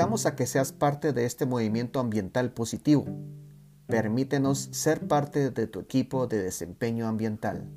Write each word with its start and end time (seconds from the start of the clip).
invitamos 0.00 0.24
a 0.24 0.34
que 0.34 0.46
seas 0.46 0.72
parte 0.72 1.12
de 1.12 1.26
este 1.26 1.44
movimiento 1.44 2.00
ambiental 2.00 2.52
positivo. 2.52 3.04
Permítenos 3.86 4.70
ser 4.72 5.06
parte 5.06 5.50
de 5.50 5.66
tu 5.66 5.78
equipo 5.78 6.26
de 6.26 6.42
desempeño 6.42 7.06
ambiental. 7.06 7.68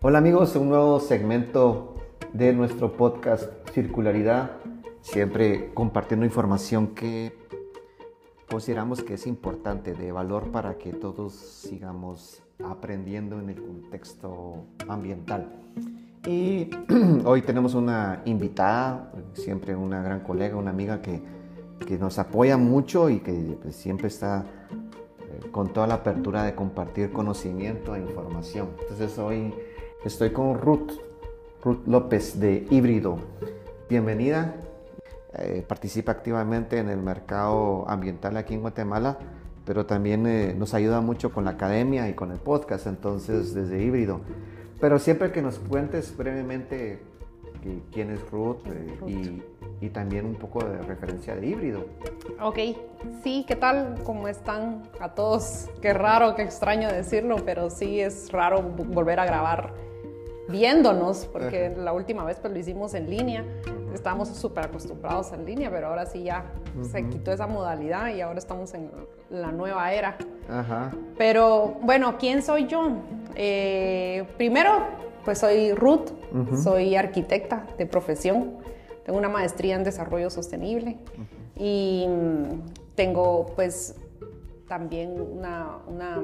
Hola 0.00 0.16
amigos, 0.16 0.56
un 0.56 0.70
nuevo 0.70 0.98
segmento 0.98 1.96
de 2.32 2.54
nuestro 2.54 2.96
podcast 2.96 3.52
Circularidad, 3.74 4.52
siempre 5.02 5.74
compartiendo 5.74 6.24
información 6.24 6.94
que 6.94 7.36
consideramos 8.48 9.02
que 9.02 9.14
es 9.14 9.26
importante, 9.26 9.92
de 9.92 10.12
valor 10.12 10.50
para 10.50 10.78
que 10.78 10.94
todos 10.94 11.34
sigamos 11.34 12.45
aprendiendo 12.70 13.38
en 13.38 13.50
el 13.50 13.62
contexto 13.62 14.64
ambiental. 14.88 15.52
Y 16.26 16.70
hoy 17.24 17.42
tenemos 17.42 17.74
una 17.74 18.22
invitada, 18.24 19.12
siempre 19.34 19.76
una 19.76 20.02
gran 20.02 20.20
colega, 20.20 20.56
una 20.56 20.70
amiga 20.70 21.00
que, 21.00 21.22
que 21.86 21.98
nos 21.98 22.18
apoya 22.18 22.56
mucho 22.56 23.10
y 23.10 23.20
que 23.20 23.58
pues, 23.62 23.76
siempre 23.76 24.08
está 24.08 24.44
eh, 25.20 25.50
con 25.50 25.72
toda 25.72 25.86
la 25.86 25.94
apertura 25.94 26.42
de 26.42 26.54
compartir 26.54 27.12
conocimiento 27.12 27.94
e 27.94 28.00
información. 28.00 28.70
Entonces 28.80 29.18
hoy 29.18 29.52
Estoy 30.06 30.30
con 30.30 30.60
Ruth, 30.60 30.92
Ruth 31.64 31.84
López 31.84 32.38
de 32.38 32.64
Híbrido. 32.70 33.18
Bienvenida. 33.88 34.54
Eh, 35.34 35.64
participa 35.66 36.12
activamente 36.12 36.78
en 36.78 36.88
el 36.88 37.02
mercado 37.02 37.84
ambiental 37.88 38.36
aquí 38.36 38.54
en 38.54 38.60
Guatemala, 38.60 39.18
pero 39.66 39.84
también 39.84 40.26
eh, 40.26 40.54
nos 40.56 40.72
ayuda 40.72 41.02
mucho 41.02 41.32
con 41.32 41.44
la 41.44 41.52
academia 41.52 42.08
y 42.08 42.14
con 42.14 42.32
el 42.32 42.38
podcast, 42.38 42.86
entonces 42.86 43.52
desde 43.52 43.82
Híbrido. 43.82 44.20
Pero 44.80 44.98
siempre 44.98 45.32
que 45.32 45.42
nos 45.42 45.58
cuentes 45.58 46.16
brevemente 46.16 47.00
quién 47.92 48.10
es 48.10 48.30
Ruth, 48.30 48.58
eh, 48.66 48.98
y, 49.06 49.84
y, 49.84 49.90
también 49.90 50.26
un 50.26 50.34
poco 50.34 50.64
de 50.64 50.78
referencia 50.82 51.34
de 51.34 51.46
híbrido. 51.46 51.84
Ok, 52.40 52.58
sí, 53.22 53.44
¿qué 53.46 53.56
tal? 53.56 53.96
¿Cómo 54.04 54.28
están 54.28 54.82
a 55.00 55.14
todos? 55.14 55.68
Qué 55.80 55.92
raro, 55.92 56.34
qué 56.34 56.42
extraño 56.42 56.88
decirlo, 56.88 57.36
pero 57.44 57.70
sí 57.70 58.00
es 58.00 58.30
raro 58.30 58.62
volver 58.62 59.20
a 59.20 59.26
grabar 59.26 59.74
viéndonos, 60.48 61.26
porque 61.26 61.74
la 61.76 61.92
última 61.92 62.24
vez 62.24 62.38
pues 62.38 62.52
lo 62.52 62.58
hicimos 62.58 62.94
en 62.94 63.10
línea, 63.10 63.44
estábamos 63.92 64.28
súper 64.28 64.66
acostumbrados 64.66 65.32
en 65.32 65.44
línea, 65.44 65.70
pero 65.70 65.88
ahora 65.88 66.06
sí 66.06 66.22
ya 66.22 66.52
se 66.82 67.08
quitó 67.08 67.32
esa 67.32 67.46
modalidad 67.46 68.14
y 68.14 68.20
ahora 68.20 68.38
estamos 68.38 68.74
en 68.74 68.90
la 69.30 69.52
nueva 69.52 69.92
era. 69.92 70.16
Ajá. 70.48 70.92
Pero 71.16 71.76
bueno, 71.82 72.16
¿quién 72.18 72.42
soy 72.42 72.66
yo? 72.66 72.88
Eh, 73.34 74.26
primero, 74.36 74.70
pues 75.24 75.38
soy 75.38 75.72
Ruth, 75.72 76.10
soy 76.62 76.96
arquitecta 76.96 77.66
de 77.78 77.86
profesión, 77.86 78.58
tengo 79.04 79.18
una 79.18 79.28
maestría 79.28 79.76
en 79.76 79.84
desarrollo 79.84 80.30
sostenible 80.30 80.98
y 81.56 82.06
tengo 82.94 83.46
pues 83.54 83.96
también 84.68 85.20
una, 85.20 85.78
una 85.86 86.20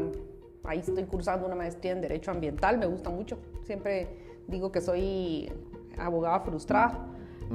ahí 0.65 0.79
estoy 0.79 1.05
cursando 1.05 1.47
una 1.47 1.55
maestría 1.55 1.93
en 1.93 2.01
Derecho 2.01 2.31
Ambiental, 2.31 2.79
me 2.79 2.87
gusta 2.87 3.11
mucho. 3.11 3.39
Siempre 3.65 4.09
digo 4.47 4.73
que 4.73 4.81
soy 4.81 5.53
abogada 5.99 6.41
frustrada, 6.41 7.07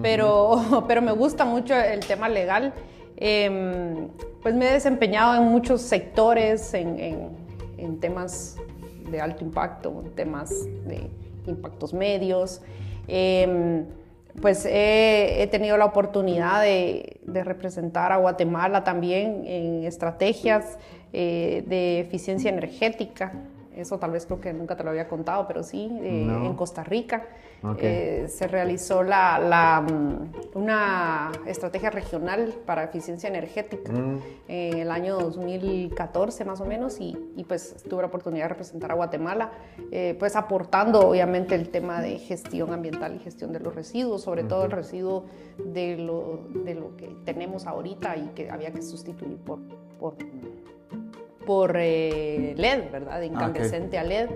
pero, 0.01 0.83
pero 0.87 1.01
me 1.01 1.11
gusta 1.11 1.45
mucho 1.45 1.75
el 1.75 2.01
tema 2.01 2.29
legal. 2.29 2.73
Em, 3.17 4.09
pues 4.41 4.53
me 4.53 4.69
he 4.69 4.73
desempeñado 4.73 5.35
en 5.35 5.49
muchos 5.49 5.81
sectores, 5.81 6.73
en, 6.73 7.35
temas 7.99 8.57
de 9.09 9.21
alto 9.21 9.43
impacto, 9.43 10.01
en 10.03 10.11
temas 10.11 10.49
de 10.85 11.09
impactos 11.47 11.93
medios. 11.93 12.61
Em, 13.07 13.85
pues 14.41 14.67
he, 14.69 15.47
tenido 15.49 15.77
la 15.77 15.85
oportunidad 15.85 16.61
de, 16.61 17.19
de, 17.25 17.43
representar 17.43 18.11
a 18.11 18.17
Guatemala 18.17 18.83
también 18.83 19.43
en 19.47 19.83
estrategias 19.83 20.77
eh, 21.13 21.63
de 21.65 22.01
eficiencia 22.01 22.49
energética. 22.49 23.33
Eso 23.77 23.99
tal 23.99 24.11
vez 24.11 24.25
creo 24.25 24.41
que 24.41 24.53
nunca 24.53 24.75
te 24.75 24.83
lo 24.83 24.89
había 24.89 25.07
contado, 25.07 25.47
pero 25.47 25.61
sí, 25.61 25.89
eh, 26.01 26.23
en 26.23 26.53
Costa 26.55 26.83
Rica 26.83 27.27
eh, 27.79 28.25
se 28.27 28.47
realizó 28.47 29.03
la, 29.03 29.81
mm, 29.81 30.57
una 30.57 31.31
estrategia 31.45 31.89
regional 31.89 32.55
para 32.65 32.83
eficiencia 32.83 33.29
energética 33.29 33.91
mm. 33.91 34.19
en 34.47 34.77
el 34.79 34.91
año 34.91 35.17
2014 35.17 36.45
más 36.45 36.59
o 36.61 36.65
menos 36.65 36.99
y, 36.99 37.15
pues 37.47 37.75
tuve 37.87 38.01
la 38.01 38.07
oportunidad 38.07 38.45
de 38.45 38.49
representar 38.49 38.91
a 38.91 38.95
Guatemala, 38.95 39.51
pues 40.19 40.35
aportando 40.35 40.99
obviamente 41.09 41.55
el 41.55 41.69
tema 41.69 42.01
de 42.01 42.19
gestión 42.19 42.73
ambiental 42.73 43.15
y 43.15 43.19
gestión 43.19 43.53
de 43.53 43.59
los 43.59 43.73
residuos, 43.73 44.21
sobre 44.23 44.43
todo 44.43 44.65
el 44.65 44.71
residuo 44.71 45.25
de 45.63 45.97
lo, 45.97 46.47
de 46.65 46.75
lo 46.75 46.97
que 46.97 47.15
tenemos 47.25 47.67
ahorita 47.67 48.17
y 48.17 48.27
que 48.35 48.49
había 48.49 48.71
que 48.71 48.81
sustituir 48.81 49.37
por, 49.37 49.59
por 49.99 50.15
por 51.47 51.75
eh, 51.77 52.53
LED, 52.57 52.91
¿verdad? 52.91 53.21
Incandescente 53.21 53.97
a 53.97 54.03
LED. 54.03 54.29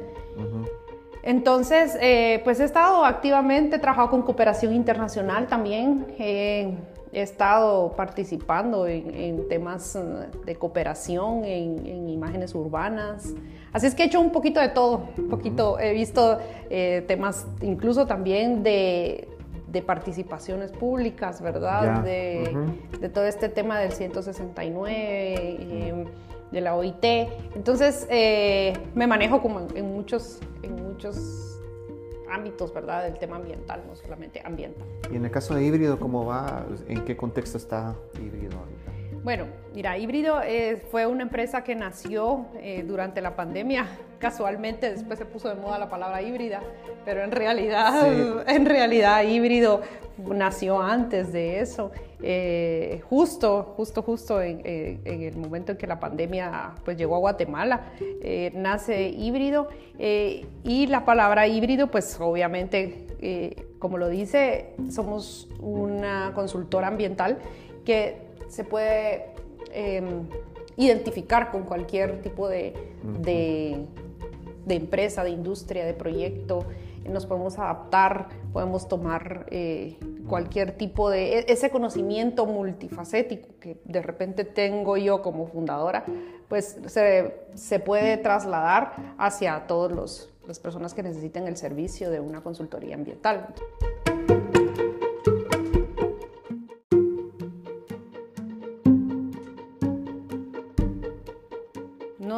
Entonces, 1.24 1.98
eh, 2.02 2.40
pues 2.46 2.62
he 2.62 2.64
estado 2.64 3.04
activamente, 3.06 3.76
he 3.76 3.80
trabajado 3.80 4.10
con 4.10 4.22
cooperación 4.24 4.74
internacional 4.74 5.46
también, 5.48 6.08
he 6.18 6.78
estado 7.12 7.92
participando 7.98 8.88
en, 8.88 9.48
temas 9.50 9.98
eh, 9.98 10.00
de 10.46 10.56
cooperación, 10.56 11.44
en, 11.44 12.10
imágenes 12.10 12.56
urbanas. 12.56 13.34
Así 13.74 13.88
es 13.88 13.94
que 13.94 14.04
he 14.04 14.06
hecho 14.06 14.22
un 14.22 14.32
poquito 14.32 14.62
de 14.62 14.70
todo, 14.70 15.10
un 15.18 15.28
poquito, 15.28 15.78
he 15.80 15.92
visto 15.92 16.40
temas 17.08 17.46
incluso 17.62 18.08
también 18.08 18.64
de, 18.64 19.28
participaciones 19.86 20.72
públicas, 20.72 21.42
¿verdad? 21.42 22.04
De, 22.04 22.56
de, 23.00 23.10
todo 23.10 23.26
este 23.26 23.50
tema 23.50 23.80
del 23.80 23.92
169 23.92 26.08
de 26.52 26.62
la 26.62 26.76
OIT. 26.76 27.04
Entonces, 27.56 28.08
eh, 28.10 28.74
me 28.94 29.08
manejo 29.08 29.42
como 29.42 29.68
en, 29.74 29.94
muchos, 29.94 30.40
en 30.64 30.76
muchos 30.76 31.60
ámbitos, 32.30 32.74
¿verdad? 32.74 33.04
Del 33.04 33.18
tema 33.18 33.38
ambiental, 33.38 33.84
no 33.88 33.96
solamente 33.96 34.42
ambiental. 34.44 34.88
Y 35.12 35.16
en 35.16 35.26
el 35.26 35.32
caso 35.32 35.56
de 35.56 35.64
híbrido, 35.66 36.00
¿cómo 36.00 36.26
va? 36.26 36.66
¿En 36.88 37.04
qué 37.04 37.18
contexto 37.18 37.58
está 37.58 37.96
híbrido? 38.20 38.58
Bueno, 39.24 39.46
mira, 39.76 40.00
Híbrido 40.00 40.42
eh, 40.42 40.82
fue 40.90 41.06
una 41.06 41.22
empresa 41.22 41.64
que 41.64 41.76
nació 41.76 42.48
eh, 42.60 42.84
durante 42.88 43.22
la 43.22 43.36
pandemia. 43.36 43.86
Casualmente 44.20 44.90
después 44.90 45.20
se 45.20 45.26
puso 45.26 45.48
de 45.50 45.56
moda 45.56 45.78
la 45.78 45.90
palabra 45.90 46.22
híbrida, 46.22 46.62
pero 47.06 47.24
en 47.24 47.32
realidad, 47.32 48.44
en 48.48 48.66
realidad 48.66 49.24
Híbrido 49.24 49.82
nació 50.18 50.82
antes 50.82 51.32
de 51.32 51.60
eso. 51.60 51.92
Eh, 52.24 53.02
justo, 53.10 53.74
justo, 53.78 54.02
justo 54.04 54.42
en, 54.42 54.62
el 54.66 55.36
momento 55.38 55.72
en 55.72 55.78
que 55.78 55.88
la 55.88 56.00
pandemia 56.00 56.74
pues 56.84 56.98
llegó 56.98 57.16
a 57.16 57.20
Guatemala, 57.20 57.94
nace 58.54 59.10
Híbrido 59.10 59.70
y 59.98 60.86
la 60.86 61.04
palabra 61.04 61.48
híbrido 61.48 61.88
pues 61.88 62.20
obviamente, 62.20 63.66
como 63.80 63.98
lo 63.98 64.08
dice, 64.08 64.76
somos 64.92 65.50
una 65.60 66.32
consultora 66.36 66.90
ambiental 66.90 67.40
que 67.86 68.22
se 68.48 68.64
puede 68.64 69.34
em, 69.72 70.28
identificar 70.78 71.52
con 71.52 71.64
cualquier 71.64 72.22
tipo 72.22 72.48
de, 72.48 72.74
de, 73.22 73.86
empresa, 74.76 75.24
de 75.24 75.32
industria, 75.32 75.86
de 75.86 75.94
proyecto. 75.94 76.66
Nos 77.08 77.26
podemos 77.26 77.58
adaptar, 77.58 78.30
podemos 78.54 78.88
tomar 78.88 79.48
eh, 79.50 79.98
cualquier 80.28 80.74
tipo 80.74 81.10
de 81.10 81.40
e, 81.40 81.46
ese 81.48 81.72
conocimiento 81.72 82.46
multifacético 82.46 83.50
que 83.60 83.78
de 83.86 84.02
repente 84.02 84.44
tengo 84.46 84.98
yo 84.98 85.22
como 85.22 85.48
fundadora, 85.48 86.06
pues 86.48 86.78
se, 86.86 87.36
se 87.56 87.80
puede 87.80 88.18
trasladar 88.18 89.16
hacia 89.18 89.66
todas 89.68 90.30
las 90.48 90.60
personas 90.60 90.94
que 90.94 91.02
necesiten 91.02 91.48
el 91.48 91.58
servicio 91.58 92.12
de 92.12 92.20
una 92.20 92.42
consultoría 92.42 92.96
ambiental. 92.96 93.48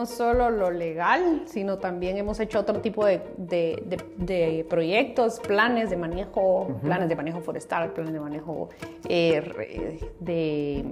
Solo 0.06 0.50
lo 0.50 0.72
legal, 0.72 1.44
sino 1.46 1.78
también 1.78 2.18
hemos 2.18 2.40
hecho 2.40 2.60
otro 2.60 2.82
tipo 2.82 3.06
de, 3.06 3.22
de, 3.38 4.66
proyectos, 4.70 5.40
planes 5.40 5.90
de 5.90 5.98
manejo, 5.98 6.80
planes 6.82 7.10
de 7.10 7.16
manejo 7.16 7.42
forestal, 7.42 7.92
planes 7.94 8.14
de 8.14 8.20
manejo 8.20 8.70
eh, 9.08 10.00
de, 10.20 10.86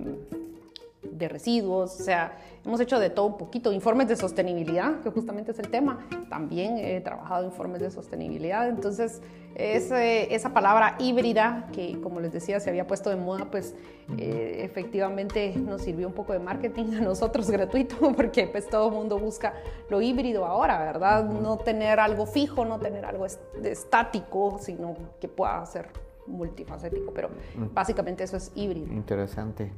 de 1.02 1.28
residuos, 1.28 2.00
o 2.00 2.04
sea, 2.04 2.38
hemos 2.66 2.80
hecho 2.80 3.00
de 3.00 3.10
todo 3.10 3.28
un 3.28 3.38
poquito, 3.38 3.72
informes 3.72 4.08
de 4.08 4.16
sostenibilidad, 4.16 5.02
que 5.02 5.10
justamente 5.10 5.52
es 5.52 5.60
el 5.60 5.70
tema, 5.70 6.06
también 6.30 6.78
he 6.78 7.02
trabajado 7.02 7.46
informes 7.46 7.82
de 7.82 7.92
sostenibilidad, 7.92 8.68
entonces 8.68 9.22
es, 9.56 9.92
esa 9.92 10.54
palabra 10.54 10.96
híbrida 11.00 11.68
que 11.74 12.00
como 12.02 12.20
les 12.20 12.32
decía 12.32 12.60
se 12.60 12.70
había 12.70 12.88
puesto 12.88 13.10
de 13.10 13.16
moda, 13.16 13.50
pues 13.52 13.76
eh, 14.18 14.62
efectivamente 14.64 15.54
nos 15.56 15.82
sirvió 15.82 16.08
un 16.08 16.14
poco 16.14 16.34
de 16.34 16.40
marketing 16.40 16.96
a 16.96 17.02
nosotros 17.02 17.50
gratuito, 17.52 17.96
porque 18.16 18.48
pues 18.48 18.70
todo 18.70 18.90
el 18.90 18.94
mundo 18.94 19.20
busca 19.20 19.54
lo 19.90 20.02
híbrido 20.02 20.46
ahora, 20.46 20.80
¿verdad? 20.80 21.26
No 21.26 21.58
tener 21.58 22.00
algo 22.00 22.26
fijo, 22.26 22.66
no 22.66 22.80
tener 22.80 23.06
algo 23.06 23.26
estático, 23.26 24.58
sino 24.60 24.96
que 25.20 25.28
pueda 25.28 25.66
ser 25.66 25.90
multifacético, 26.28 27.14
pero 27.14 27.30
mm. 27.30 27.74
básicamente 27.74 28.24
eso 28.24 28.38
es 28.38 28.52
híbrido. 28.56 28.92
Interesante. 28.94 29.72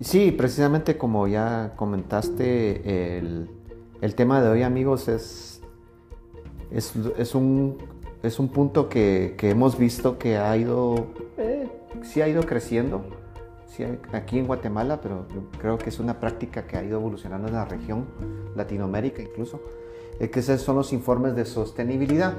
Sí, 0.00 0.32
precisamente 0.32 0.96
como 0.98 1.28
ya 1.28 1.74
comentaste, 1.76 3.18
el, 3.18 3.48
el 4.00 4.14
tema 4.14 4.42
de 4.42 4.48
hoy, 4.48 4.62
amigos, 4.62 5.06
es, 5.08 5.60
es, 6.70 6.94
es, 7.16 7.34
un, 7.34 7.78
es 8.22 8.38
un 8.38 8.48
punto 8.48 8.88
que, 8.88 9.36
hemos 9.40 9.78
visto 9.78 10.18
que 10.18 10.36
ha 10.36 10.56
ido, 10.56 11.06
eh, 11.38 11.68
sí 12.02 12.22
ha 12.22 12.28
ido 12.28 12.42
creciendo, 12.44 13.04
aquí 14.12 14.38
en 14.38 14.46
Guatemala, 14.46 15.00
pero 15.00 15.26
creo 15.58 15.78
que 15.78 15.88
es 15.88 15.98
una 15.98 16.20
práctica 16.20 16.66
que 16.66 16.76
ha 16.76 16.84
ido 16.84 16.98
evolucionando 16.98 17.48
en 17.48 17.54
la 17.54 17.64
región, 17.64 18.06
Latinoamérica 18.54 19.22
incluso, 19.22 19.60
es 20.20 20.30
que 20.30 20.40
esos 20.40 20.60
son 20.60 20.76
los 20.76 20.92
informes 20.92 21.34
de 21.34 21.44
sostenibilidad. 21.44 22.34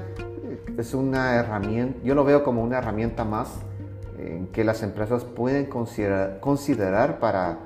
Es 0.78 0.94
una 0.94 1.34
herramienta, 1.34 1.98
yo 2.04 2.14
lo 2.14 2.24
veo 2.24 2.44
como 2.44 2.62
una 2.62 2.78
herramienta 2.78 3.24
más 3.24 3.58
en 4.18 4.46
que 4.48 4.64
las 4.64 4.82
empresas 4.82 5.24
pueden 5.24 5.66
considerar, 5.66 6.40
considerar 6.40 7.18
para 7.18 7.58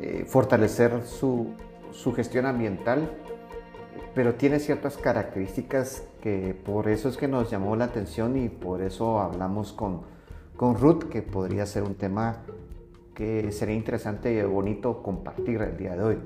eh, 0.00 0.24
fortalecer 0.26 1.02
su, 1.04 1.54
su, 1.90 2.12
gestión 2.12 2.46
ambiental, 2.46 3.10
pero 4.14 4.34
tiene 4.34 4.60
ciertas 4.60 4.96
características 4.96 6.04
que 6.20 6.54
por 6.54 6.88
eso 6.88 7.08
es 7.08 7.16
que 7.16 7.28
nos 7.28 7.50
llamó 7.50 7.76
la 7.76 7.86
atención 7.86 8.36
y 8.36 8.48
por 8.48 8.82
eso 8.82 9.20
hablamos 9.20 9.72
con, 9.72 10.02
con 10.56 10.76
Ruth, 10.76 11.04
que 11.04 11.22
podría 11.22 11.66
ser 11.66 11.82
un 11.82 11.94
tema 11.94 12.42
que 13.14 13.50
sería 13.52 13.74
interesante 13.74 14.32
y 14.32 14.42
bonito 14.42 15.02
compartir 15.02 15.60
el 15.62 15.76
día 15.76 15.96
de 15.96 16.02
hoy. 16.02 16.18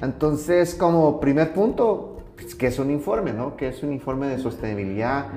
Entonces, 0.00 0.74
como 0.74 1.20
primer 1.20 1.52
punto, 1.52 2.18
pues, 2.36 2.54
¿qué 2.54 2.66
es 2.66 2.78
un 2.78 2.90
informe? 2.90 3.32
No? 3.32 3.56
¿Qué 3.56 3.68
es 3.68 3.82
un 3.82 3.92
informe 3.92 4.26
de 4.26 4.38
sostenibilidad? 4.38 5.28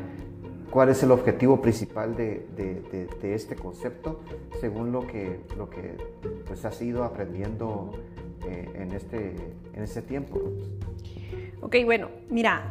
¿Cuál 0.72 0.90
es 0.90 1.02
el 1.04 1.12
objetivo 1.12 1.62
principal 1.62 2.16
de, 2.16 2.48
de, 2.56 3.08
de, 3.22 3.34
este 3.34 3.56
concepto 3.56 4.20
según 4.60 4.92
lo 4.92 5.08
que, 5.08 5.40
lo 5.58 5.70
que 5.70 5.96
pues, 6.46 6.66
has 6.66 6.82
ido 6.82 7.04
aprendiendo 7.04 7.92
eh, 8.48 8.70
en, 8.76 8.92
este, 8.92 9.36
en 9.74 9.84
este 9.84 10.02
tiempo? 10.02 10.42
Ok, 11.62 11.78
bueno, 11.86 12.10
mira, 12.30 12.64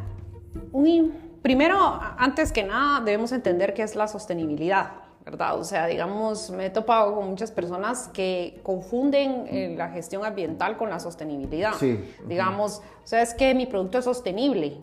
primero, 1.41 1.99
antes 2.17 2.51
que 2.51 2.63
nada, 2.63 3.03
debemos 3.03 3.31
entender 3.31 3.73
qué 3.73 3.83
es 3.83 3.95
la 3.95 4.07
sostenibilidad. 4.07 4.91
¿verdad? 5.27 5.59
O 5.59 5.63
sea, 5.65 5.87
digamos, 5.87 6.51
me 6.51 6.67
he 6.67 6.69
topado 6.69 7.13
con 7.13 7.29
muchas 7.29 7.51
personas 7.51 8.09
que 8.13 8.61
confunden 8.63 9.45
eh, 9.49 9.75
la 9.77 9.89
gestión 9.89 10.23
ambiental 10.23 10.77
con 10.77 10.89
la 10.89 11.01
sostenibilidad. 11.01 11.73
Sí. 11.73 11.99
Digamos, 12.25 12.81
o 13.03 13.07
sea, 13.07 13.21
es 13.21 13.33
que 13.33 13.53
mi 13.53 13.65
producto 13.65 13.97
es 13.97 14.05
sostenible. 14.05 14.77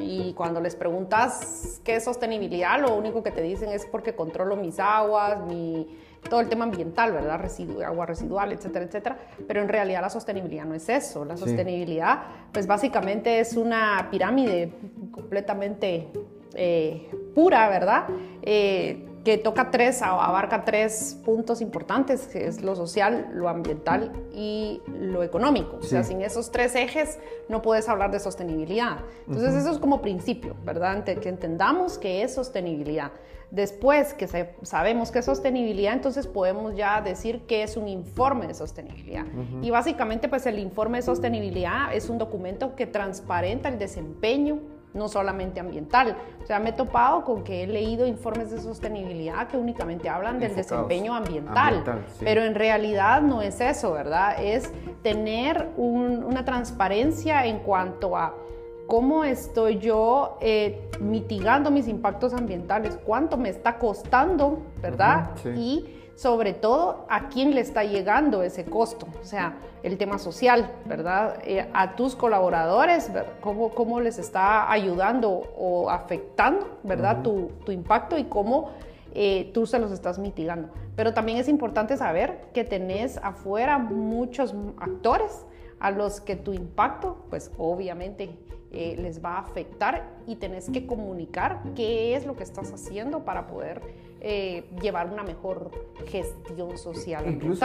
Y 0.00 0.34
cuando 0.34 0.60
les 0.60 0.76
preguntas 0.76 1.80
qué 1.82 1.96
es 1.96 2.04
sostenibilidad, 2.04 2.80
lo 2.80 2.94
único 2.94 3.24
que 3.24 3.32
te 3.32 3.42
dicen 3.42 3.70
es 3.70 3.86
porque 3.86 4.14
controlo 4.14 4.54
mis 4.54 4.78
aguas, 4.78 5.40
mi, 5.46 5.88
todo 6.28 6.40
el 6.40 6.48
tema 6.48 6.64
ambiental, 6.64 7.12
¿verdad? 7.12 7.40
Residu, 7.40 7.82
agua 7.82 8.06
residual, 8.06 8.52
etcétera, 8.52 8.84
etcétera. 8.84 9.18
Pero 9.46 9.62
en 9.62 9.68
realidad 9.68 10.00
la 10.00 10.10
sostenibilidad 10.10 10.64
no 10.64 10.74
es 10.74 10.88
eso. 10.88 11.24
La 11.24 11.36
sostenibilidad, 11.36 12.22
pues 12.52 12.66
básicamente 12.66 13.40
es 13.40 13.56
una 13.56 14.08
pirámide 14.10 14.72
completamente 15.10 16.08
eh, 16.54 17.10
pura, 17.34 17.68
¿verdad? 17.68 18.06
Eh, 18.42 19.06
que 19.26 19.38
toca 19.38 19.72
tres, 19.72 20.02
abarca 20.02 20.64
tres 20.64 21.20
puntos 21.24 21.60
importantes, 21.60 22.28
que 22.28 22.46
es 22.46 22.62
lo 22.62 22.76
social, 22.76 23.30
lo 23.32 23.48
ambiental 23.48 24.12
y 24.32 24.80
lo 25.00 25.24
económico. 25.24 25.78
O 25.80 25.82
sea, 25.82 26.04
sin 26.04 26.22
esos 26.22 26.52
tres 26.52 26.76
ejes 26.76 27.18
no 27.48 27.60
puedes 27.60 27.88
hablar 27.88 28.12
de 28.12 28.20
sostenibilidad. 28.20 28.98
Entonces, 29.26 29.54
eso 29.54 29.72
es 29.72 29.78
como 29.78 30.00
principio, 30.00 30.54
¿verdad? 30.64 31.02
Que 31.02 31.28
entendamos 31.28 31.98
que 31.98 32.22
es 32.22 32.34
sostenibilidad. 32.34 33.10
Después 33.50 34.12
que 34.14 34.26
sabemos 34.62 35.10
qué 35.10 35.20
es 35.20 35.24
sostenibilidad, 35.24 35.92
entonces 35.92 36.26
podemos 36.26 36.74
ya 36.74 37.00
decir 37.00 37.42
qué 37.46 37.62
es 37.62 37.76
un 37.76 37.88
informe 37.88 38.46
de 38.46 38.54
sostenibilidad. 38.54 39.24
Y 39.62 39.70
básicamente, 39.70 40.28
pues 40.28 40.46
el 40.46 40.58
informe 40.58 40.98
de 40.98 41.02
sostenibilidad 41.02 41.94
es 41.94 42.08
un 42.08 42.18
documento 42.18 42.74
que 42.74 42.86
transparenta 42.86 43.68
el 43.68 43.78
desempeño 43.78 44.60
no 44.94 45.08
solamente 45.08 45.60
ambiental. 45.60 46.16
O 46.42 46.46
sea, 46.46 46.58
me 46.58 46.70
he 46.70 46.72
topado 46.72 47.22
con 47.22 47.44
que 47.44 47.62
he 47.62 47.66
leído 47.66 48.06
informes 48.06 48.50
de 48.50 48.58
sostenibilidad 48.58 49.46
que 49.46 49.58
únicamente 49.58 50.08
hablan 50.08 50.40
del 50.40 50.56
desempeño 50.56 51.14
ambiental, 51.14 51.84
pero 52.18 52.42
en 52.42 52.54
realidad 52.54 53.20
no 53.20 53.42
es 53.42 53.60
eso, 53.60 53.92
¿verdad? 53.92 54.42
Es 54.42 54.72
tener 55.02 55.68
una 55.76 56.44
transparencia 56.44 57.44
en 57.44 57.58
cuanto 57.58 58.16
a 58.16 58.34
cómo 58.86 59.24
estoy 59.24 59.78
yo 59.78 60.38
eh, 60.40 60.88
mitigando 61.00 61.70
mis 61.70 61.88
impactos 61.88 62.32
ambientales, 62.32 62.98
cuánto 63.04 63.36
me 63.36 63.48
está 63.48 63.78
costando, 63.78 64.62
¿verdad? 64.80 65.30
Y 65.56 65.84
sobre 66.14 66.54
todo 66.54 67.04
a 67.10 67.28
quién 67.28 67.54
le 67.54 67.60
está 67.60 67.84
llegando 67.84 68.42
ese 68.42 68.64
costo, 68.64 69.06
o 69.20 69.24
sea, 69.24 69.58
el 69.82 69.98
tema 69.98 70.18
social, 70.18 70.72
¿verdad? 70.86 71.38
Eh, 71.44 71.68
a 71.74 71.94
tus 71.94 72.16
colaboradores, 72.16 73.10
¿Cómo, 73.40 73.70
cómo, 73.70 74.00
les 74.00 74.18
está 74.18 74.70
ayudando 74.70 75.30
o 75.56 75.90
afectando, 75.90 76.78
¿verdad? 76.82 77.22
tu, 77.22 77.50
tu, 77.64 77.72
impacto 77.72 78.16
y 78.16 78.24
cómo 78.24 78.70
eh, 79.14 79.50
tú 79.52 79.66
se 79.66 79.78
los 79.78 79.92
estás 79.92 80.18
mitigando. 80.18 80.68
Pero 80.96 81.12
también 81.12 81.38
es 81.38 81.48
importante 81.48 81.96
saber 81.98 82.46
que 82.54 82.64
tenés 82.64 83.18
afuera 83.18 83.78
muchos 83.78 84.54
actores 84.78 85.44
a 85.80 85.90
los 85.90 86.22
que 86.22 86.36
tu 86.36 86.54
impacto, 86.54 87.18
pues 87.28 87.50
obviamente 87.58 88.30
eh, 88.72 88.96
les 88.98 89.24
va 89.24 89.36
a 89.36 89.38
afectar 89.40 90.16
y 90.26 90.36
tenés 90.36 90.68
que 90.68 90.86
comunicar 90.86 91.62
qué 91.74 92.16
es 92.16 92.26
lo 92.26 92.36
que 92.36 92.42
estás 92.42 92.72
haciendo 92.72 93.24
para 93.24 93.46
poder 93.46 93.80
eh, 94.20 94.68
llevar 94.82 95.12
una 95.12 95.22
mejor 95.22 95.70
gestión 96.06 96.76
social. 96.76 97.24
Incluso, 97.28 97.64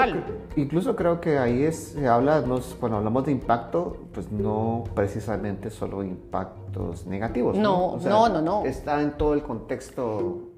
incluso 0.55 0.95
creo 0.95 1.19
que 1.19 1.37
ahí 1.37 1.63
es, 1.63 1.93
se 1.93 2.07
habla, 2.07 2.43
cuando 2.79 2.97
hablamos 2.97 3.25
de 3.25 3.31
impacto, 3.31 3.97
pues 4.13 4.31
no 4.31 4.83
precisamente 4.93 5.69
solo 5.69 6.03
impactos 6.03 7.07
negativos. 7.07 7.57
No, 7.57 7.97
no, 7.97 8.29
no, 8.29 8.41
no, 8.41 8.65
Está 8.65 9.01
en 9.01 9.17
todo 9.17 9.33
el 9.33 9.41
contexto 9.41 10.51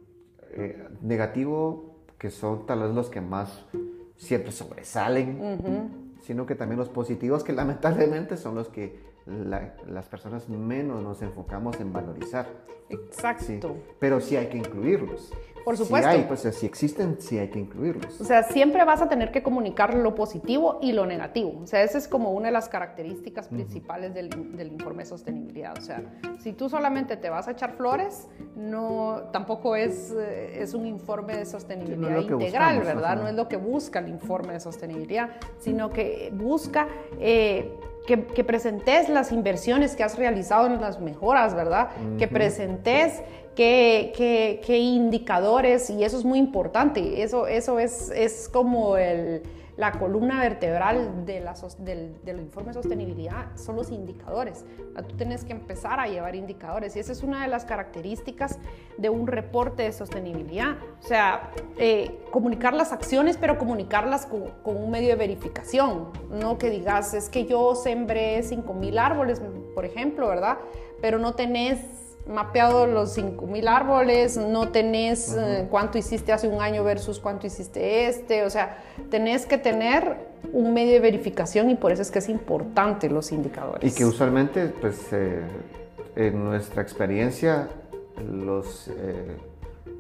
eh, 0.52 0.88
negativo, 1.02 1.96
que 2.18 2.32
son 2.32 2.66
tal 2.66 2.82
vez 2.82 2.92
los 2.92 3.10
que 3.10 3.22
más 3.22 3.66
siempre 4.18 4.52
sobresalen, 4.52 6.16
sino 6.22 6.46
que 6.46 6.56
también 6.56 6.80
los 6.80 6.90
positivos, 6.90 7.44
que 7.44 7.54
lamentablemente 7.54 8.36
son 8.38 8.56
los 8.56 8.70
que 8.70 9.13
las 9.26 10.08
personas 10.08 10.50
menos 10.50 11.02
nos 11.02 11.22
enfocamos 11.22 11.80
en 11.80 11.94
valorizar. 11.94 12.48
Exacto. 12.90 13.78
pero 14.00 14.20
sí 14.20 14.36
hay 14.36 14.48
que 14.48 14.58
incluirlos. 14.58 15.32
Por 15.64 15.78
supuesto. 15.78 16.10
Si 16.10 16.18
hay, 16.18 16.24
pues 16.26 16.42
si 16.42 16.66
existen, 16.66 17.16
sí 17.20 17.40
hay 17.40 17.48
que 17.48 17.58
incluirlos. 17.58 18.20
O 18.20 18.26
sea, 18.26 18.44
siempre 18.44 18.84
vas 18.84 19.02
a 19.02 19.08
tener 19.08 19.32
que 19.32 19.42
comunicar 19.42 19.94
lo 19.94 20.14
positivo 20.14 20.80
y 20.82 20.92
lo 20.92 21.06
negativo. 21.06 21.62
O 21.64 21.68
sea, 21.68 21.84
esa 21.84 21.98
es 21.98 22.08
como 22.08 22.32
una 22.32 22.48
de 22.48 22.52
las 22.52 22.68
características 22.68 23.48
principales 23.48 24.14
del, 24.14 24.30
del, 24.58 24.68
informe 24.68 25.04
de 25.04 25.10
sostenibilidad. 25.10 25.78
O 25.78 25.82
sea, 25.82 26.04
si 26.40 26.52
tú 26.52 26.70
solamente 26.70 27.16
te 27.16 27.30
vas 27.30 27.48
a 27.48 27.52
echar 27.52 27.78
flores, 27.78 28.28
no, 28.58 29.30
tampoco 29.32 29.78
es, 29.78 30.12
eh, 30.12 30.62
es 30.62 30.74
un 30.74 30.86
informe 30.86 31.38
de 31.38 31.46
sostenibilidad 31.46 32.20
integral, 32.22 32.82
¿verdad? 32.82 33.16
No 33.16 33.30
es 33.30 33.36
lo 33.36 33.48
que 33.48 33.58
busca 33.58 34.00
el 34.00 34.10
informe 34.10 34.54
de 34.54 34.60
sostenibilidad, 34.60 35.30
sino 35.60 35.90
que 35.90 36.32
busca... 36.36 36.88
Eh, 37.20 37.74
que, 38.06 38.44
presentes 38.44 39.10
las 39.10 39.32
inversiones 39.32 39.96
que 39.96 40.04
has 40.04 40.18
realizado 40.18 40.68
en 40.68 40.82
las 40.82 41.00
mejoras, 41.00 41.56
¿verdad? 41.56 41.90
Que 42.18 42.28
presentes 42.28 43.22
qué, 43.56 44.78
indicadores, 44.78 45.90
y 45.90 46.04
eso 46.04 46.18
es 46.18 46.26
muy 46.26 46.40
importante, 46.40 47.22
eso, 47.22 47.48
eso 47.48 47.80
es, 47.80 48.10
es 48.10 48.50
como 48.50 48.98
el 48.98 49.44
la 49.76 49.92
columna 49.94 50.40
vertebral 50.40 51.26
de 51.26 51.40
la, 51.40 51.56
del, 51.80 52.40
informe 52.40 52.70
de 52.70 52.74
sostenibilidad 52.74 53.56
son 53.56 53.76
los 53.76 53.92
indicadores. 53.92 54.66
Tú 55.08 55.16
tienes 55.16 55.44
que 55.44 55.54
empezar 55.54 56.00
a 56.00 56.08
llevar 56.08 56.36
indicadores 56.36 56.96
y 56.96 57.00
esa 57.00 57.12
es 57.12 57.24
una 57.24 57.42
de 57.42 57.48
las 57.48 57.66
características 57.66 58.60
de 58.98 59.10
un 59.10 59.26
reporte 59.26 59.84
de 59.84 59.92
sostenibilidad. 59.92 60.78
O 61.02 61.08
sea, 61.08 61.52
eh, 61.78 62.20
comunicar 62.32 62.74
las 62.74 62.92
acciones, 62.92 63.38
pero 63.38 63.58
comunicarlas 63.58 64.26
con, 64.26 64.52
con, 64.64 64.78
un 64.78 64.92
medio 64.92 65.10
de 65.10 65.16
verificación. 65.16 66.10
No 66.30 66.58
que 66.58 66.70
digas, 66.70 67.14
es 67.14 67.30
que 67.30 67.46
yo 67.46 67.76
sembré 67.76 68.42
5.000 68.42 69.00
árboles, 69.00 69.42
por 69.74 69.86
ejemplo, 69.86 70.28
¿verdad? 70.28 70.60
Pero 71.02 71.18
no 71.18 71.34
tenés 71.34 72.03
mapeado 72.28 72.88
los 72.88 73.18
5.000 73.18 73.68
árboles, 73.68 74.38
no 74.38 74.70
tenés 74.70 75.36
eh, 75.38 75.68
cuánto 75.70 75.98
hiciste 75.98 76.32
hace 76.32 76.48
un 76.48 76.62
año 76.62 76.84
versus 76.84 77.20
cuánto 77.20 77.48
hiciste 77.48 78.08
este, 78.08 78.44
o 78.44 78.50
sea, 78.50 78.78
tenés 79.10 79.46
que 79.46 79.58
tener 79.58 80.32
un 80.52 80.74
medio 80.74 80.94
de 80.94 81.00
verificación 81.00 81.70
y 81.70 81.76
por 81.76 81.92
eso 81.92 82.02
es 82.02 82.12
que 82.12 82.20
es 82.20 82.30
importante 82.30 83.10
los 83.10 83.32
indicadores. 83.32 83.92
Y 83.92 83.96
que 83.96 84.06
usualmente, 84.06 84.68
pues, 84.68 85.12
eh, 85.12 85.42
en 86.16 86.44
nuestra 86.44 86.82
experiencia, 86.82 87.70
los, 88.22 88.88
eh, 88.88 89.38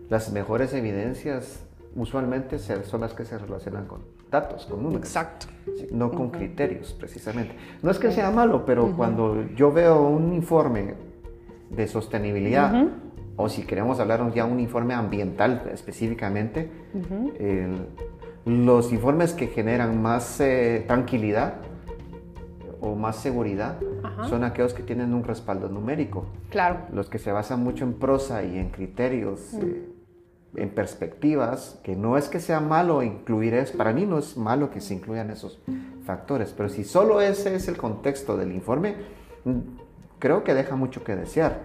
las 0.09 0.31
mejores 0.31 0.73
evidencias 0.73 1.59
usualmente 1.95 2.57
son 2.59 3.01
las 3.01 3.13
que 3.13 3.25
se 3.25 3.37
relacionan 3.37 3.85
con 3.85 4.01
datos, 4.31 4.65
con 4.65 4.81
números. 4.81 5.07
Exacto. 5.07 5.47
no 5.91 6.11
con 6.11 6.29
criterios, 6.29 6.93
precisamente. 6.93 7.55
No 7.81 7.91
es 7.91 7.99
que 7.99 8.11
sea 8.11 8.31
malo, 8.31 8.65
pero 8.65 8.95
cuando 8.95 9.45
yo 9.55 9.71
veo 9.71 10.01
un 10.01 10.33
informe 10.33 10.95
de 11.75 11.87
sostenibilidad, 11.87 12.87
o 13.35 13.49
si 13.49 13.63
queremos 13.63 13.99
hablar 13.99 14.31
ya 14.33 14.45
un 14.45 14.59
informe 14.59 14.93
ambiental 14.93 15.63
específicamente, 15.71 16.69
los 18.45 18.91
informes 18.91 19.33
que 19.33 19.47
generan 19.47 20.01
más 20.01 20.39
eh, 20.41 20.83
tranquilidad 20.85 21.55
o 22.81 22.95
más 22.95 23.15
seguridad 23.15 23.79
son 24.27 24.43
aquellos 24.43 24.73
que 24.73 24.83
tienen 24.83 25.13
un 25.13 25.23
respaldo 25.23 25.69
numérico. 25.69 26.25
Claro. 26.49 26.79
Los 26.91 27.09
que 27.09 27.17
se 27.17 27.31
basan 27.31 27.63
mucho 27.63 27.85
en 27.85 27.93
prosa 27.93 28.43
y 28.43 28.57
en 28.57 28.69
criterios, 28.69 29.53
eh, 29.53 29.87
en 30.55 30.69
perspectivas, 30.69 31.79
que 31.83 31.95
no 31.95 32.17
es 32.17 32.27
que 32.27 32.41
sea 32.41 32.59
malo 32.59 33.01
incluir 33.01 33.53
eso, 33.53 33.77
para 33.77 33.93
mí 33.93 34.05
no 34.05 34.19
es 34.19 34.35
malo 34.35 34.69
que 34.69 34.81
se 34.81 34.93
incluyan 34.93 35.29
esos 35.29 35.61
factores, 36.05 36.53
pero 36.55 36.67
si 36.67 36.83
solo 36.83 37.21
ese 37.21 37.55
es 37.55 37.69
el 37.69 37.77
contexto 37.77 38.35
del 38.35 38.51
informe, 38.51 38.95
creo 40.23 40.45
que 40.45 40.53
deja 40.53 40.77
mucho 40.77 41.03
que 41.03 41.17
desear. 41.17 41.63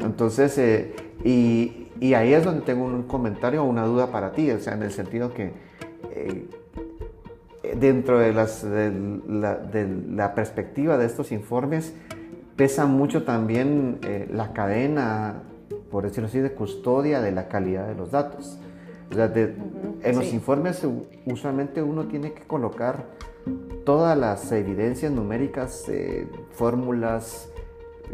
Entonces, 0.00 0.58
eh, 0.58 0.92
y, 1.22 2.14
ahí 2.14 2.34
es 2.34 2.44
donde 2.44 2.62
tengo 2.62 2.84
un 2.84 3.04
comentario 3.04 3.62
o 3.62 3.64
una 3.64 3.84
duda 3.84 4.08
para 4.08 4.32
ti, 4.32 4.50
o 4.50 4.58
sea, 4.58 4.74
en 4.74 4.82
el 4.82 4.90
sentido 4.90 5.32
que 5.32 5.52
eh, 6.10 6.48
dentro 7.78 8.18
de, 8.18 8.32
las, 8.32 8.64
la, 8.64 10.34
perspectiva 10.34 10.98
de 10.98 11.06
estos 11.06 11.30
informes, 11.30 11.94
pesa 12.56 12.86
mucho 12.86 13.22
también 13.22 14.00
eh, 14.02 14.28
la 14.32 14.52
cadena, 14.52 15.44
por 15.92 16.02
decirlo 16.02 16.26
así, 16.26 16.40
de 16.40 16.50
custodia 16.50 17.20
de 17.20 17.30
la 17.30 17.46
calidad 17.46 17.86
de 17.86 17.94
los 17.94 18.10
datos. 18.10 18.58
En 19.12 20.16
los 20.16 20.32
informes 20.32 20.84
usualmente 21.26 21.82
uno 21.82 22.06
tiene 22.06 22.32
que 22.32 22.42
colocar 22.42 23.04
todas 23.84 24.18
las 24.18 24.50
evidencias 24.50 25.12
numéricas, 25.12 25.84
fórmulas, 26.52 27.51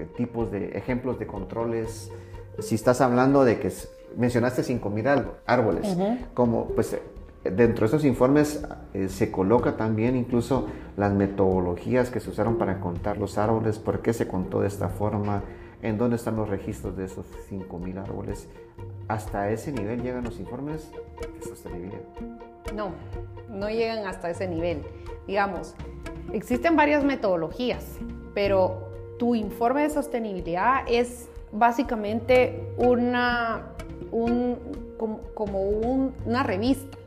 tipos 0.05 0.51
de 0.51 0.77
ejemplos 0.79 1.19
de 1.19 1.27
controles. 1.27 2.11
Si 2.59 2.75
estás 2.75 3.01
hablando 3.01 3.45
de 3.45 3.59
que 3.61 3.73
mencionaste 4.17 4.63
5.000 4.63 5.27
árboles, 5.47 5.97
como 6.35 6.69
pues 6.69 6.97
dentro 7.45 7.81
de 7.81 7.87
esos 7.87 8.05
informes 8.05 8.65
eh, 8.95 9.09
se 9.09 9.31
coloca 9.31 9.77
también 9.77 10.17
incluso 10.17 10.67
las 10.97 11.13
metodologías 11.13 12.11
que 12.11 12.21
se 12.21 12.31
usaron 12.31 12.59
para 12.59 12.81
contar 12.81 13.19
los 13.19 13.39
árboles, 13.39 13.79
por 13.79 14.03
qué 14.03 14.13
se 14.13 14.27
contó 14.27 14.61
de 14.61 14.69
esta 14.69 14.89
forma, 14.89 15.43
en 15.83 15.97
dónde 15.97 16.17
están 16.17 16.37
los 16.37 16.49
registros 16.49 16.97
de 16.97 17.05
esos 17.05 17.27
5.000 17.51 18.03
árboles. 18.03 18.49
Hasta 19.07 19.51
ese 19.51 19.73
nivel 19.73 20.03
llegan 20.03 20.25
los 20.25 20.41
informes 20.41 20.91
de 21.21 21.47
sostenibilidad. 21.47 22.01
No, 22.75 22.91
no 23.49 23.71
llegan 23.71 24.07
hasta 24.07 24.31
ese 24.31 24.49
nivel. 24.49 24.83
Digamos, 25.27 25.75
existen 26.33 26.77
varias 26.77 27.05
metodologías, 27.05 27.85
pero 28.35 28.88
tu 29.19 29.35
informe 29.35 29.83
de 29.83 29.91
sostenibilidad 29.91 30.85
es 30.87 31.29
básicamente 31.53 32.73
una, 32.77 33.75
como, 35.35 35.61
una 35.61 36.43
revista, 36.43 36.99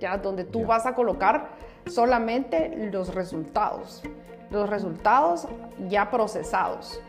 ¿ya? 0.00 0.18
donde 0.18 0.44
tú 0.44 0.64
vas 0.66 0.86
a 0.86 0.94
colocar 0.94 1.50
solamente 1.86 2.90
los 2.92 3.14
resultados, 3.14 4.02
los 4.50 4.68
resultados 4.68 5.46
ya 5.88 6.10
procesados. 6.10 7.00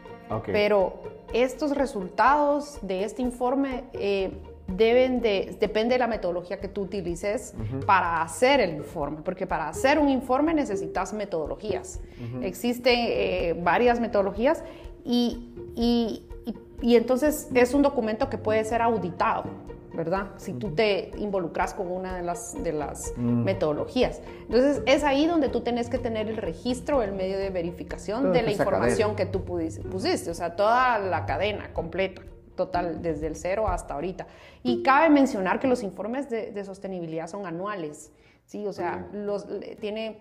Pero 0.45 0.93
estos 1.33 1.75
resultados 1.75 2.77
de 2.81 3.03
este 3.03 3.23
informe 3.23 3.85
eh, 3.93 4.31
deben 4.75 5.21
de, 5.21 5.55
depende 5.59 5.95
de 5.95 5.99
la 5.99 6.07
metodología 6.07 6.59
que 6.59 6.67
tú 6.67 6.81
utilices 6.81 7.53
para 7.85 8.21
hacer 8.21 8.59
el 8.59 8.75
informe, 8.75 9.21
porque 9.23 9.47
para 9.47 9.69
hacer 9.69 9.99
un 9.99 10.09
informe 10.09 10.53
necesitas 10.53 11.13
metodologías. 11.13 11.99
Existen 12.41 12.97
eh, 12.97 13.59
varias 13.61 13.99
metodologías 13.99 14.63
y, 15.03 15.51
y, 15.75 16.25
y, 16.81 16.95
entonces 16.95 17.49
es 17.53 17.73
un 17.73 17.81
documento 17.81 18.29
que 18.29 18.37
puede 18.37 18.63
ser 18.63 18.81
auditado. 18.81 19.43
¿verdad? 19.91 20.27
Si 20.37 20.53
tú 20.53 20.69
te 20.75 21.11
involucras 21.17 21.73
con 21.73 21.91
una 21.91 22.15
de 22.15 22.23
las, 22.23 22.63
de 22.63 22.71
las 22.71 23.11
mm. 23.17 23.43
metodologías. 23.43 24.21
Entonces, 24.43 24.81
es 24.85 25.03
ahí 25.03 25.27
donde 25.27 25.49
tú 25.49 25.59
tienes 25.59 25.89
que 25.89 25.97
tener 25.97 26.29
el 26.29 26.37
registro, 26.37 27.01
el 27.01 27.11
medio 27.11 27.37
de 27.37 27.49
verificación 27.49 28.31
de 28.31 28.43
la 28.43 28.51
información 28.51 29.17
que 29.17 29.25
tú 29.25 29.43
pusiste, 29.43 30.29
o 30.29 30.33
sea, 30.33 30.55
toda 30.55 30.99
la 30.99 31.25
cadena 31.25 31.73
completa 31.73 32.21
total 32.59 33.01
desde 33.01 33.27
el 33.27 33.37
cero 33.37 33.69
hasta 33.69 33.93
ahorita. 33.93 34.27
Y 34.63 34.83
cabe 34.83 35.09
mencionar 35.09 35.59
que 35.61 35.67
los 35.67 35.81
informes 35.81 36.29
de, 36.29 36.63
sostenibilidad 36.65 37.27
son 37.27 37.45
anuales. 37.45 38.11
Sí, 38.45 38.65
o 38.65 38.73
sea, 38.73 39.07
los, 39.13 39.47
tiene 39.79 40.17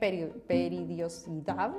peridiosidad 0.47 1.73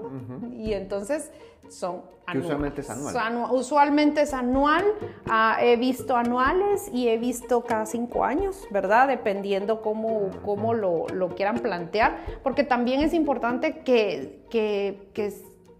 y 0.51 0.73
entonces 0.73 1.31
son 1.69 2.01
anuales. 2.25 2.45
usualmente 2.45 2.81
es 2.81 2.89
anual. 2.89 3.51
usualmente 3.51 4.21
es 4.23 4.33
anual. 4.33 4.83
Ah, 5.27 5.59
he 5.61 5.77
visto 5.77 6.17
anuales 6.17 6.89
y 6.91 7.07
he 7.07 7.17
visto 7.17 7.63
cada 7.63 7.85
cinco 7.85 8.25
años, 8.25 8.67
¿verdad? 8.71 9.07
Dependiendo 9.07 9.81
cómo, 9.81 10.31
cómo 10.43 10.73
lo, 10.73 11.07
lo, 11.13 11.29
quieran 11.35 11.59
plantear. 11.59 12.17
Porque 12.43 12.63
también 12.63 13.01
es 13.01 13.13
importante 13.13 13.79
que, 13.79 14.43
que, 14.49 15.11
que, 15.13 15.31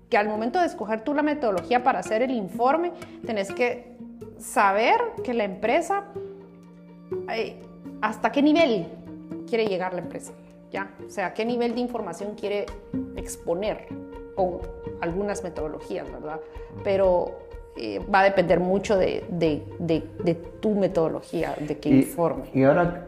que 0.10 0.18
al 0.18 0.28
momento 0.28 0.60
de 0.60 0.66
escoger 0.66 1.04
tú 1.04 1.14
la 1.14 1.22
metodología 1.22 1.84
para 1.84 2.00
hacer 2.00 2.22
el 2.22 2.32
informe, 2.32 2.94
tenés 3.26 3.52
que 3.52 3.99
saber 4.40 5.00
que 5.24 5.34
la 5.34 5.44
empresa, 5.44 6.06
eh, 7.32 7.62
hasta 8.02 8.32
qué 8.32 8.42
nivel 8.42 8.88
quiere 9.48 9.68
llegar 9.68 9.94
la 9.94 10.00
empresa, 10.00 10.34
¿ya? 10.72 10.92
O 11.06 11.10
sea, 11.10 11.34
qué 11.34 11.46
nivel 11.46 11.76
de 11.76 11.82
información 11.82 12.36
quiere 12.36 12.66
exponer 13.16 13.88
con 14.36 14.60
algunas 15.02 15.44
metodologías, 15.44 16.10
¿verdad? 16.12 16.40
Pero 16.84 17.50
eh, 17.76 18.00
va 18.14 18.22
a 18.22 18.24
depender 18.24 18.60
mucho 18.60 18.98
de, 18.98 19.24
tu 20.62 20.76
metodología, 20.76 21.56
de 21.60 21.78
qué 21.78 21.90
informe. 21.90 22.46
Y 22.54 22.64
ahora, 22.64 23.08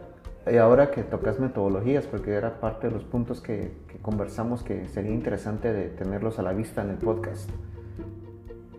y 0.51 0.57
ahora 0.57 0.91
que 0.91 1.03
tocas 1.03 1.39
metodologías, 1.39 2.05
porque 2.05 2.31
era 2.31 2.59
parte 2.59 2.87
de 2.87 2.93
los 2.93 3.03
puntos 3.03 3.41
que, 3.41 3.71
conversamos 4.01 4.63
que 4.63 4.87
sería 4.87 5.11
interesante 5.11 5.71
de 5.71 5.89
tenerlos 5.89 6.39
a 6.39 6.41
la 6.41 6.53
vista 6.53 6.81
en 6.81 6.89
el 6.89 6.97
podcast. 6.97 7.49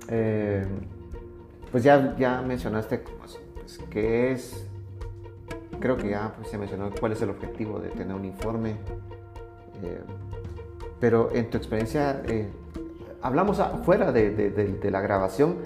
Eh, 0.08 0.66
pues 1.72 1.82
ya, 1.82 2.14
ya 2.18 2.42
mencionaste 2.42 2.98
pues, 2.98 3.40
pues, 3.54 3.80
qué 3.90 4.32
es, 4.32 4.66
creo 5.80 5.96
que 5.96 6.10
ya 6.10 6.34
pues, 6.36 6.48
se 6.48 6.58
mencionó 6.58 6.90
cuál 7.00 7.12
es 7.12 7.22
el 7.22 7.30
objetivo 7.30 7.80
de 7.80 7.88
tener 7.88 8.14
un 8.14 8.26
informe, 8.26 8.72
eh, 9.82 10.00
pero 11.00 11.30
en 11.34 11.48
tu 11.48 11.56
experiencia, 11.56 12.22
eh, 12.28 12.48
hablamos 13.22 13.60
fuera 13.84 14.12
de, 14.12 14.90
la 14.90 15.00
grabación, 15.00 15.56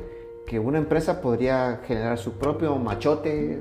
que 0.46 0.60
una 0.60 0.78
empresa 0.78 1.20
podría 1.20 1.80
generar 1.84 2.18
su 2.18 2.38
propio 2.38 2.76
machote, 2.76 3.58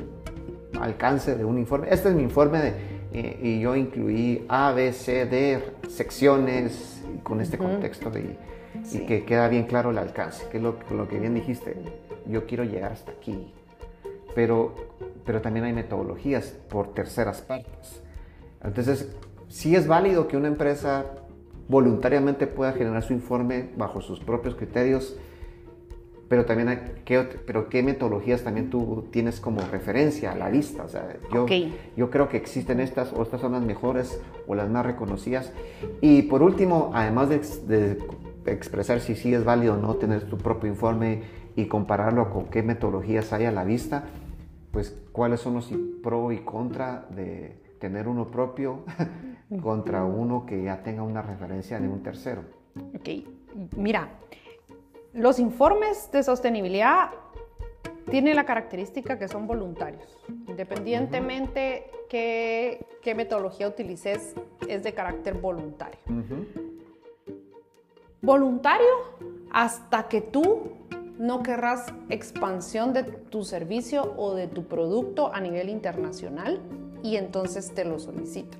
alcance 0.79 1.35
de 1.35 1.43
un 1.43 1.57
informe. 1.57 1.87
Este 1.89 2.09
es 2.09 2.15
mi 2.15 2.21
informe 2.21 2.61
de, 2.61 2.73
eh, 3.11 3.39
y 3.41 3.59
yo 3.59 3.75
incluí 3.75 4.45
A, 4.47 4.71
B, 4.71 4.93
C, 4.93 5.25
D, 5.25 5.73
secciones 5.89 7.01
con 7.23 7.41
este 7.41 7.57
contexto 7.57 8.11
de, 8.11 8.37
y 8.91 8.99
que 8.99 9.25
queda 9.25 9.47
bien 9.47 9.65
claro 9.65 9.89
el 9.89 9.97
alcance, 9.97 10.47
que 10.49 10.57
es 10.57 10.63
lo, 10.63 10.77
lo 10.91 11.07
que 11.07 11.19
bien 11.19 11.33
dijiste 11.33 12.04
yo 12.27 12.45
quiero 12.45 12.63
llegar 12.63 12.91
hasta 12.91 13.11
aquí. 13.11 13.53
Pero, 14.33 14.75
pero 15.25 15.41
también 15.41 15.65
hay 15.65 15.73
metodologías 15.73 16.55
por 16.69 16.93
terceras 16.93 17.41
partes. 17.41 18.01
Entonces, 18.63 19.15
sí 19.47 19.75
es 19.75 19.87
válido 19.87 20.27
que 20.27 20.37
una 20.37 20.47
empresa 20.47 21.05
voluntariamente 21.67 22.47
pueda 22.47 22.73
generar 22.73 23.03
su 23.03 23.13
informe 23.13 23.69
bajo 23.75 24.01
sus 24.01 24.19
propios 24.19 24.55
criterios, 24.55 25.17
pero 26.27 26.45
también 26.45 26.69
hay, 26.69 26.79
¿qué, 27.05 27.19
pero 27.45 27.69
qué 27.69 27.83
metodologías 27.83 28.43
también 28.43 28.69
tú 28.69 29.05
tienes 29.11 29.39
como 29.39 29.61
referencia 29.61 30.31
a 30.31 30.35
la 30.35 30.49
vista. 30.49 30.83
O 30.83 30.89
sea, 30.89 31.17
yo, 31.31 31.45
yo 31.95 32.09
creo 32.09 32.29
que 32.29 32.37
existen 32.37 32.79
estas 32.79 33.13
o 33.13 33.21
estas 33.21 33.41
son 33.41 33.51
las 33.51 33.61
mejores 33.61 34.19
o 34.47 34.55
las 34.55 34.69
más 34.69 34.85
reconocidas. 34.85 35.53
Y 36.01 36.23
por 36.23 36.41
último, 36.41 36.91
además 36.95 37.29
de, 37.29 37.39
de 37.67 38.51
expresar 38.51 39.01
si 39.01 39.15
sí 39.15 39.33
es 39.33 39.43
válido 39.43 39.75
o 39.75 39.77
no 39.77 39.95
tener 39.95 40.23
tu 40.23 40.37
propio 40.37 40.69
informe 40.69 41.23
y 41.55 41.67
compararlo 41.67 42.29
con 42.29 42.45
qué 42.45 42.63
metodologías 42.63 43.31
hay 43.33 43.45
a 43.45 43.51
la 43.51 43.63
vista, 43.63 44.05
pues 44.71 44.97
cuáles 45.11 45.39
son 45.39 45.55
los 45.55 45.71
pro 46.03 46.31
y 46.31 46.39
contra 46.39 47.05
de 47.09 47.57
tener 47.79 48.07
uno 48.07 48.27
propio 48.27 48.83
contra 49.61 50.03
uno 50.03 50.45
que 50.45 50.63
ya 50.63 50.83
tenga 50.83 51.03
una 51.03 51.21
referencia 51.21 51.79
de 51.79 51.87
un 51.87 52.03
tercero. 52.03 52.43
Ok, 52.95 53.09
mira, 53.77 54.09
los 55.13 55.39
informes 55.39 56.09
de 56.11 56.23
sostenibilidad 56.23 57.11
tiene 58.09 58.33
la 58.33 58.45
característica 58.45 59.17
que 59.17 59.27
son 59.27 59.47
voluntarios. 59.47 60.17
Independientemente 60.47 61.89
qué, 62.09 62.85
qué, 63.01 63.15
metodología 63.15 63.67
utilices, 63.67 64.35
es 64.67 64.83
de 64.83 64.93
carácter 64.93 65.35
voluntario. 65.35 65.99
Voluntario 68.21 68.87
hasta 69.51 70.07
que 70.07 70.21
tú 70.21 70.71
no 71.17 71.43
querrás 71.43 71.85
expansión 72.09 72.93
de 72.93 73.03
tu 73.03 73.43
servicio 73.43 74.13
o 74.17 74.33
de 74.33 74.47
tu 74.47 74.65
producto 74.65 75.33
a 75.33 75.39
nivel 75.39 75.69
internacional 75.69 76.61
y 77.03 77.17
entonces 77.17 77.73
te 77.73 77.85
lo 77.85 77.99
solicitan. 77.99 78.59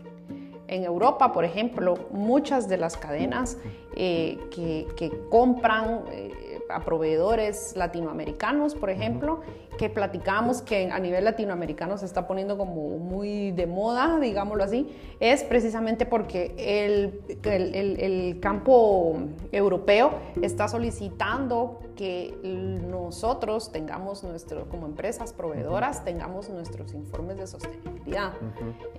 En 0.68 0.84
Europa, 0.84 1.32
por 1.32 1.46
ejemplo, 1.46 1.96
muchas 2.12 2.68
de 2.68 2.78
las 2.78 2.98
cadenas 2.98 3.58
eh, 3.96 4.40
que, 4.50 4.88
que, 4.96 5.12
compran 5.30 6.04
eh, 6.12 6.60
a 6.70 6.84
proveedores 6.84 7.76
latinoamericanos, 7.76 8.74
por 8.74 8.90
ejemplo, 8.90 9.42
que 9.78 9.90
platicamos 9.90 10.62
que 10.62 10.90
a 10.92 11.00
nivel 11.00 11.24
latinoamericano 11.24 11.98
se 11.98 12.06
está 12.06 12.28
poniendo 12.28 12.58
como 12.58 12.98
muy 12.98 13.52
de 13.52 13.68
moda, 13.68 14.20
digámoslo 14.20 14.64
así, 14.64 14.88
es 15.20 15.44
precisamente 15.44 16.06
porque 16.06 16.56
el, 16.58 17.22
el, 17.44 18.00
el, 18.00 18.40
campo 18.40 19.18
europeo 19.52 20.12
está 20.42 20.68
solicitando 20.68 21.80
que 21.96 22.38
nosotros 22.44 23.72
tengamos 23.72 24.24
nuestro, 24.24 24.68
como 24.70 24.86
empresas 24.86 25.34
proveedoras, 25.34 26.04
tengamos 26.04 26.50
nuestros 26.50 26.94
informes 26.94 27.38
de 27.38 27.48
sostenibilidad. 27.48 28.34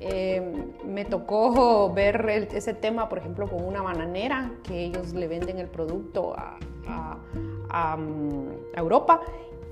Eh, 0.01 0.73
me 0.85 1.05
tocó 1.05 1.93
ver 1.93 2.29
ese 2.29 2.75
tema, 2.75 3.09
por 3.09 3.19
ejemplo, 3.19 3.49
con 3.49 3.65
una 3.65 3.83
bananera, 3.83 4.53
que 4.63 4.85
ellos 4.85 5.13
le 5.13 5.29
venden 5.29 5.59
el 5.59 5.69
producto 5.69 6.35
a, 6.37 6.59
a, 7.69 7.99
Europa 8.75 9.21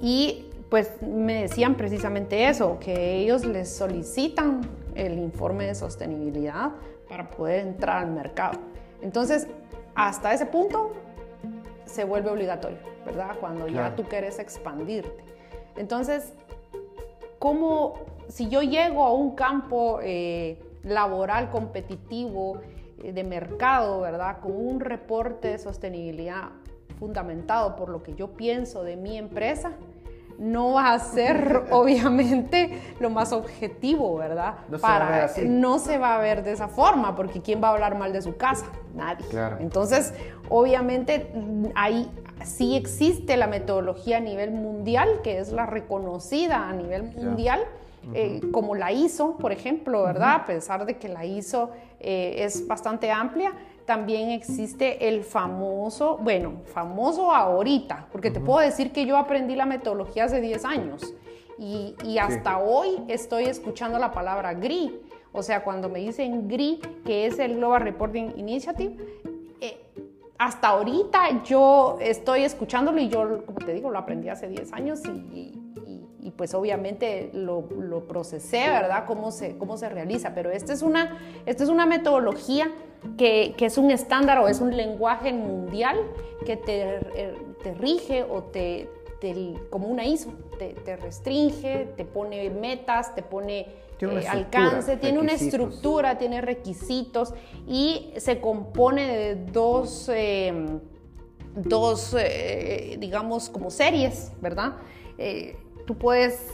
y 0.00 0.46
pues 0.68 0.90
me 1.02 1.42
decían 1.42 1.76
precisamente 1.76 2.48
eso, 2.48 2.78
que 2.80 3.16
ellos 3.16 3.44
les 3.44 3.68
solicitan 3.70 4.60
el 4.94 5.18
informe 5.18 5.66
de 5.66 5.74
sostenibilidad 5.74 6.72
para 7.08 7.30
poder 7.30 7.66
entrar 7.66 8.04
al 8.04 8.10
mercado. 8.10 8.58
Entonces, 9.00 9.46
hasta 9.94 10.34
ese 10.34 10.46
punto 10.46 10.92
se 11.86 12.04
vuelve 12.04 12.30
obligatorio, 12.30 12.78
¿verdad? 13.04 13.36
Cuando 13.40 13.68
ya 13.68 13.94
tú 13.94 14.04
quieres 14.04 14.38
expandirte. 14.38 15.24
Entonces, 15.76 16.32
¿cómo, 17.38 17.94
si 18.28 18.48
yo 18.48 18.62
llego 18.62 19.04
a 19.04 19.12
un 19.12 19.34
campo 19.34 20.00
eh, 20.02 20.62
laboral 20.82 21.50
competitivo 21.50 22.58
eh, 23.02 23.12
de 23.12 23.24
mercado, 23.24 24.00
¿verdad? 24.00 24.40
Con 24.40 24.52
un 24.52 24.80
reporte 24.80 25.48
de 25.48 25.58
sostenibilidad 25.58 26.50
fundamentado 26.98 27.76
por 27.76 27.88
lo 27.88 28.02
que 28.02 28.14
yo 28.14 28.28
pienso 28.28 28.84
de 28.84 28.96
mi 28.96 29.18
empresa, 29.18 29.72
no 30.38 30.72
va 30.72 30.92
a 30.92 30.98
ser 30.98 31.64
obviamente 31.70 32.80
lo 33.00 33.10
más 33.10 33.32
objetivo, 33.32 34.16
¿verdad? 34.16 34.54
No 34.68 34.78
se, 34.78 34.82
Para, 34.82 35.04
va 35.04 35.10
a 35.10 35.14
ver 35.14 35.24
así. 35.24 35.44
no 35.44 35.78
se 35.78 35.98
va 35.98 36.16
a 36.16 36.18
ver 36.18 36.42
de 36.44 36.52
esa 36.52 36.68
forma, 36.68 37.14
porque 37.16 37.40
¿quién 37.40 37.62
va 37.62 37.68
a 37.68 37.72
hablar 37.72 37.96
mal 37.98 38.12
de 38.12 38.22
su 38.22 38.36
casa? 38.36 38.66
Nadie. 38.94 39.24
Entonces, 39.60 40.14
obviamente, 40.48 41.32
ahí 41.74 42.10
sí 42.44 42.76
existe 42.76 43.36
la 43.36 43.46
metodología 43.46 44.18
a 44.18 44.20
nivel 44.20 44.50
mundial, 44.52 45.20
que 45.22 45.38
es 45.38 45.52
la 45.52 45.66
reconocida 45.66 46.68
a 46.68 46.72
nivel 46.72 47.04
mundial. 47.04 47.64
Eh, 48.12 48.42
como 48.52 48.74
la 48.74 48.92
ISO, 48.92 49.38
por 49.38 49.50
ejemplo, 49.50 50.02
¿verdad? 50.02 50.34
A 50.34 50.46
pesar 50.46 50.84
de 50.84 50.98
que 50.98 51.08
la 51.08 51.24
ISO 51.24 51.70
eh, 52.00 52.34
es 52.40 52.66
bastante 52.66 53.10
amplia, 53.10 53.54
también 53.86 54.30
existe 54.30 55.08
el 55.08 55.24
famoso, 55.24 56.18
bueno, 56.18 56.60
famoso 56.66 57.32
ahorita, 57.32 58.08
porque 58.12 58.30
te 58.30 58.40
puedo 58.40 58.60
decir 58.60 58.92
que 58.92 59.06
yo 59.06 59.16
aprendí 59.16 59.56
la 59.56 59.64
metodología 59.64 60.24
hace 60.24 60.42
10 60.42 60.64
años 60.66 61.14
y, 61.58 62.18
hasta 62.18 62.58
hoy 62.58 63.02
estoy 63.08 63.44
escuchando 63.44 63.98
la 63.98 64.12
palabra 64.12 64.54
GRI. 64.54 65.00
O 65.32 65.42
sea, 65.42 65.64
cuando 65.64 65.88
me 65.88 65.98
dicen 65.98 66.48
GRI, 66.48 66.80
que 67.04 67.26
es 67.26 67.38
el 67.38 67.56
Global 67.56 67.82
Reporting 67.82 68.32
Initiative, 68.36 68.96
eh, 69.60 69.78
hasta 70.38 70.68
ahorita 70.68 71.44
yo 71.44 71.98
estoy 72.00 72.44
escuchándolo 72.44 73.00
y 73.00 73.08
yo, 73.08 73.44
como 73.44 73.58
te 73.58 73.72
digo, 73.72 73.90
lo 73.90 73.98
aprendí 73.98 74.28
hace 74.28 74.48
10 74.48 74.72
años 74.72 75.00
y, 75.06 75.52
y 76.24 76.30
pues 76.30 76.54
obviamente 76.54 77.28
lo, 77.34 77.68
lo, 77.78 78.08
procesé, 78.08 78.70
¿verdad? 78.70 79.04
Cómo 79.06 79.30
se, 79.30 79.58
cómo 79.58 79.76
se 79.76 79.90
realiza. 79.90 80.34
Pero 80.34 80.50
esta 80.50 80.72
es 80.72 80.80
una, 80.80 81.18
esta 81.44 81.64
es 81.64 81.68
una 81.68 81.84
metodología 81.84 82.70
que, 83.18 83.54
que, 83.58 83.66
es 83.66 83.76
un 83.76 83.90
estándar 83.90 84.38
o 84.38 84.48
es 84.48 84.62
un 84.62 84.74
lenguaje 84.74 85.34
mundial 85.34 85.98
que 86.46 86.56
te, 86.56 86.96
eh, 87.14 87.34
te 87.62 87.74
rige 87.74 88.22
o 88.22 88.42
te, 88.44 88.88
te, 89.20 89.54
como 89.68 89.88
una 89.88 90.06
ISO, 90.06 90.30
te, 90.58 90.70
te, 90.70 90.96
restringe, 90.96 91.92
te 91.94 92.06
pone 92.06 92.48
metas, 92.48 93.14
te 93.14 93.22
pone 93.22 93.66
eh, 94.00 94.28
alcance, 94.28 94.96
tiene 94.96 95.18
una 95.18 95.32
estructura, 95.32 96.18
tiene 96.18 96.40
requisitos 96.40 97.32
y 97.66 98.10
se 98.16 98.40
compone 98.40 99.06
de 99.06 99.34
dos, 99.52 100.08
eh, 100.12 100.80
dos 101.54 102.14
eh, 102.18 102.96
digamos, 102.98 103.48
como 103.48 103.70
series, 103.70 104.32
¿verdad? 104.40 104.74
Tú 105.86 105.96
puedes, 105.96 106.48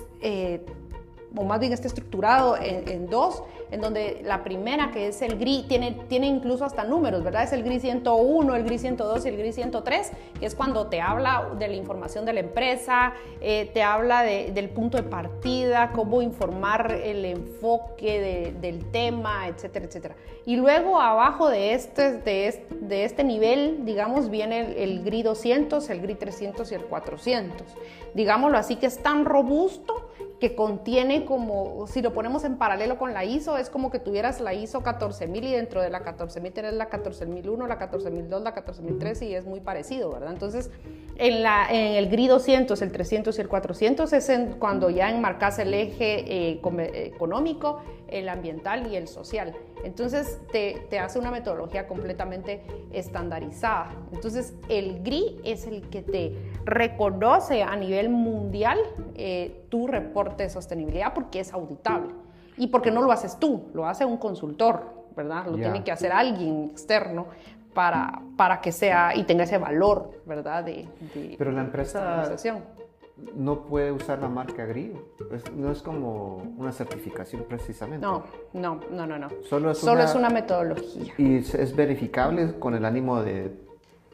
o 1.37 1.45
más 1.45 1.61
bien 1.61 1.73
está 1.73 1.87
estructurado 1.87 2.57
en, 2.61 3.09
dos, 3.09 3.43
en 3.71 3.81
donde 3.81 4.21
la 4.25 4.43
primera, 4.43 4.91
que 4.91 5.09
es 5.09 5.23
el 5.23 5.39
GRI, 5.39 5.65
tiene, 5.69 5.93
tiene 6.09 6.27
incluso 6.27 6.65
hasta 6.65 6.85
números, 6.85 7.23
¿verdad? 7.23 7.45
Es 7.45 7.53
el 7.53 7.63
GRI 7.63 7.81
101, 7.81 8.57
el 8.57 8.65
GRI 8.65 8.79
102 8.79 9.25
y 9.25 9.29
el 9.29 9.37
GRI 9.37 9.53
103, 9.53 10.11
que 10.41 10.47
es 10.47 10.55
cuando 10.55 10.89
te 10.89 11.01
habla 11.01 11.51
de 11.59 11.69
la 11.69 11.75
información 11.75 12.25
de 12.25 12.33
la 12.33 12.41
empresa, 12.41 13.15
eh, 13.41 13.71
te 13.73 13.83
habla 13.83 14.23
del 14.23 14.69
punto 14.71 14.97
de 14.97 15.05
partida, 15.05 15.93
cómo 15.93 16.21
informar 16.21 16.93
el 16.93 17.25
enfoque 17.25 18.53
del 18.61 18.91
tema, 18.91 19.47
etcétera, 19.49 19.87
etcétera. 19.87 20.17
Y 20.47 20.57
luego 20.57 21.01
abajo 21.01 21.49
de 21.49 21.75
este, 21.75 22.19
de 22.19 22.49
este, 22.49 22.75
de 22.75 23.05
este 23.05 23.25
nivel, 23.25 23.85
digamos, 23.85 24.31
viene 24.31 24.61
el, 24.61 24.91
el 24.91 25.05
GRI 25.05 25.23
200, 25.23 25.91
el 25.91 26.01
GRI 26.01 26.15
300 26.15 26.73
y 26.73 26.75
el 26.75 26.85
400 26.87 27.67
digámoslo 28.15 28.59
así, 28.59 28.77
que 28.77 28.87
es 28.87 28.99
tan 28.99 29.25
robusto 29.25 30.10
que 30.41 30.55
contiene 30.55 31.27
como, 31.27 31.87
si 31.87 32.01
lo 32.01 32.15
ponemos 32.15 32.45
en 32.45 32.57
paralelo 32.57 32.97
con 32.97 33.13
la 33.13 33.25
ISO, 33.25 33.59
es 33.59 33.69
como 33.69 33.91
que 33.91 33.99
tuvieras 33.99 34.41
la 34.41 34.55
ISO 34.55 34.83
14000 34.83 35.45
y 35.45 35.53
dentro 35.53 35.83
de 35.83 35.91
la 35.91 36.03
14000 36.03 36.53
tenés 36.53 36.73
la 36.73 36.89
14001, 36.89 37.67
la 37.67 37.77
14002, 37.77 38.43
la 38.43 38.55
14003 38.55 39.23
y 39.23 39.35
es 39.35 39.45
muy 39.45 39.61
parecido, 39.61 40.11
¿verdad? 40.11 40.33
Entonces, 40.33 40.71
en, 41.17 41.43
la, 41.43 41.67
en 41.71 41.95
el 41.97 42.09
GRI 42.09 42.29
200, 42.29 42.81
el 42.81 42.91
300 42.91 43.37
y 43.37 43.41
el 43.43 43.49
400 43.49 44.13
es 44.15 44.29
en, 44.31 44.53
cuando 44.55 44.89
ya 44.89 45.11
enmarcas 45.11 45.59
el 45.59 45.75
eje 45.75 46.53
eh, 46.53 46.61
económico, 47.05 47.83
el 48.09 48.29
ambiental 48.29 48.91
y 48.91 48.97
el 48.97 49.09
social. 49.09 49.55
Entonces 49.85 50.39
te, 50.51 50.87
te, 50.91 50.99
hace 50.99 51.19
una 51.19 51.31
metodología 51.31 51.87
completamente 51.87 52.63
estandarizada. 52.93 53.95
Entonces 54.13 54.55
el 54.69 55.03
GRI 55.03 55.41
es 55.45 55.67
el 55.67 55.89
que 55.91 56.03
te 56.03 56.35
reconoce 56.65 57.63
a 57.63 57.77
nivel 57.77 58.09
mundial 58.09 58.79
eh, 59.15 59.65
tu 59.69 59.87
reporte 59.87 60.30
de 60.37 60.51
sostenibilidad 60.51 61.15
porque 61.15 61.41
es 61.41 61.53
auditable. 61.53 62.15
Y 62.57 62.67
porque 62.67 62.91
no 62.91 63.03
lo 63.03 63.13
haces 63.13 63.39
tú, 63.39 63.71
lo 63.73 63.87
hace 63.87 64.05
un 64.05 64.19
consultor, 64.19 64.83
¿verdad? 65.17 65.47
Lo 65.47 65.57
tiene 65.57 65.83
que 65.83 65.93
hacer 65.93 66.13
alguien 66.13 66.71
externo 66.71 67.27
para, 67.73 68.21
para 68.37 68.61
que 68.61 68.73
sea 68.73 69.15
y 69.15 69.25
tenga 69.25 69.45
ese 69.45 69.59
valor, 69.59 70.11
¿verdad? 70.27 70.65
De, 70.65 70.89
de 71.15 71.37
Pero 71.39 71.53
la 71.53 71.63
empresa 71.63 72.27
no 73.35 73.65
puede 73.65 73.93
usar 73.93 74.19
la 74.21 74.29
marca 74.29 74.65
GRI. 74.65 74.97
no 75.57 75.71
es 75.71 75.83
como 75.83 76.37
una 76.57 76.73
certificación 76.73 77.45
precisamente. 77.49 78.07
No, 78.07 78.25
no, 78.53 78.81
no, 78.91 79.07
no. 79.07 79.19
no. 79.19 79.29
Solo, 79.49 79.73
es, 79.73 79.79
Solo 79.79 79.95
una, 79.95 80.05
es 80.05 80.15
una 80.15 80.31
metodología. 80.31 81.13
Y 81.19 81.37
es, 81.37 81.77
verificable 81.77 82.59
con 82.59 82.75
el 82.75 82.85
ánimo 82.85 83.23
de 83.23 83.55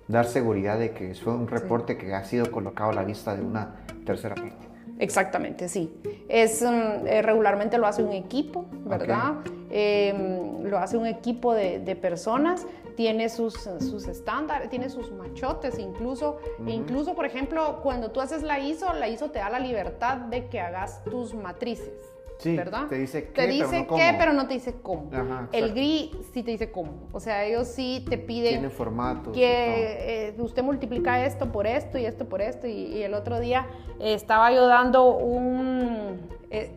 dar 0.08 0.26
seguridad 0.26 0.78
de 0.78 0.92
que 0.92 1.10
es 1.12 1.26
un 1.26 1.48
reporte 1.48 1.96
que 1.96 2.14
ha 2.14 2.24
sido 2.24 2.50
colocado 2.50 2.90
a 2.90 2.94
la 2.94 3.04
vista 3.04 3.34
de 3.36 3.42
una 3.42 3.76
tercera 4.04 4.34
parte. 4.34 4.65
Exactamente, 4.98 5.68
sí. 5.68 5.92
Es, 6.28 6.62
um, 6.62 7.06
eh, 7.06 7.22
regularmente 7.22 7.78
lo 7.78 7.86
hace 7.86 8.02
un 8.02 8.12
equipo, 8.12 8.66
¿verdad? 8.84 9.34
Em, 9.70 10.62
lo 10.64 10.78
hace 10.78 10.96
un 10.96 11.06
equipo 11.06 11.52
de, 11.52 11.80
de 11.80 11.96
personas 11.96 12.66
tiene 12.96 13.28
sus, 13.28 13.54
sus 13.54 14.08
estándares, 14.08 14.70
tiene 14.70 14.88
sus 14.88 15.12
machotes 15.12 15.78
incluso. 15.78 16.38
e 16.66 16.70
incluso, 16.70 17.14
por 17.14 17.26
ejemplo, 17.26 17.80
cuando 17.82 18.10
tú 18.10 18.20
haces 18.20 18.42
la 18.42 18.58
ISO, 18.58 18.92
la 18.94 19.08
ISO 19.08 19.30
te 19.30 19.38
da 19.38 19.50
la 19.50 19.60
libertad 19.60 20.16
de 20.16 20.48
que 20.48 20.58
hagas 20.58 21.04
tus 21.04 21.34
matrices. 21.34 22.15
Sí, 22.38 22.54
¿verdad? 22.56 22.86
Te 22.88 22.96
dice 22.96 23.28
qué, 23.28 23.32
te 23.32 23.46
dice 23.46 23.64
pero 23.66 23.78
no 23.78 23.82
qué, 23.82 23.86
cómo. 23.86 24.18
pero 24.18 24.32
no 24.34 24.46
te 24.46 24.54
dice 24.54 24.74
cómo. 24.82 25.10
Ajá, 25.12 25.48
el 25.52 25.64
exacto. 25.64 25.74
GRI 25.74 26.10
sí 26.32 26.42
te 26.42 26.50
dice 26.50 26.70
cómo. 26.70 27.08
O 27.12 27.20
sea, 27.20 27.44
ellos 27.44 27.66
sí 27.66 28.04
te 28.08 28.18
piden 28.18 28.50
Tiene 28.50 28.70
formatos. 28.70 29.34
y 29.36 29.40
que 29.40 30.28
eh, 30.28 30.34
usted 30.38 30.62
multiplica 30.62 31.24
esto 31.24 31.50
por 31.50 31.66
esto 31.66 31.98
y 31.98 32.04
esto 32.04 32.28
por 32.28 32.42
esto. 32.42 32.66
Y, 32.66 32.72
y 32.72 33.02
el 33.02 33.14
otro 33.14 33.40
día 33.40 33.66
eh, 34.00 34.12
estaba 34.14 34.52
yo 34.52 34.66
dando 34.66 35.16
un, 35.16 36.20
eh, 36.50 36.72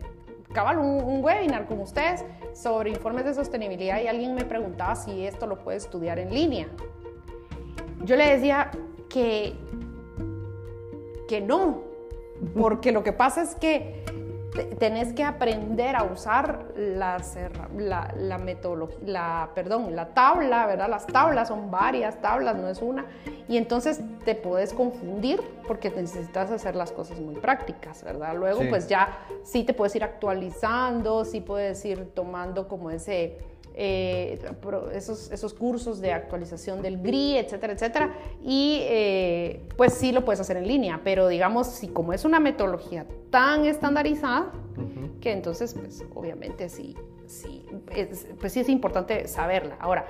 cabal, 0.52 0.78
un, 0.78 1.02
un 1.04 1.22
webinar 1.22 1.66
con 1.66 1.80
ustedes 1.80 2.24
sobre 2.54 2.90
informes 2.90 3.24
de 3.26 3.34
sostenibilidad 3.34 4.00
y 4.00 4.06
alguien 4.06 4.34
me 4.34 4.44
preguntaba 4.44 4.96
si 4.96 5.26
esto 5.26 5.46
lo 5.46 5.58
puede 5.58 5.76
estudiar 5.76 6.18
en 6.18 6.32
línea. 6.32 6.68
Yo 8.04 8.16
le 8.16 8.34
decía 8.34 8.70
que, 9.10 9.52
que 11.28 11.42
no, 11.42 11.82
porque 12.58 12.92
lo 12.92 13.04
que 13.04 13.12
pasa 13.12 13.42
es 13.42 13.54
que 13.54 14.02
tenés 14.78 15.12
que 15.12 15.22
aprender 15.22 15.94
a 15.96 16.04
usar 16.04 16.72
las, 16.76 17.36
la, 17.76 18.12
la 18.16 18.38
metodología, 18.38 18.98
la, 19.04 19.50
perdón, 19.54 19.94
la 19.94 20.08
tabla, 20.14 20.66
¿verdad? 20.66 20.88
Las 20.88 21.06
tablas 21.06 21.48
son 21.48 21.70
varias 21.70 22.20
tablas, 22.20 22.56
no 22.56 22.68
es 22.68 22.82
una. 22.82 23.06
Y 23.48 23.56
entonces 23.56 24.00
te 24.24 24.34
puedes 24.34 24.72
confundir 24.72 25.40
porque 25.66 25.90
necesitas 25.90 26.50
hacer 26.50 26.74
las 26.74 26.92
cosas 26.92 27.20
muy 27.20 27.36
prácticas, 27.36 28.02
¿verdad? 28.02 28.34
Luego, 28.36 28.62
pues 28.68 28.88
ya 28.88 29.18
sí 29.42 29.64
te 29.64 29.72
puedes 29.74 29.94
ir 29.96 30.04
actualizando, 30.04 31.24
sí 31.24 31.40
puedes 31.40 31.84
ir 31.84 32.10
tomando 32.14 32.66
como 32.68 32.90
ese 32.90 33.38
eh, 33.74 34.38
esos, 34.92 35.30
esos 35.30 35.54
cursos 35.54 36.00
de 36.00 36.12
actualización 36.12 36.82
del 36.82 37.00
GRI, 37.00 37.38
etcétera, 37.38 37.72
etcétera. 37.72 38.14
Y 38.42 38.80
eh, 38.82 39.62
pues 39.76 39.94
sí 39.94 40.12
lo 40.12 40.24
puedes 40.24 40.40
hacer 40.40 40.56
en 40.56 40.66
línea, 40.66 41.00
pero 41.04 41.28
digamos, 41.28 41.66
si 41.68 41.88
como 41.88 42.12
es 42.12 42.24
una 42.24 42.40
metodología 42.40 43.06
tan 43.30 43.64
estandarizada, 43.64 44.52
que 45.20 45.32
entonces, 45.32 45.74
pues 45.74 46.04
obviamente 46.14 46.68
sí, 46.68 46.96
sí, 47.26 47.64
pues 48.40 48.52
sí 48.52 48.60
es 48.60 48.68
importante 48.68 49.28
saberla. 49.28 49.76
Ahora, 49.80 50.06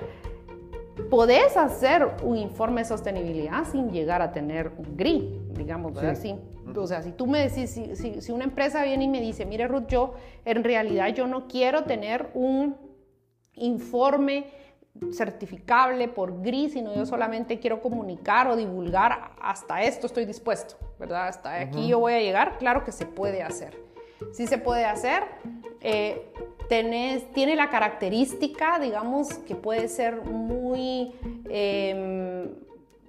podés 1.09 1.57
hacer 1.57 2.07
un 2.23 2.37
informe 2.37 2.81
de 2.81 2.85
sostenibilidad 2.85 3.65
sin 3.65 3.91
llegar 3.91 4.21
a 4.21 4.31
tener 4.31 4.71
un 4.77 4.95
GRI, 4.95 5.39
digamos, 5.53 5.93
¿verdad? 5.93 6.15
Sí. 6.15 6.35
O 6.75 6.87
sea, 6.87 7.01
si 7.01 7.11
tú 7.11 7.27
me 7.27 7.39
decís, 7.39 7.69
si, 7.69 7.95
si, 7.95 8.21
si, 8.21 8.31
una 8.31 8.45
empresa 8.45 8.83
viene 8.83 9.05
y 9.05 9.07
me 9.07 9.19
dice, 9.19 9.45
mire 9.45 9.67
Ruth, 9.67 9.87
yo 9.87 10.13
en 10.45 10.63
realidad 10.63 11.09
yo 11.09 11.27
no 11.27 11.47
quiero 11.47 11.83
tener 11.83 12.29
un 12.33 12.77
informe 13.55 14.45
certificable 15.11 16.07
por 16.07 16.41
gris, 16.41 16.73
sino 16.73 16.93
yo 16.93 17.05
solamente 17.05 17.59
quiero 17.59 17.81
comunicar 17.81 18.47
o 18.47 18.55
divulgar, 18.55 19.31
hasta 19.41 19.81
esto 19.83 20.07
estoy 20.07 20.25
dispuesto, 20.25 20.75
¿verdad? 20.99 21.27
Hasta 21.27 21.59
aquí 21.59 21.87
yo 21.87 21.99
voy 21.99 22.13
a 22.13 22.19
llegar, 22.19 22.57
claro 22.57 22.83
que 22.83 22.91
se 22.91 23.05
puede 23.05 23.41
hacer. 23.41 23.77
Sí 24.33 24.47
se 24.47 24.57
puede 24.57 24.85
hacer. 24.85 25.23
Eh, 25.79 26.31
tiene 26.69 27.55
la 27.55 27.69
característica, 27.69 28.79
digamos, 28.79 29.33
que 29.39 29.55
puede 29.55 29.87
ser 29.87 30.21
muy... 30.23 31.13
Em, 31.49 32.49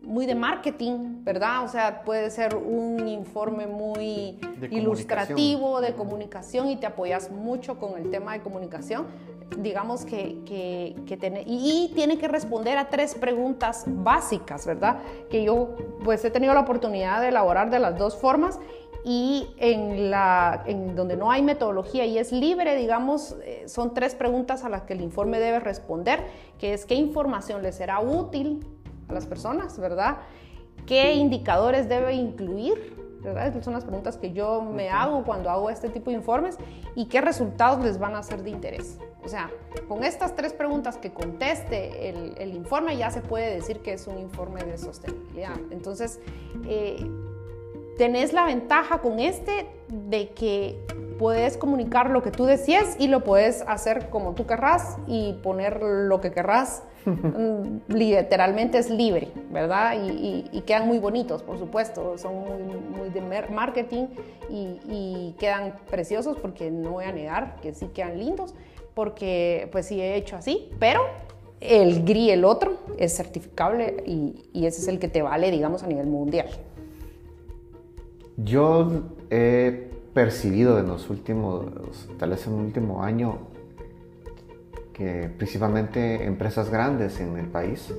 muy 0.03 0.27
de 0.27 0.35
marketing, 0.35 1.23
¿verdad? 1.23 1.65
O 1.65 1.69
sea, 1.69 2.03
puede 2.03 2.31
ser 2.31 2.57
un 2.57 3.07
informe 3.07 3.67
muy 3.67 4.39
ilustrativo 4.71 5.81
de 5.81 5.95
comunicación 5.95 6.69
y 6.69 6.77
te 6.77 6.87
apoyas 6.87 7.31
mucho 7.31 7.79
con 7.79 7.97
el 7.97 8.11
tema 8.11 8.33
de 8.33 8.41
comunicación. 8.41 9.07
Digamos 9.59 10.05
que, 10.05 10.39
que, 10.47 11.17
tiene, 11.17 11.45
y, 11.47 11.93
tiene 11.95 12.19
que 12.19 12.29
responder 12.29 12.79
a 12.79 12.89
tres 12.89 13.15
preguntas 13.15 13.85
básicas, 13.87 14.67
¿verdad? 14.67 14.99
Que 15.31 15.45
yo 15.45 15.77
pues 16.05 16.25
he 16.25 16.31
tenido 16.31 16.55
la 16.55 16.61
oportunidad 16.61 17.21
de 17.21 17.29
elaborar 17.29 17.71
de 17.71 17.79
las 17.79 17.99
dos 17.99 18.17
formas 18.17 18.59
y 19.05 19.49
en, 19.59 20.11
la, 20.11 20.63
en 20.67 20.95
donde 20.95 21.17
no 21.17 21.31
hay 21.31 21.43
metodología 21.43 22.07
y 22.07 22.19
es 22.19 22.33
libre, 22.33 22.77
digamos, 22.77 23.37
eh, 23.45 23.65
son 23.67 23.95
tres 23.95 24.15
preguntas 24.15 24.65
a 24.65 24.69
las 24.69 24.83
que 24.83 24.93
el 24.93 25.01
informe 25.01 25.41
debe 25.41 25.59
responder, 25.59 26.25
que 26.59 26.73
es 26.73 26.87
qué 26.87 26.95
información 26.95 27.63
le 27.63 27.73
será 27.73 28.01
útil 28.01 28.65
a 29.09 29.13
las 29.13 29.27
personas, 29.27 29.79
¿verdad? 29.79 30.19
¿Qué 30.87 31.15
indicadores 31.15 31.89
debe 31.89 32.15
incluir? 32.15 33.02
¿Verdad? 33.23 33.63
Son 33.63 33.73
las 33.73 33.85
preguntas 33.85 34.17
que 34.17 34.33
yo 34.33 34.63
me 34.63 34.91
hago 34.91 35.25
cuando 35.25 35.51
hago 35.51 35.71
este 35.71 35.89
tipo 35.89 36.11
de 36.11 36.17
informes 36.17 36.59
y 36.95 37.07
qué 37.07 37.21
resultados 37.21 37.85
les 37.85 37.99
van 37.99 38.15
a 38.15 38.23
ser 38.23 38.43
de 38.43 38.51
interés. 38.51 38.99
O 39.25 39.29
sea, 39.29 39.51
con 39.89 40.03
estas 40.03 40.35
tres 40.35 40.53
preguntas 40.53 40.99
que 40.99 41.13
conteste 41.13 42.09
el, 42.09 42.35
el 42.39 42.55
informe 42.55 42.97
ya 42.97 43.11
se 43.11 43.21
puede 43.21 43.55
decir 43.55 43.81
que 43.81 43.93
es 43.93 44.07
un 44.07 44.19
informe 44.19 44.65
de 44.65 44.77
sostenibilidad. 44.79 45.57
Entonces, 45.71 46.21
eh, 46.67 47.07
tenés 47.99 48.33
la 48.33 48.45
ventaja 48.45 48.99
con 48.99 49.21
este 49.21 49.67
de 49.89 50.31
que 50.31 50.79
puedes 51.19 51.57
comunicar 51.57 52.11
lo 52.11 52.23
que 52.23 52.31
tú 52.33 52.47
decías 52.47 52.97
y 52.99 53.07
lo 53.07 53.23
puedes 53.23 53.63
hacer 53.69 54.11
como 54.11 54.35
tú 54.35 54.47
querrás 54.47 54.97
y 55.07 55.35
poner 55.35 55.81
lo 55.81 56.21
que 56.21 56.33
querrás. 56.33 56.83
Mm, 57.05 57.81
literalmente 57.89 58.79
es 58.79 58.89
libre, 58.89 59.33
¿verdad? 59.51 59.97
Y, 60.01 60.63
quedan 60.65 60.87
muy 60.87 61.01
bonitos, 61.01 61.43
por 61.43 61.59
supuesto. 61.59 62.17
Son 62.17 62.33
muy, 62.97 63.09
de 63.09 63.21
marketing 63.51 64.07
y, 64.49 65.35
quedan 65.37 65.75
preciosos 65.91 66.39
porque 66.39 66.71
no 66.71 66.93
voy 66.93 67.07
a 67.07 67.13
negar 67.13 67.57
que 67.61 67.75
sí 67.75 67.87
quedan 67.89 68.21
lindos 68.21 68.55
porque 68.95 69.69
pues 69.73 69.87
sí 69.87 70.01
he 70.01 70.15
hecho 70.15 70.37
así, 70.37 70.71
pero 70.79 71.01
el 71.61 72.05
GRI, 72.05 72.31
el 72.31 72.45
otro, 72.45 72.77
es 72.99 73.17
certificable 73.17 74.05
y, 74.07 74.49
y 74.53 74.67
ese 74.67 74.81
es 74.81 74.87
el 74.87 75.01
que 75.01 75.09
te 75.09 75.23
vale, 75.23 75.51
digamos, 75.51 75.83
a 75.83 75.89
nivel 75.89 76.07
mundial. 76.07 76.51
Yo 78.45 79.03
he 79.31 79.91
percibido 80.15 80.79
en 80.79 80.89
los 80.89 81.11
últimos, 81.11 82.09
tal 82.19 82.31
vez 82.31 82.47
en 82.47 82.55
el 82.55 82.61
último 82.61 83.03
año, 83.03 83.39
que 84.93 85.31
principalmente 85.37 86.25
empresas 86.25 86.71
grandes 86.71 87.21
en 87.21 87.37
el 87.39 87.47
país 87.47 87.93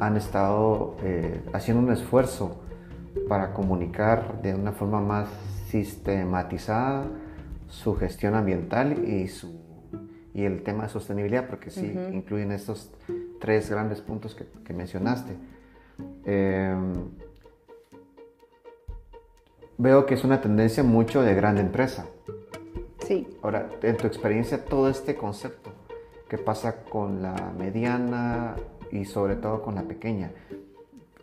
han 0.00 0.16
estado 0.16 0.96
eh, 1.02 1.40
haciendo 1.52 1.82
un 1.82 1.92
esfuerzo 1.92 2.60
para 3.28 3.52
comunicar 3.52 4.42
de 4.42 4.54
una 4.54 4.72
forma 4.72 5.00
más 5.00 5.28
sistematizada 5.68 7.06
su 7.68 7.94
gestión 7.94 8.34
ambiental 8.34 9.04
y, 9.06 9.28
su, 9.28 9.60
y 10.34 10.44
el 10.44 10.62
tema 10.62 10.84
de 10.84 10.88
sostenibilidad, 10.88 11.46
porque 11.48 11.70
sí 11.70 11.92
incluyen 12.12 12.52
estos 12.52 12.90
tres 13.40 13.70
grandes 13.70 14.00
puntos 14.00 14.34
que, 14.34 14.46
que 14.64 14.72
mencionaste. 14.72 15.36
Eh, 16.24 16.74
veo 19.78 20.06
que 20.06 20.14
es 20.14 20.24
una 20.24 20.40
tendencia 20.40 20.82
mucho 20.82 21.22
de 21.22 21.34
gran 21.34 21.56
empresa. 21.56 22.06
Sí. 23.06 23.26
Ahora, 23.42 23.70
en 23.80 23.96
tu 23.96 24.06
experiencia, 24.06 24.64
todo 24.64 24.90
este 24.90 25.14
concepto, 25.14 25.70
¿qué 26.28 26.36
pasa 26.36 26.84
con 26.84 27.22
la 27.22 27.52
mediana 27.56 28.56
y 28.90 29.04
sobre 29.04 29.36
todo 29.36 29.62
con 29.62 29.76
la 29.76 29.82
pequeña? 29.82 30.32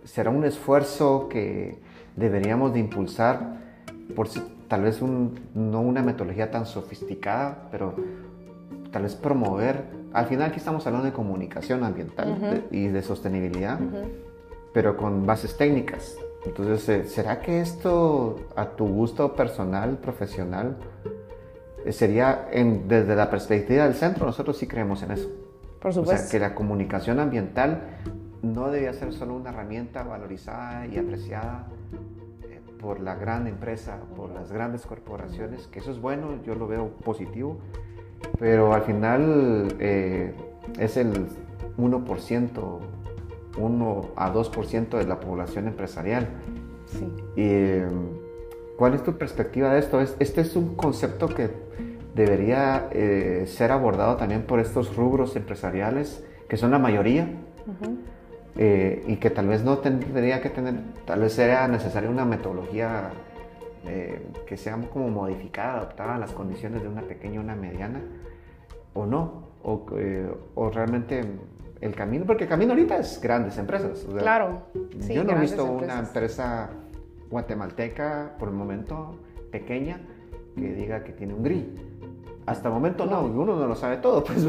¿Será 0.06 0.30
un 0.30 0.46
esfuerzo 0.46 1.28
que 1.30 1.80
deberíamos 2.16 2.74
de 2.74 2.80
impulsar 2.80 3.58
por 4.16 4.30
tal 4.68 4.84
vez 4.84 5.02
no 5.02 5.82
una 5.82 6.02
metodología 6.02 6.50
tan 6.50 6.66
sofisticada, 6.66 7.68
pero 7.72 7.94
tal 8.92 9.04
vez 9.04 9.16
promover? 9.16 9.84
Al 10.14 10.28
final 10.28 10.50
aquí 10.50 10.60
estamos 10.60 10.88
hablando 10.88 11.06
de 11.06 11.14
comunicación 11.14 11.84
ambiental 11.84 12.66
y 12.72 12.88
de 12.88 13.02
sostenibilidad, 13.02 13.80
pero 14.74 14.96
con 14.96 15.26
bases 15.26 15.58
técnicas. 15.58 16.16
Entonces, 16.46 16.88
eh, 16.90 17.08
¿será 17.08 17.42
que 17.42 17.60
esto 17.60 18.40
a 18.56 18.70
tu 18.70 18.88
gusto 18.88 19.36
personal, 19.36 19.98
profesional, 19.98 20.78
eh, 21.84 21.92
sería 21.92 22.48
desde 22.88 23.16
la 23.16 23.30
perspectiva 23.30 23.86
del 23.86 23.96
centro? 23.96 24.26
Nosotros 24.26 24.58
sí 24.58 24.68
creemos 24.68 25.02
en 25.04 25.12
eso. 25.12 25.30
Por 25.80 25.94
supuesto. 25.94 26.16
O 26.16 26.18
sea, 26.18 26.32
que 26.32 26.40
la 26.40 26.54
comunicación 26.54 27.20
ambiental 27.20 27.82
no 28.44 28.70
debía 28.70 28.94
ser 28.94 29.12
solo 29.12 29.36
una 29.36 29.50
herramienta 29.50 30.04
valorizada 30.04 30.86
y 30.86 30.98
apreciada 30.98 31.68
eh, 32.44 32.62
por 32.80 33.00
la 33.00 33.16
gran 33.16 33.48
empresa, 33.48 33.98
por 34.16 34.30
las 34.30 34.52
grandes 34.52 34.86
corporaciones, 34.86 35.68
que 35.68 35.80
eso 35.80 35.92
es 35.92 36.00
bueno, 36.00 36.44
yo 36.44 36.54
lo 36.54 36.68
veo 36.68 36.90
positivo, 37.04 37.58
pero 38.40 38.74
al 38.74 38.84
final 38.84 39.76
es 39.80 40.98
el 40.98 41.28
1% 41.78 42.80
1 43.58 44.06
a 44.16 44.34
2% 44.34 44.98
de 44.98 45.06
la 45.06 45.20
población 45.20 45.68
empresarial. 45.68 46.28
Sí. 46.86 47.08
¿Cuál 48.78 48.94
es 48.94 49.04
tu 49.04 49.18
perspectiva 49.18 49.74
de 49.74 49.80
esto? 49.80 50.02
Este 50.02 50.42
es 50.42 50.56
un 50.56 50.76
concepto 50.76 51.30
que 51.30 51.50
debería 52.14 52.90
eh, 52.92 53.46
ser 53.48 53.72
abordado 53.72 54.18
también 54.18 54.44
por 54.44 54.60
estos 54.60 54.96
rubros 54.96 55.36
empresariales, 55.36 56.26
que 56.50 56.58
son 56.58 56.72
la 56.72 56.80
mayoría, 56.80 57.30
eh, 58.58 59.04
y 59.08 59.16
que 59.18 59.30
tal 59.30 59.48
vez 59.48 59.64
no 59.64 59.78
tendría 59.78 60.42
que 60.42 60.50
tener, 60.50 60.76
tal 61.06 61.22
vez 61.22 61.34
sea 61.34 61.68
necesaria 61.68 62.10
una 62.10 62.26
metodología 62.26 63.12
eh, 63.86 64.28
que 64.46 64.58
sea 64.58 64.78
como 64.92 65.10
modificada, 65.10 65.78
adaptada 65.78 66.16
a 66.16 66.20
las 66.20 66.32
condiciones 66.32 66.82
de 66.82 66.90
una 66.90 67.02
pequeña 67.02 67.40
o 67.40 67.44
una 67.44 67.56
mediana, 67.56 68.02
o 68.94 69.06
no, 69.06 69.50
o, 69.64 69.86
o 70.56 70.70
realmente 70.70 71.22
el 71.86 71.96
camino, 71.96 72.26
porque 72.26 72.46
el 72.46 72.50
camino 72.50 72.74
ahorita 72.74 72.98
es 72.98 73.22
grandes 73.22 73.58
empresas. 73.58 74.06
claro. 74.18 74.64
yo 75.08 75.24
no 75.24 75.34
he 75.34 75.40
visto 75.40 75.64
una 75.66 76.00
empresa 76.00 76.70
guatemalteca, 77.30 78.36
por 78.40 78.50
el 78.50 78.56
momento, 78.56 79.20
pequeña, 79.52 80.00
que 80.56 80.74
diga 80.74 81.04
que 81.04 81.12
tiene 81.12 81.34
un 81.34 81.44
GRI. 81.44 81.76
Hasta 82.46 82.68
el 82.68 82.74
momento 82.74 83.06
no, 83.06 83.24
uno 83.26 83.56
no 83.56 83.68
lo 83.68 83.76
sabe 83.76 83.98
todo, 83.98 84.24
pues, 84.26 84.46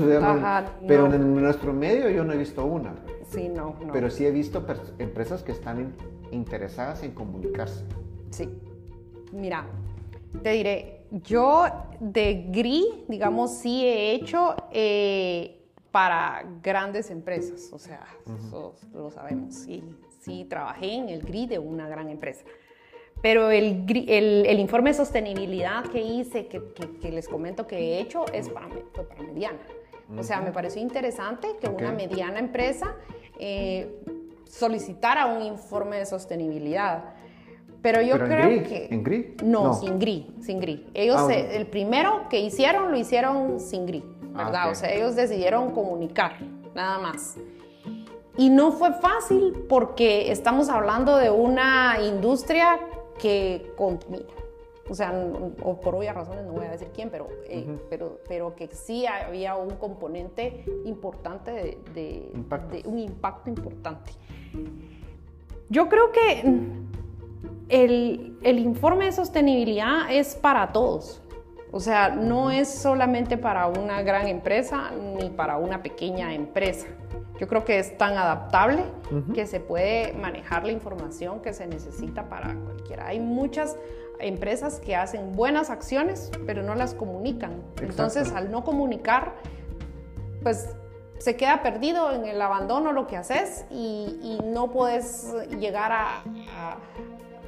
pero 0.86 1.12
en 1.12 1.34
nuestro 1.34 1.72
medio 1.72 2.08
yo 2.10 2.24
no 2.24 2.32
he 2.32 2.38
visto 2.38 2.64
una. 2.64 2.94
Sí, 3.28 3.48
no, 3.48 3.76
no. 3.84 3.92
Pero 3.92 4.10
sí 4.10 4.24
he 4.24 4.30
visto 4.30 4.64
empresas 4.98 5.42
que 5.42 5.52
están 5.52 5.92
interesadas 6.30 7.02
en 7.02 7.12
comunicarse. 7.12 7.84
Sí. 8.30 8.48
Mira, 9.32 9.66
te 10.42 10.50
diré, 10.50 11.06
yo 11.10 11.64
de 12.00 12.46
GRI, 12.50 13.04
digamos, 13.08 13.52
sí 13.52 13.84
he 13.84 14.14
hecho 14.14 14.54
eh, 14.72 15.55
para 15.96 16.44
grandes 16.62 17.10
empresas, 17.10 17.70
o 17.72 17.78
sea, 17.78 18.06
eso 18.26 18.74
lo 18.92 19.10
sabemos. 19.10 19.54
Sí, 19.54 19.82
sí, 20.20 20.44
trabajé 20.44 20.92
en 20.92 21.08
el 21.08 21.22
GRI 21.22 21.46
de 21.46 21.58
una 21.58 21.88
gran 21.88 22.10
empresa. 22.10 22.44
pero 23.22 23.50
el, 23.50 23.86
el, 23.88 24.44
el, 24.44 24.60
informe 24.60 24.90
de 24.90 24.94
sostenibilidad 24.94 25.84
que 25.86 26.02
hice, 26.02 26.48
que, 26.48 26.60
que, 27.00 27.10
les 27.10 27.26
comento 27.26 27.66
que 27.66 27.78
he 27.78 28.00
hecho, 28.02 28.26
es 28.34 28.50
para, 28.50 28.68
para 28.68 29.22
mediana. 29.22 29.58
O 30.18 30.22
sea, 30.22 30.42
me 30.42 30.52
pareció 30.52 30.82
interesante 30.82 31.48
que 31.62 31.66
una 31.66 31.92
mediana 31.92 32.40
empresa 32.40 32.94
eh, 33.38 34.04
solicitara 34.44 35.24
un 35.24 35.40
informe 35.40 35.96
de 35.96 36.04
sostenibilidad. 36.04 37.14
Pero 37.80 38.02
yo 38.02 38.18
creo 38.18 38.64
que... 38.64 38.88
¿En 38.90 39.02
GRI? 39.02 39.36
No, 39.44 39.72
sin 39.72 39.98
GRI, 39.98 40.26
sin 40.42 40.60
GRI. 40.60 40.88
Ellos, 40.92 41.22
ah, 41.26 41.34
el 41.34 41.66
primero 41.68 42.28
que 42.28 42.40
hicieron, 42.40 42.90
lo 42.90 42.98
hicieron 42.98 43.60
sin 43.60 43.86
GRI, 43.86 44.04
ah. 44.38 44.68
O 44.70 44.74
sea, 44.74 44.92
ellos 44.92 45.16
decidieron 45.16 45.72
comunicar, 45.72 46.38
nada 46.74 46.98
más. 46.98 47.36
Y 48.36 48.50
no 48.50 48.72
fue 48.72 48.92
fácil 48.92 49.64
porque 49.68 50.30
estamos 50.30 50.68
hablando 50.68 51.16
de 51.16 51.30
una 51.30 51.98
industria 52.02 52.78
que 53.18 53.72
contamina. 53.76 54.26
O 54.88 54.94
sea, 54.94 55.12
o 55.62 55.80
por 55.80 55.96
obvias 55.96 56.14
razones 56.14 56.44
no 56.44 56.52
voy 56.52 56.66
a 56.66 56.70
decir 56.70 56.88
quién, 56.94 57.10
pero, 57.10 57.28
eh, 57.48 57.76
pero, 57.90 58.20
pero 58.28 58.54
que 58.54 58.68
sí 58.68 59.04
había 59.06 59.56
un 59.56 59.70
componente 59.70 60.64
importante 60.84 61.50
de, 61.50 61.78
de, 61.94 62.82
un 62.86 62.98
impacto 62.98 63.50
importante. 63.50 64.12
Yo 65.68 65.88
creo 65.88 66.12
que 66.12 66.42
el, 67.68 68.38
el, 68.42 68.58
informe 68.60 69.06
de 69.06 69.12
sostenibilidad 69.12 70.08
es 70.08 70.36
para 70.36 70.72
todos. 70.72 71.20
O 71.76 71.80
sea, 71.80 72.08
no 72.08 72.50
es 72.50 72.70
solamente 72.70 73.36
para 73.36 73.66
una 73.66 74.00
gran 74.00 74.28
empresa 74.28 74.92
ni 74.92 75.28
para 75.28 75.58
una 75.58 75.82
pequeña 75.82 76.32
empresa. 76.32 76.86
Yo 77.38 77.46
creo 77.48 77.66
que 77.66 77.78
es 77.78 77.98
tan 77.98 78.16
adaptable 78.16 78.82
que 79.34 79.46
se 79.46 79.60
puede 79.60 80.14
manejar 80.14 80.64
la 80.64 80.72
información 80.72 81.42
que 81.42 81.52
se 81.52 81.66
necesita 81.66 82.30
para 82.30 82.54
cualquiera. 82.54 83.08
Hay 83.08 83.20
muchas 83.20 83.76
empresas 84.20 84.80
que 84.80 84.96
hacen 84.96 85.32
buenas 85.32 85.68
acciones, 85.68 86.30
pero 86.46 86.62
no 86.62 86.74
las 86.74 86.94
comunican. 86.94 87.62
Entonces, 87.82 88.32
al 88.32 88.50
no 88.50 88.64
comunicar, 88.64 89.34
pues 90.42 90.70
se 91.18 91.36
queda 91.36 91.62
perdido 91.62 92.10
en 92.10 92.24
el 92.24 92.40
abandono 92.40 92.92
lo 92.92 93.06
que 93.06 93.18
haces 93.18 93.66
y, 93.70 94.38
no 94.46 94.70
puedes 94.70 95.34
llegar 95.60 95.92
a, 95.92 96.22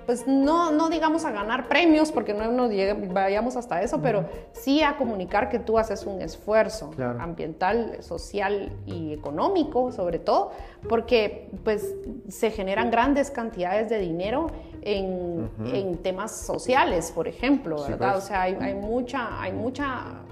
pues 0.08 0.26
no, 0.26 0.72
no 0.72 0.88
digamos 0.88 1.26
a 1.26 1.32
ganar 1.32 1.68
premios, 1.68 2.12
porque 2.12 2.32
no 2.32 2.50
nos 2.50 2.72
vayamos 3.12 3.56
hasta 3.56 3.82
eso, 3.82 4.00
pero 4.00 4.24
sí 4.52 4.82
a 4.82 4.96
comunicar 4.96 5.50
que 5.50 5.58
tú 5.58 5.76
haces 5.76 6.06
un 6.06 6.22
esfuerzo 6.22 6.92
ambiental, 7.18 7.98
social 8.00 8.72
y 8.86 9.12
económico, 9.12 9.92
sobre 9.92 10.18
todo, 10.18 10.52
porque 10.88 11.50
pues 11.62 11.94
se 12.26 12.50
generan 12.50 12.90
grandes 12.90 13.30
cantidades 13.30 13.90
de 13.90 13.98
dinero 13.98 14.46
en, 14.80 15.50
en 15.74 15.98
temas 15.98 16.34
sociales, 16.34 17.12
por 17.14 17.28
ejemplo, 17.28 17.76
¿verdad? 17.82 18.12
Pues. 18.12 18.24
O 18.24 18.26
sea, 18.26 18.40
hay, 18.40 18.56
hay, 18.62 18.76
mucha, 18.76 19.38
hay 19.38 19.52
mucha 19.52 20.22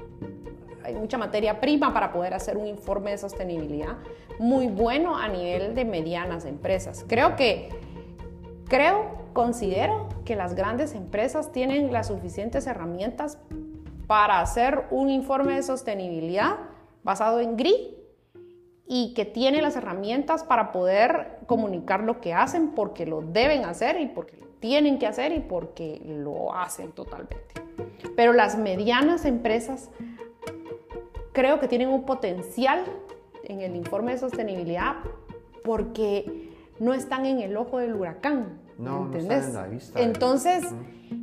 hay 0.85 0.95
mucha 0.95 1.19
materia 1.19 1.61
prima 1.61 1.93
para 1.93 2.15
poder 2.15 2.33
hacer 2.33 2.57
un 2.57 2.67
informe 2.67 3.11
de 3.11 3.19
sostenibilidad 3.19 3.99
muy 4.39 4.69
bueno 4.69 5.19
a 5.19 5.29
nivel 5.29 5.75
de 5.75 5.85
medianas 5.85 6.47
empresas. 6.47 7.05
Creo 7.07 7.37
que, 7.37 7.69
creo 8.69 9.16
Considero 9.37 10.09
que 10.25 10.35
las 10.35 10.55
grandes 10.55 10.95
empresas 10.95 11.53
tienen 11.53 11.93
las 11.93 12.07
suficientes 12.07 12.67
herramientas 12.67 13.37
para 14.07 14.41
hacer 14.41 14.87
un 14.91 15.11
informe 15.11 15.57
de 15.57 15.63
sostenibilidad 15.63 16.57
basado 17.05 17.41
en 17.41 17.59
GRI 17.59 17.99
y 18.87 19.13
que 19.13 19.27
tienen 19.27 19.61
las 19.61 19.77
herramientas 19.77 20.43
para 20.43 20.73
poder 20.73 21.41
comunicar 21.47 22.03
lo 22.03 22.23
que 22.23 22.33
hacen 22.33 22.71
porque 22.71 23.05
lo 23.05 23.21
deben 23.21 23.67
hacer 23.67 24.01
y 24.01 24.07
porque 24.07 24.39
lo 24.39 24.47
tienen 24.59 24.99
que 24.99 25.07
hacer 25.07 25.33
y 25.33 25.41
porque 25.41 26.01
lo 26.07 26.55
hacen 26.55 26.93
totalmente. 26.93 27.61
Pero 28.17 28.33
las 28.33 28.57
medianas 28.57 29.27
empresas 29.27 29.91
creo 31.35 31.61
que 31.61 31.69
tienen 31.69 31.91
un 31.91 32.07
potencial 32.07 32.87
en 33.45 33.61
el 33.61 33.77
informe 33.77 34.13
de 34.13 34.19
sostenibilidad 34.19 34.95
porque 35.63 36.55
no 36.81 36.95
están 36.95 37.27
en 37.27 37.41
el 37.41 37.55
ojo 37.59 37.77
del 37.77 37.97
huracán. 37.97 38.65
No, 38.79 39.07
¿entendés? 39.07 39.49
No 39.49 39.61
la 39.61 39.67
vista. 39.67 40.01
Entonces, 40.01 40.65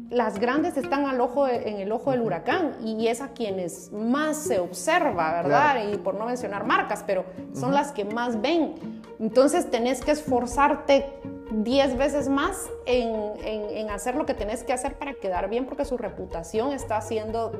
las 0.09 0.39
grandes 0.39 0.77
están 0.77 1.05
al 1.05 1.19
ojo 1.21 1.47
en 1.47 1.77
el 1.77 1.91
ojo 1.91 2.11
del 2.11 2.21
huracán 2.21 2.77
y 2.83 3.07
es 3.07 3.21
a 3.21 3.29
quienes 3.29 3.91
más 3.91 4.37
se 4.37 4.59
observa, 4.59 5.41
¿verdad? 5.41 5.91
Y 5.91 5.97
por 5.97 6.15
no 6.15 6.25
mencionar 6.25 6.65
marcas, 6.65 7.03
pero 7.05 7.25
son 7.53 7.73
las 7.73 7.91
que 7.91 8.05
más 8.05 8.41
ven. 8.41 8.75
Entonces, 9.19 9.69
tenés 9.69 10.03
que 10.03 10.11
esforzarte 10.11 11.05
10 11.51 11.97
veces 11.97 12.29
más 12.29 12.69
en, 12.85 13.13
en, 13.43 13.89
hacer 13.89 14.15
lo 14.15 14.25
que 14.25 14.33
tenés 14.33 14.63
que 14.63 14.73
hacer 14.73 14.95
para 14.95 15.13
quedar 15.13 15.49
bien, 15.49 15.65
porque 15.65 15.85
su 15.85 15.97
reputación 15.97 16.71
está 16.71 16.99
siendo 17.01 17.51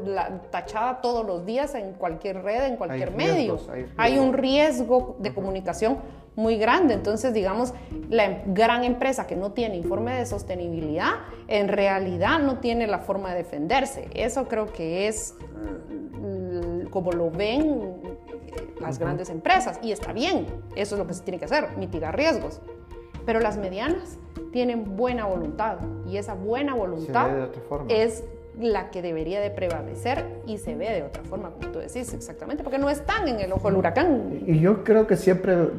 tachada 0.49 1.01
todos 1.01 1.25
los 1.25 1.45
días 1.45 1.75
en 1.75 1.93
cualquier 1.93 2.43
red, 2.43 2.63
en 2.63 2.77
cualquier 2.77 3.11
medio. 3.11 3.59
hay, 3.97 4.17
un 4.17 4.33
riesgo 4.33 5.15
de 5.19 5.33
comunicación 5.33 5.99
muy 6.35 6.57
grande. 6.57 6.93
Entonces, 6.93 7.33
digamos, 7.33 7.73
la 8.09 8.25
em, 8.25 8.53
gran 8.53 8.83
empresa 8.83 9.27
que 9.27 9.35
no 9.35 9.51
tiene 9.51 9.77
informe 9.77 10.15
de 10.15 10.25
sostenibilidad, 10.25 11.13
en 11.47 11.67
realidad 11.67 12.39
no 12.39 12.59
tiene 12.59 12.87
la 12.87 12.99
forma 12.99 13.31
de 13.31 13.37
defenderse. 13.37 14.09
Eso 14.13 14.47
creo 14.47 14.71
que 14.71 15.07
es 15.07 15.35
mm, 16.21 16.87
como 16.89 17.11
lo 17.11 17.29
ven 17.29 18.01
las 18.79 18.99
grandes 18.99 19.29
empresas. 19.29 19.79
Y 19.81 19.91
está 19.91 20.13
bien, 20.13 20.47
eso 20.75 20.95
es 20.95 20.99
lo 20.99 21.07
que 21.07 21.13
se 21.13 21.23
tiene 21.23 21.39
que 21.39 21.45
hacer, 21.45 21.77
mitigar 21.77 22.15
riesgos. 22.15 22.61
Pero 23.25 23.39
las 23.39 23.57
medianas 23.57 24.17
tienen 24.51 24.95
buena 24.97 25.25
voluntad 25.25 25.77
y 26.07 26.17
esa 26.17 26.33
buena 26.33 26.75
voluntad 26.75 27.29
es 27.87 28.23
la 28.59 28.91
que 28.91 29.01
debería 29.01 29.39
de 29.39 29.49
prevalecer 29.49 30.25
y 30.45 30.57
se 30.57 30.75
ve 30.75 30.91
de 30.91 31.03
otra 31.03 31.23
forma, 31.23 31.51
como 31.51 31.71
tú 31.71 31.79
decís, 31.79 32.13
exactamente, 32.13 32.63
porque 32.63 32.77
no 32.77 32.89
están 32.89 33.27
en 33.27 33.39
el 33.39 33.51
ojo 33.51 33.69
del 33.69 33.77
huracán. 33.77 34.43
Y 34.45 34.59
yo 34.59 34.83
creo 34.83 35.07
que 35.07 35.15
siempre 35.15 35.69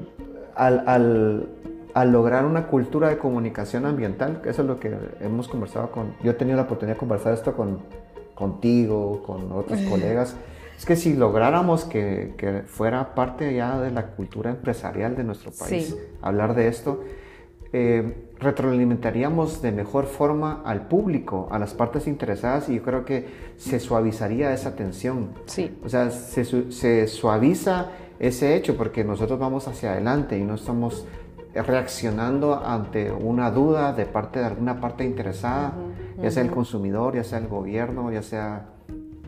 al, 0.57 1.49
al, 1.95 2.13
lograr 2.13 2.45
una 2.45 2.67
cultura 2.67 3.09
de 3.09 3.19
comunicación 3.19 3.87
ambiental, 3.87 4.41
que 4.43 4.51
eso 4.51 4.63
es 4.63 4.69
lo 4.69 4.81
que 4.81 4.97
hemos 5.21 5.49
conversado 5.49 5.91
con, 5.91 6.15
yo 6.23 6.33
he 6.33 6.35
tenido 6.35 6.57
la 6.57 6.65
oportunidad 6.65 6.97
de 6.97 6.99
conversar 6.99 7.35
esto 7.35 7.55
con, 7.55 7.81
contigo, 8.35 9.23
con 9.23 9.53
otros 9.53 9.81
colegas, 9.83 10.37
es 10.77 10.85
que 10.85 10.97
si 10.97 11.15
lográramos 11.15 11.85
que, 11.85 12.35
que, 12.37 12.63
fuera 12.63 13.15
parte 13.15 13.55
ya 13.55 13.81
de 13.81 13.91
la 13.91 14.09
cultura 14.09 14.51
empresarial 14.51 15.17
de 15.17 15.25
nuestro 15.25 15.53
país, 15.53 15.97
hablar 16.21 16.55
de 16.55 16.69
esto, 16.69 17.01
eh, 17.73 18.29
retroalimentaríamos 18.39 19.63
de 19.63 19.73
mejor 19.73 20.07
forma 20.07 20.63
al 20.65 20.87
público, 20.87 21.49
a 21.51 21.59
las 21.59 21.75
partes 21.75 22.07
interesadas 22.07 22.69
y 22.69 22.77
yo 22.77 22.83
creo 22.83 23.05
que 23.05 23.27
se 23.57 23.81
suavizaría 23.81 24.53
esa 24.53 24.77
tensión. 24.77 25.31
Sí. 25.47 25.77
O 25.85 25.89
sea, 25.89 26.11
se, 26.11 26.45
se 26.71 27.07
suaviza 27.09 27.91
ese 28.19 28.57
hecho 28.57 28.77
porque 28.77 29.05
nosotros 29.05 29.39
vamos 29.39 29.69
hacia 29.69 29.93
adelante 29.93 30.39
y 30.39 30.45
no 30.45 30.55
estamos 30.55 31.07
reaccionando 31.55 32.65
ante 32.65 33.13
una 33.13 33.51
duda 33.51 33.93
de 33.93 34.07
parte 34.07 34.41
de 34.41 34.47
alguna 34.47 34.81
parte 34.81 35.05
interesada, 35.05 35.73
ya 36.21 36.31
sea 36.31 36.43
el 36.43 36.51
consumidor, 36.51 37.15
ya 37.15 37.25
sea 37.25 37.39
el 37.39 37.49
gobierno, 37.49 38.11
ya 38.11 38.23
sea 38.23 38.67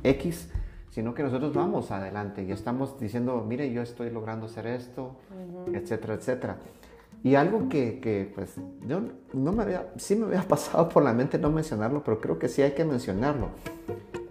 X, 0.02 0.50
sino 0.90 1.14
que 1.14 1.22
nosotros 1.22 1.54
vamos 1.54 1.90
adelante 1.90 2.42
y 2.42 2.50
estamos 2.50 2.98
diciendo, 2.98 3.44
mire, 3.46 3.70
yo 3.72 3.82
estoy 3.82 4.10
logrando 4.10 4.46
hacer 4.46 4.66
esto, 4.66 5.16
etcétera, 5.72 6.14
etcétera. 6.14 6.56
Y 7.22 7.34
algo 7.34 7.68
que, 7.68 7.98
que, 8.00 8.30
pues, 8.34 8.54
yo 8.86 9.00
no 9.32 9.52
me 9.52 9.62
había, 9.62 9.88
sí 9.96 10.16
me 10.16 10.26
había 10.26 10.42
pasado 10.48 10.88
por 10.88 11.02
la 11.02 11.12
mente 11.12 11.38
no 11.38 11.50
mencionarlo, 11.50 12.02
pero 12.02 12.20
creo 12.20 12.38
que 12.38 12.48
sí 12.48 12.62
hay 12.62 12.72
que 12.72 12.84
mencionarlo. 12.84 13.48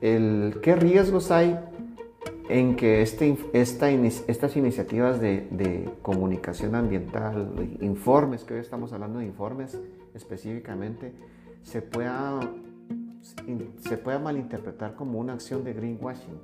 El, 0.02 0.60
¿Qué 0.62 0.76
riesgos 0.76 1.32
hay 1.32 1.60
en 2.49 2.75
que 2.75 3.01
este, 3.01 3.38
esta, 3.53 3.89
estas 3.89 4.55
iniciativas 4.55 5.19
de, 5.19 5.47
de, 5.51 5.89
comunicación 6.01 6.75
ambiental, 6.75 7.77
informes, 7.81 8.43
que 8.43 8.53
hoy 8.53 8.60
estamos 8.60 8.93
hablando 8.93 9.19
de 9.19 9.25
informes 9.25 9.79
específicamente, 10.13 11.13
se 11.63 11.81
pueda, 11.81 12.39
se 13.79 13.97
pueda 13.97 14.19
malinterpretar 14.19 14.95
como 14.95 15.19
una 15.19 15.34
acción 15.34 15.63
de 15.63 15.73
greenwashing? 15.73 16.39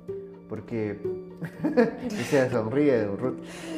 Porque 0.48 0.98
se 2.28 2.50
sonríe, 2.50 3.08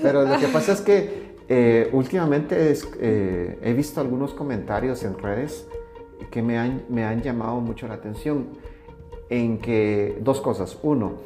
pero 0.03 0.25
lo 0.25 0.39
que 0.39 0.49
pasa 0.49 0.73
es 0.73 0.81
que 0.81 1.35
eh, 1.49 1.91
últimamente 1.93 2.75
eh, 3.01 3.59
he 3.63 3.73
visto 3.75 4.01
algunos 4.01 4.33
comentarios 4.33 5.05
en 5.05 5.19
redes 5.19 5.69
que 6.31 6.43
me 6.43 6.59
han, 6.59 6.85
me 6.89 7.05
han 7.05 7.23
llamado 7.23 7.61
mucho 7.61 7.87
la 7.87 7.95
atención 7.95 8.47
en 9.29 9.59
que 9.59 10.19
dos 10.23 10.41
cosas. 10.41 10.79
Uno, 10.83 11.19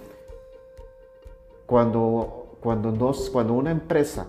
cuando, 1.68 2.56
cuando, 2.60 2.92
dos, 2.92 3.28
cuando 3.28 3.52
una 3.52 3.70
empresa 3.70 4.28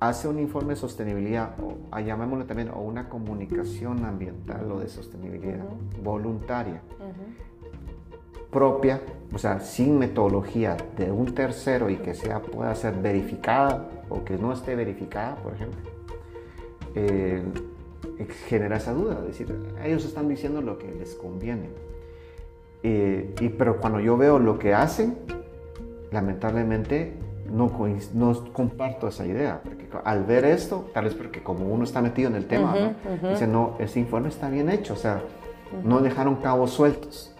hace 0.00 0.28
un 0.28 0.38
informe 0.38 0.74
de 0.74 0.76
sostenibilidad, 0.76 1.54
o 1.58 1.98
llamémoslo 1.98 2.44
también, 2.44 2.68
o 2.68 2.82
una 2.82 3.08
comunicación 3.08 4.04
ambiental 4.04 4.70
o 4.70 4.80
de 4.80 4.88
sostenibilidad 4.88 5.64
voluntaria, 6.02 6.82
propia, 8.50 9.00
o 9.32 9.38
sea, 9.38 9.60
sin 9.60 9.98
metodología 9.98 10.76
de 10.94 11.10
un 11.10 11.34
tercero 11.34 11.88
y 11.88 11.96
que 11.96 12.12
sea, 12.12 12.42
pueda 12.42 12.74
ser 12.74 12.96
verificada 12.96 13.88
o 14.10 14.22
que 14.22 14.36
no 14.36 14.52
esté 14.52 14.74
verificada, 14.74 15.36
por 15.36 15.54
ejemplo, 15.54 15.80
eh, 16.94 17.42
genera 18.46 18.76
esa 18.76 18.92
duda, 18.92 19.20
es 19.20 19.38
decir, 19.38 19.58
ellos 19.82 20.04
están 20.04 20.28
diciendo 20.28 20.60
lo 20.60 20.76
que 20.76 20.92
les 20.92 21.14
conviene. 21.14 21.70
Eh, 22.82 23.34
y, 23.40 23.48
pero 23.48 23.80
cuando 23.80 24.00
yo 24.00 24.18
veo 24.18 24.38
lo 24.38 24.58
que 24.58 24.74
hacen, 24.74 25.16
lamentablemente 26.10 27.14
no, 27.50 27.72
no 28.14 28.52
comparto 28.52 29.08
esa 29.08 29.26
idea, 29.26 29.60
porque 29.62 29.88
al 30.04 30.24
ver 30.24 30.44
esto, 30.44 30.90
tal 30.94 31.04
vez 31.04 31.14
porque 31.14 31.42
como 31.42 31.66
uno 31.66 31.84
está 31.84 32.00
metido 32.00 32.28
en 32.28 32.36
el 32.36 32.46
tema, 32.46 32.94
dice, 33.28 33.46
no, 33.46 33.76
ese 33.78 34.00
informe 34.00 34.28
está 34.28 34.48
bien 34.48 34.70
hecho, 34.70 34.94
o 34.94 34.96
sea, 34.96 35.22
no 35.84 36.00
dejaron 36.00 36.36
cabos 36.36 36.70
sueltos, 36.70 37.34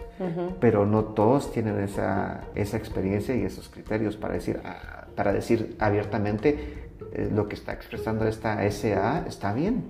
pero 0.59 0.85
no 0.85 1.03
todos 1.03 1.51
tienen 1.51 1.79
esa, 1.79 2.41
esa, 2.53 2.77
experiencia 2.77 3.35
y 3.35 3.43
esos 3.43 3.69
criterios 3.69 4.17
para 4.17 4.35
decir, 4.35 4.61
ah, 4.63 5.07
para 5.15 5.33
decir 5.33 5.75
abiertamente 5.79 6.89
eh, 7.13 7.29
lo 7.33 7.47
que 7.47 7.55
está 7.55 7.73
expresando 7.73 8.27
esta 8.27 8.61
SA 8.69 9.25
está 9.27 9.53
bien, 9.53 9.83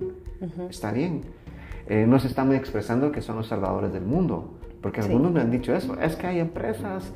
está 0.69 0.91
bien. 0.91 1.23
Eh, 1.87 2.05
no 2.07 2.19
se 2.19 2.27
están 2.27 2.53
expresando 2.53 3.11
que 3.11 3.21
son 3.21 3.35
los 3.35 3.47
salvadores 3.47 3.91
del 3.91 4.03
mundo, 4.03 4.53
porque 4.81 5.01
algunos 5.01 5.31
me 5.31 5.41
han 5.41 5.51
dicho 5.51 5.75
eso, 5.75 5.99
es 5.99 6.15
que 6.15 6.27
hay 6.27 6.39
empresas 6.39 7.11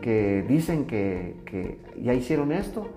que 0.00 0.44
dicen 0.46 0.86
que, 0.86 1.36
que, 1.44 1.78
ya 2.00 2.14
hicieron 2.14 2.52
esto 2.52 2.88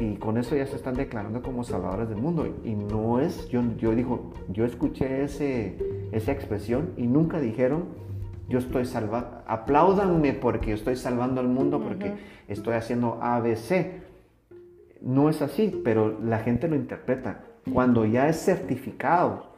y 0.00 0.16
con 0.16 0.38
eso 0.38 0.56
ya 0.56 0.66
se 0.66 0.76
están 0.76 0.94
declarando 0.94 1.42
como 1.42 1.64
salvadores 1.64 2.08
del 2.08 2.18
mundo. 2.18 2.46
Y 2.64 2.74
no 2.74 3.20
es, 3.20 3.48
yo, 3.48 3.62
yo 3.78 3.94
digo, 3.94 4.32
yo 4.48 4.64
escuché 4.64 5.24
ese, 5.24 5.76
esa 6.12 6.32
expresión 6.32 6.90
y 6.96 7.06
nunca 7.06 7.40
dijeron, 7.40 7.84
yo 8.48 8.58
estoy 8.58 8.84
salvando, 8.84 9.42
apláudanme 9.46 10.32
porque 10.32 10.70
yo 10.70 10.74
estoy 10.74 10.96
salvando 10.96 11.40
al 11.40 11.48
mundo, 11.48 11.80
porque 11.80 12.14
estoy 12.48 12.74
haciendo 12.74 13.18
ABC. 13.22 14.02
No 15.00 15.28
es 15.28 15.42
así, 15.42 15.80
pero 15.84 16.18
la 16.20 16.38
gente 16.40 16.68
lo 16.68 16.76
interpreta. 16.76 17.44
Cuando 17.72 18.04
ya 18.04 18.28
es 18.28 18.36
certificado 18.36 19.52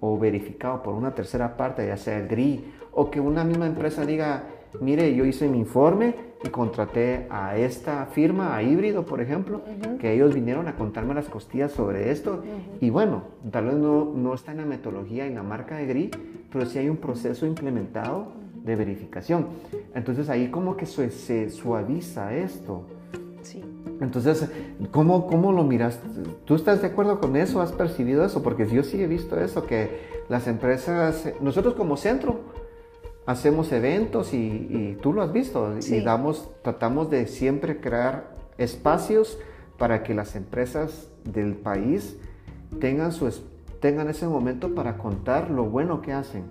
o 0.00 0.18
verificado 0.18 0.82
por 0.82 0.94
una 0.94 1.14
tercera 1.14 1.56
parte, 1.56 1.86
ya 1.86 1.96
sea 1.96 2.18
el 2.18 2.28
GRI, 2.28 2.72
o 2.92 3.10
que 3.10 3.20
una 3.20 3.44
misma 3.44 3.66
empresa 3.66 4.06
diga, 4.06 4.44
mire, 4.80 5.14
yo 5.14 5.24
hice 5.24 5.48
mi 5.48 5.58
informe 5.58 6.14
y 6.44 6.48
contraté 6.48 7.26
a 7.30 7.56
esta 7.56 8.06
firma, 8.06 8.54
a 8.54 8.62
Híbrido, 8.62 9.06
por 9.06 9.20
ejemplo, 9.20 9.62
que 9.98 10.12
ellos 10.12 10.34
vinieron 10.34 10.68
a 10.68 10.76
contarme 10.76 11.14
las 11.14 11.26
costillas 11.26 11.72
sobre 11.72 12.10
esto. 12.10 12.42
Y 12.80 12.90
bueno, 12.90 13.22
tal 13.50 13.66
vez 13.66 13.74
no, 13.76 14.12
no 14.14 14.34
está 14.34 14.52
en 14.52 14.58
la 14.58 14.66
metodología, 14.66 15.26
en 15.26 15.34
la 15.34 15.42
marca 15.42 15.76
de 15.76 15.86
GRI, 15.86 16.10
pero 16.52 16.66
sí 16.66 16.78
hay 16.78 16.88
un 16.88 16.98
proceso 16.98 17.46
implementado 17.46 18.32
de 18.64 18.76
verificación. 18.76 19.46
Entonces 19.94 20.28
ahí 20.28 20.50
como 20.50 20.76
que 20.76 20.86
se, 20.86 21.50
suaviza 21.50 22.34
esto. 22.34 22.82
Sí. 23.42 23.62
Entonces, 24.00 24.48
¿cómo, 24.90 25.26
¿cómo 25.26 25.52
lo 25.52 25.64
miras? 25.64 26.00
¿Tú 26.44 26.54
estás 26.56 26.80
de 26.80 26.88
acuerdo 26.88 27.20
con 27.20 27.36
eso? 27.36 27.60
¿Has 27.60 27.72
percibido 27.72 28.24
eso? 28.24 28.42
Porque 28.42 28.68
yo 28.68 28.82
sí 28.82 29.00
he 29.02 29.06
visto 29.06 29.38
eso, 29.38 29.66
que 29.66 30.14
las 30.28 30.46
empresas, 30.46 31.32
nosotros 31.40 31.74
como 31.74 31.96
centro, 31.96 32.40
hacemos 33.26 33.72
eventos 33.72 34.34
y, 34.34 34.98
tú 35.02 35.12
lo 35.12 35.22
has 35.22 35.32
visto 35.32 35.74
y 35.78 36.00
damos, 36.00 36.50
tratamos 36.62 37.10
de 37.10 37.26
siempre 37.26 37.80
crear 37.80 38.34
espacios 38.58 39.38
para 39.78 40.02
que 40.02 40.14
las 40.14 40.36
empresas 40.36 41.08
del 41.24 41.54
país 41.54 42.18
tengan, 42.80 43.12
su, 43.12 43.30
tengan 43.80 44.08
ese 44.08 44.26
momento 44.26 44.74
para 44.74 44.98
contar 44.98 45.50
lo 45.50 45.64
bueno 45.64 46.00
que 46.00 46.12
hacen, 46.12 46.44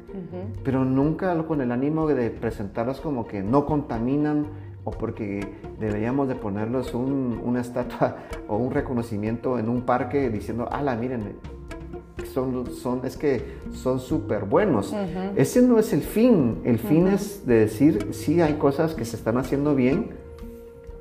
pero 0.63 0.83
nunca 0.85 1.37
con 1.45 1.61
el 1.61 1.71
ánimo 1.71 2.07
de 2.07 2.29
presentarlas 2.29 2.99
como 2.99 3.27
que 3.27 3.43
no 3.43 3.65
contaminan 3.65 4.47
o 4.83 4.91
porque 4.91 5.39
deberíamos 5.79 6.27
de 6.27 6.35
ponerlos 6.35 6.93
una 6.93 7.61
estatua 7.61 8.17
o 8.47 8.57
un 8.57 8.71
reconocimiento 8.71 9.57
en 9.57 9.69
un 9.69 9.83
parque 9.83 10.29
diciendo, 10.29 10.67
ala, 10.71 10.95
miren, 10.95 11.37
son, 12.33 12.71
son, 12.75 13.05
es 13.05 13.17
que 13.17 13.41
son 13.73 13.99
súper 13.99 14.45
buenos. 14.45 14.93
Ese 15.35 15.61
no 15.61 15.79
es 15.79 15.93
el 15.93 16.01
fin. 16.01 16.61
El 16.63 16.79
fin 16.79 17.07
es 17.07 17.45
de 17.45 17.61
decir, 17.61 18.13
sí 18.13 18.41
hay 18.41 18.53
cosas 18.53 18.93
que 18.93 19.05
se 19.05 19.15
están 19.15 19.37
haciendo 19.37 19.75
bien, 19.75 20.11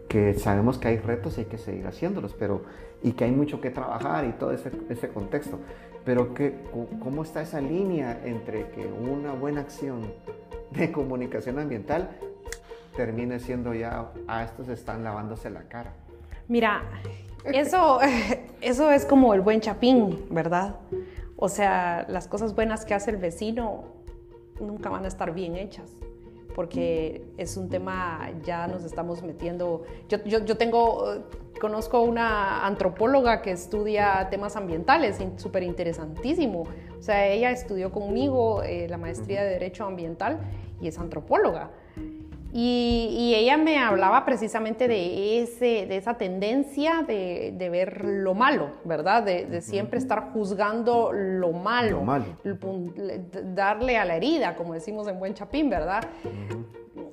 que 0.08 0.34
sabemos 0.34 0.78
que 0.78 0.88
hay 0.88 0.98
retos 0.98 1.38
y 1.38 1.42
hay 1.42 1.46
que 1.46 1.58
seguir 1.58 1.86
haciéndolos, 1.86 2.34
pero 2.38 2.62
y 3.02 3.12
que 3.12 3.24
hay 3.24 3.32
mucho 3.32 3.60
que 3.60 3.70
trabajar 3.70 4.24
y 4.24 4.32
todo 4.32 4.52
ese, 4.52 4.70
ese 4.88 5.08
contexto. 5.08 5.58
Pero 6.04 6.34
que, 6.34 6.54
¿cómo 7.00 7.22
está 7.22 7.42
esa 7.42 7.60
línea 7.60 8.20
entre 8.24 8.70
que 8.70 8.86
una 8.86 9.32
buena 9.32 9.60
acción 9.60 10.12
de 10.70 10.90
comunicación 10.90 11.58
ambiental 11.58 12.10
termine 12.96 13.38
siendo 13.38 13.74
ya, 13.74 14.12
a 14.26 14.44
estos 14.44 14.68
están 14.68 15.04
lavándose 15.04 15.50
la 15.50 15.62
cara? 15.62 15.92
Mira, 16.52 16.82
eso, 17.46 17.98
eso 18.60 18.90
es 18.90 19.06
como 19.06 19.32
el 19.32 19.40
buen 19.40 19.62
chapín, 19.62 20.26
¿verdad? 20.28 20.76
O 21.36 21.48
sea, 21.48 22.04
las 22.10 22.28
cosas 22.28 22.54
buenas 22.54 22.84
que 22.84 22.92
hace 22.92 23.10
el 23.10 23.16
vecino 23.16 23.84
nunca 24.60 24.90
van 24.90 25.06
a 25.06 25.08
estar 25.08 25.32
bien 25.32 25.56
hechas, 25.56 25.96
porque 26.54 27.24
es 27.38 27.56
un 27.56 27.70
tema, 27.70 28.30
ya 28.44 28.66
nos 28.66 28.84
estamos 28.84 29.22
metiendo, 29.22 29.84
yo, 30.10 30.22
yo, 30.24 30.44
yo 30.44 30.58
tengo, 30.58 31.24
conozco 31.58 32.02
una 32.02 32.66
antropóloga 32.66 33.40
que 33.40 33.52
estudia 33.52 34.28
temas 34.30 34.54
ambientales, 34.54 35.20
súper 35.36 35.62
interesantísimo. 35.62 36.64
O 36.98 37.02
sea, 37.02 37.28
ella 37.28 37.50
estudió 37.50 37.90
conmigo 37.90 38.62
eh, 38.62 38.88
la 38.90 38.98
maestría 38.98 39.42
de 39.42 39.52
Derecho 39.52 39.86
Ambiental 39.86 40.38
y 40.82 40.88
es 40.88 40.98
antropóloga. 40.98 41.70
Y, 42.54 43.32
ella 43.34 43.56
me 43.56 43.78
hablaba 43.78 44.26
precisamente 44.26 44.86
de, 44.86 45.42
ese, 45.42 45.86
de 45.86 45.96
esa 45.96 46.14
tendencia 46.14 47.02
de, 47.06 47.68
ver 47.70 48.04
lo 48.04 48.34
malo, 48.34 48.72
¿verdad? 48.84 49.22
De, 49.22 49.60
siempre 49.62 49.98
estar 49.98 50.32
juzgando 50.32 51.12
lo 51.12 51.52
malo, 51.52 51.98
lo 51.98 52.04
malo. 52.04 52.24
darle 53.54 53.96
a 53.96 54.04
la 54.04 54.16
herida, 54.16 54.54
como 54.54 54.74
decimos 54.74 55.08
en 55.08 55.18
buen 55.18 55.32
chapín, 55.32 55.70
¿verdad? 55.70 56.04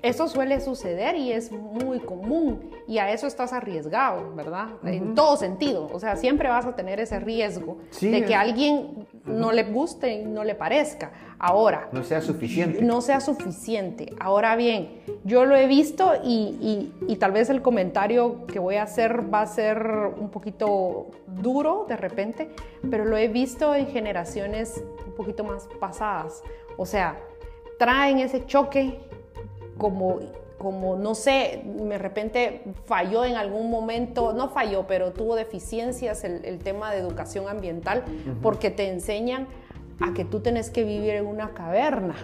Eso 0.02 0.30
suele 0.30 0.62
suceder 0.62 1.15
y 1.15 1.32
es 1.32 1.52
muy 1.52 1.99
común 1.99 2.71
y 2.88 2.99
a 2.99 3.12
eso 3.12 3.28
estás 3.28 3.52
arriesgado, 3.52 4.34
¿verdad? 4.34 4.69
En 4.84 5.13
todo 5.13 5.36
sentido, 5.36 5.89
o 5.91 5.99
sea, 5.99 6.15
siempre 6.15 6.47
vas 6.47 6.65
a 6.65 6.75
tener 6.75 6.99
ese 6.99 7.19
riesgo 7.19 7.80
de 7.99 8.23
que 8.23 8.34
a 8.34 8.41
alguien 8.41 9.08
no 9.25 9.52
le 9.52 9.63
guste 9.63 10.13
y 10.13 10.25
no 10.25 10.43
le 10.43 10.56
parezca. 10.56 11.12
Ahora. 11.39 11.88
No 11.93 12.04
sea 12.04 12.21
suficiente. 12.21 12.82
No 12.82 13.02
sea 13.02 13.21
suficiente. 13.21 14.13
Ahora 14.19 14.58
bien, 14.58 15.02
yo 15.23 15.45
lo 15.45 15.56
he 15.56 15.67
visto 15.67 16.13
y, 16.23 16.91
y, 17.08 17.15
tal 17.15 17.32
vez 17.32 17.49
el 17.49 17.62
comentario 17.62 18.45
que 18.45 18.60
voy 18.60 18.75
a 18.75 18.84
hacer 18.84 19.34
va 19.34 19.41
a 19.41 19.47
ser 19.47 19.82
un 20.19 20.30
poquito 20.30 21.08
duro 21.28 21.86
de 21.88 21.95
repente, 21.95 22.49
pero 22.89 23.06
lo 23.06 23.15
he 23.15 23.30
visto 23.30 23.73
en 23.73 23.88
generaciones 23.88 24.84
un 25.08 25.13
poquito 25.13 25.45
más 25.45 25.67
pasadas. 25.80 26.43
O 26.78 26.86
sea, 26.86 27.17
traen 27.78 28.19
ese 28.19 28.45
choque 28.45 28.99
como 29.78 30.19
como 30.60 30.97
no 30.97 31.15
sé, 31.15 31.62
de 31.63 31.97
repente 31.97 32.62
falló 32.86 33.23
en 33.23 33.36
algún 33.38 33.71
momento, 33.71 34.34
no 34.34 34.49
falló, 34.49 34.86
pero 34.88 35.13
tuvo 35.13 35.36
deficiencias 35.36 36.25
el, 36.25 36.60
tema 36.60 36.91
de 36.91 36.99
educación 36.99 37.47
ambiental, 37.47 38.04
porque 38.41 38.69
te 38.69 38.89
enseñan 38.89 39.47
a 39.99 40.13
que 40.13 40.25
tú 40.25 40.39
tenés 40.39 40.69
que 40.69 40.83
vivir 40.83 41.15
en 41.15 41.25
una 41.25 41.53
caverna. 41.53 42.15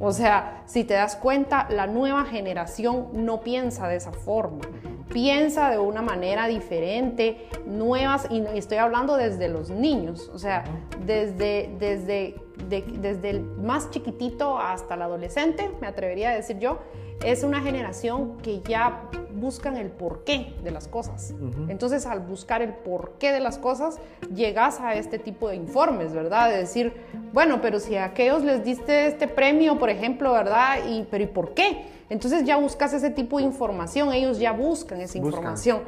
O 0.00 0.12
sea, 0.12 0.62
si 0.66 0.84
te 0.84 0.94
das 0.94 1.16
cuenta, 1.16 1.66
la 1.70 1.86
nueva 1.86 2.24
generación 2.24 3.08
no 3.12 3.40
piensa 3.40 3.88
de 3.88 3.96
esa 3.96 4.12
forma, 4.12 4.64
piensa 5.12 5.70
de 5.70 5.78
una 5.78 6.02
manera 6.02 6.48
diferente, 6.48 7.48
nuevas, 7.64 8.26
y 8.30 8.44
estoy 8.56 8.78
hablando 8.78 9.16
desde 9.16 9.48
los 9.48 9.70
niños, 9.70 10.30
o 10.34 10.38
sea, 10.38 10.64
desde, 11.06 11.70
desde, 11.78 12.34
desde 12.68 13.30
el 13.30 13.40
más 13.42 13.90
chiquitito 13.90 14.58
hasta 14.58 14.94
el 14.94 15.02
adolescente, 15.02 15.70
me 15.80 15.86
atrevería 15.86 16.30
a 16.30 16.34
decir 16.34 16.58
yo, 16.58 16.80
es 17.22 17.42
una 17.42 17.60
generación 17.60 18.38
que 18.38 18.60
ya 18.62 19.08
buscan 19.34 19.76
el 19.76 19.90
porqué 19.90 20.54
de 20.62 20.70
las 20.70 20.88
cosas. 20.88 21.34
Entonces, 21.68 22.06
al 22.06 22.20
buscar 22.20 22.62
el 22.62 22.72
porqué 22.72 23.32
de 23.32 23.40
las 23.40 23.58
cosas, 23.58 23.98
llegas 24.34 24.80
a 24.80 24.94
este 24.94 25.18
tipo 25.18 25.48
de 25.48 25.56
informes, 25.56 26.12
¿verdad? 26.12 26.50
De 26.50 26.58
decir, 26.58 26.92
bueno, 27.32 27.60
pero 27.60 27.80
si 27.80 27.96
a 27.96 28.04
aquellos 28.04 28.42
les 28.44 28.64
diste 28.64 29.06
este 29.06 29.28
premio, 29.28 29.78
por 29.78 29.90
ejemplo, 29.90 30.32
¿verdad? 30.32 30.78
Y, 30.88 31.06
pero 31.10 31.24
¿y 31.24 31.26
por 31.26 31.54
qué? 31.54 31.86
Entonces 32.10 32.44
ya 32.44 32.56
buscas 32.56 32.92
ese 32.92 33.10
tipo 33.10 33.38
de 33.38 33.44
información, 33.44 34.12
ellos 34.12 34.38
ya 34.38 34.52
buscan 34.52 35.00
esa 35.00 35.18
información. 35.18 35.82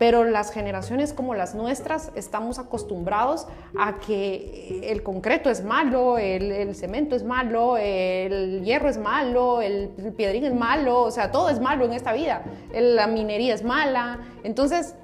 Pero 0.00 0.24
las 0.24 0.50
generaciones 0.50 1.12
como 1.12 1.34
las 1.34 1.54
nuestras 1.54 2.10
estamos 2.14 2.58
acostumbrados 2.58 3.46
a 3.78 3.98
que 3.98 4.80
el 4.84 5.02
concreto 5.02 5.50
es 5.50 5.62
malo, 5.62 6.16
el, 6.16 6.74
cemento 6.74 7.14
es 7.14 7.22
malo, 7.22 7.76
el 7.76 8.62
hierro 8.64 8.88
es 8.88 8.96
malo, 8.96 9.60
el, 9.60 9.90
piedrín 10.16 10.46
es 10.46 10.54
malo, 10.54 11.02
o 11.02 11.10
sea, 11.10 11.30
todo 11.30 11.50
es 11.50 11.60
malo 11.60 11.84
en 11.84 11.92
esta 11.92 12.14
vida. 12.14 12.44
La 12.72 13.08
minería 13.08 13.52
es 13.52 13.62
mala. 13.62 14.20
Entonces, 14.42 14.94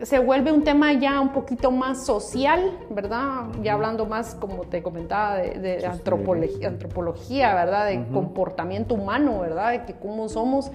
se 0.00 0.18
vuelve 0.20 0.52
un 0.52 0.64
tema 0.64 0.94
ya 0.94 1.20
un 1.20 1.34
poquito 1.34 1.70
más 1.70 2.06
social, 2.06 2.78
¿verdad? 2.88 3.48
Ya 3.62 3.74
hablando 3.74 4.06
más, 4.06 4.34
como 4.36 4.62
te 4.62 4.82
comentaba, 4.82 5.36
de, 5.36 5.84
antropología, 5.84 6.68
antropología, 6.68 7.54
¿verdad? 7.54 7.88
De 7.88 8.06
comportamiento 8.10 8.94
humano, 8.94 9.38
¿verdad? 9.38 9.72
De 9.72 9.84
que 9.84 9.92
cómo 9.92 10.30
somos. 10.30 10.70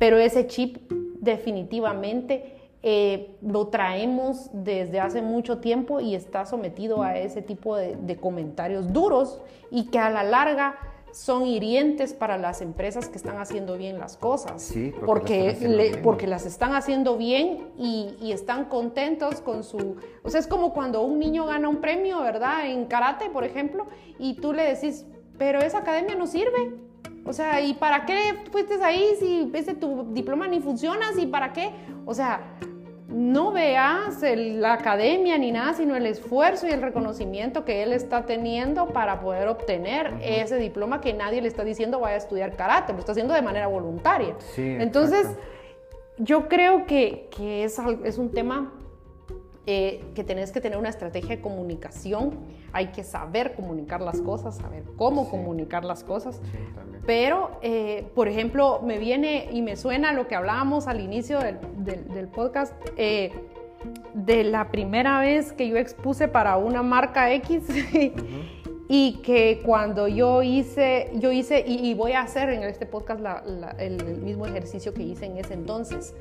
Pero 0.00 0.18
ese 0.18 0.48
chip 0.48 0.90
definitivamente 1.20 2.61
eh, 2.82 3.36
lo 3.42 3.68
traemos 3.68 4.50
desde 4.52 5.00
hace 5.00 5.22
mucho 5.22 5.58
tiempo 5.58 6.00
y 6.00 6.14
está 6.14 6.46
sometido 6.46 7.02
a 7.02 7.16
ese 7.16 7.42
tipo 7.42 7.76
de, 7.76 7.96
de 7.96 8.16
comentarios 8.16 8.92
duros 8.92 9.40
y 9.70 9.84
que 9.86 9.98
a 9.98 10.10
la 10.10 10.24
larga 10.24 10.76
son 11.12 11.46
hirientes 11.46 12.14
para 12.14 12.38
las 12.38 12.62
empresas 12.62 13.08
que 13.10 13.18
están 13.18 13.36
haciendo 13.38 13.76
bien 13.76 13.98
las 13.98 14.16
cosas. 14.16 14.62
Sí, 14.62 14.94
porque, 15.04 15.54
porque, 15.54 15.66
las 15.66 15.66
están 15.66 15.74
haciendo 15.74 15.76
le- 15.76 15.88
bien. 15.90 16.02
porque 16.02 16.26
las 16.26 16.46
están 16.46 16.74
haciendo 16.74 17.16
bien 17.18 17.68
y, 17.78 18.16
y 18.20 18.32
están 18.32 18.64
contentos 18.64 19.42
con 19.42 19.62
su... 19.62 19.96
O 20.22 20.30
sea, 20.30 20.40
es 20.40 20.46
como 20.46 20.72
cuando 20.72 21.02
un 21.02 21.18
niño 21.18 21.44
gana 21.44 21.68
un 21.68 21.82
premio, 21.82 22.20
¿verdad? 22.20 22.66
En 22.66 22.86
karate, 22.86 23.28
por 23.28 23.44
ejemplo, 23.44 23.86
y 24.18 24.34
tú 24.36 24.54
le 24.54 24.62
decís, 24.62 25.04
pero 25.36 25.58
esa 25.60 25.78
academia 25.78 26.14
no 26.14 26.26
sirve. 26.26 26.78
O 27.26 27.32
sea, 27.34 27.60
¿y 27.60 27.74
para 27.74 28.06
qué 28.06 28.16
fuiste 28.50 28.82
ahí 28.82 29.04
si 29.20 29.50
ese 29.54 29.74
tu 29.74 30.12
diploma 30.14 30.48
ni 30.48 30.60
funciona? 30.60 31.06
¿Y 31.16 31.26
para 31.26 31.52
qué? 31.52 31.70
O 32.06 32.14
sea, 32.14 32.40
no 33.12 33.52
veas 33.52 34.22
el- 34.22 34.60
la 34.60 34.72
academia 34.74 35.36
ni 35.38 35.52
nada, 35.52 35.74
sino 35.74 35.94
el 35.96 36.06
esfuerzo 36.06 36.66
y 36.66 36.70
el 36.70 36.82
reconocimiento 36.82 37.64
que 37.64 37.82
él 37.82 37.92
está 37.92 38.26
teniendo 38.26 38.86
para 38.88 39.20
poder 39.20 39.48
obtener 39.48 40.14
ese 40.22 40.56
diploma 40.56 41.00
que 41.00 41.12
nadie 41.12 41.40
le 41.42 41.48
está 41.48 41.64
diciendo 41.64 42.00
vaya 42.00 42.14
a 42.14 42.18
estudiar 42.18 42.56
karate, 42.56 42.92
lo 42.92 42.98
está 42.98 43.12
haciendo 43.12 43.34
de 43.34 43.42
manera 43.42 43.66
voluntaria. 43.66 44.34
Sí, 44.54 44.76
Entonces, 44.80 45.26
yo 46.18 46.48
creo 46.48 46.86
que, 46.86 47.28
que 47.36 47.64
es, 47.64 47.78
es 48.04 48.18
un 48.18 48.30
tema 48.32 48.72
eh, 49.66 50.04
que 50.14 50.24
tenés 50.24 50.50
que 50.52 50.60
tener 50.60 50.76
una 50.78 50.88
estrategia 50.88 51.36
de 51.36 51.40
comunicación, 51.40 52.38
hay 52.72 52.88
que 52.88 53.04
saber 53.04 53.54
comunicar 53.54 54.00
las 54.00 54.20
cosas, 54.20 54.56
saber 54.56 54.82
cómo 54.96 55.24
Sí. 55.24 55.30
comunicar 55.30 55.84
las 55.84 56.02
cosas. 56.04 56.40
Sí. 56.42 56.58
Pero, 57.06 57.50
eh, 57.62 58.08
por 58.14 58.28
ejemplo, 58.28 58.80
me 58.82 58.98
viene 58.98 59.48
y 59.52 59.62
me 59.62 59.76
suena 59.76 60.12
lo 60.12 60.26
que 60.28 60.34
hablábamos 60.34 60.86
al 60.88 61.00
inicio 61.00 61.38
del, 61.40 61.58
del- 61.78 62.08
del 62.08 62.28
podcast, 62.28 62.74
eh, 62.96 63.32
de 64.14 64.44
la 64.44 64.70
primera 64.70 65.18
vez 65.20 65.52
que 65.52 65.68
yo 65.68 65.76
expuse 65.76 66.28
para 66.28 66.56
una 66.56 66.82
marca 66.84 67.32
X 67.32 67.64
y 68.94 69.22
que 69.22 69.62
cuando 69.64 70.06
yo 70.06 70.42
hice, 70.42 71.08
yo 71.14 71.32
hice, 71.32 71.64
y, 71.66 71.94
voy 71.94 72.12
a 72.12 72.20
hacer 72.20 72.50
en 72.50 72.62
este 72.62 72.84
podcast 72.84 73.22
el, 73.78 74.18
mismo 74.18 74.44
ejercicio 74.44 74.92
que 74.92 75.02
hice 75.02 75.24
en 75.24 75.38
ese 75.38 75.54
entonces. 75.54 76.14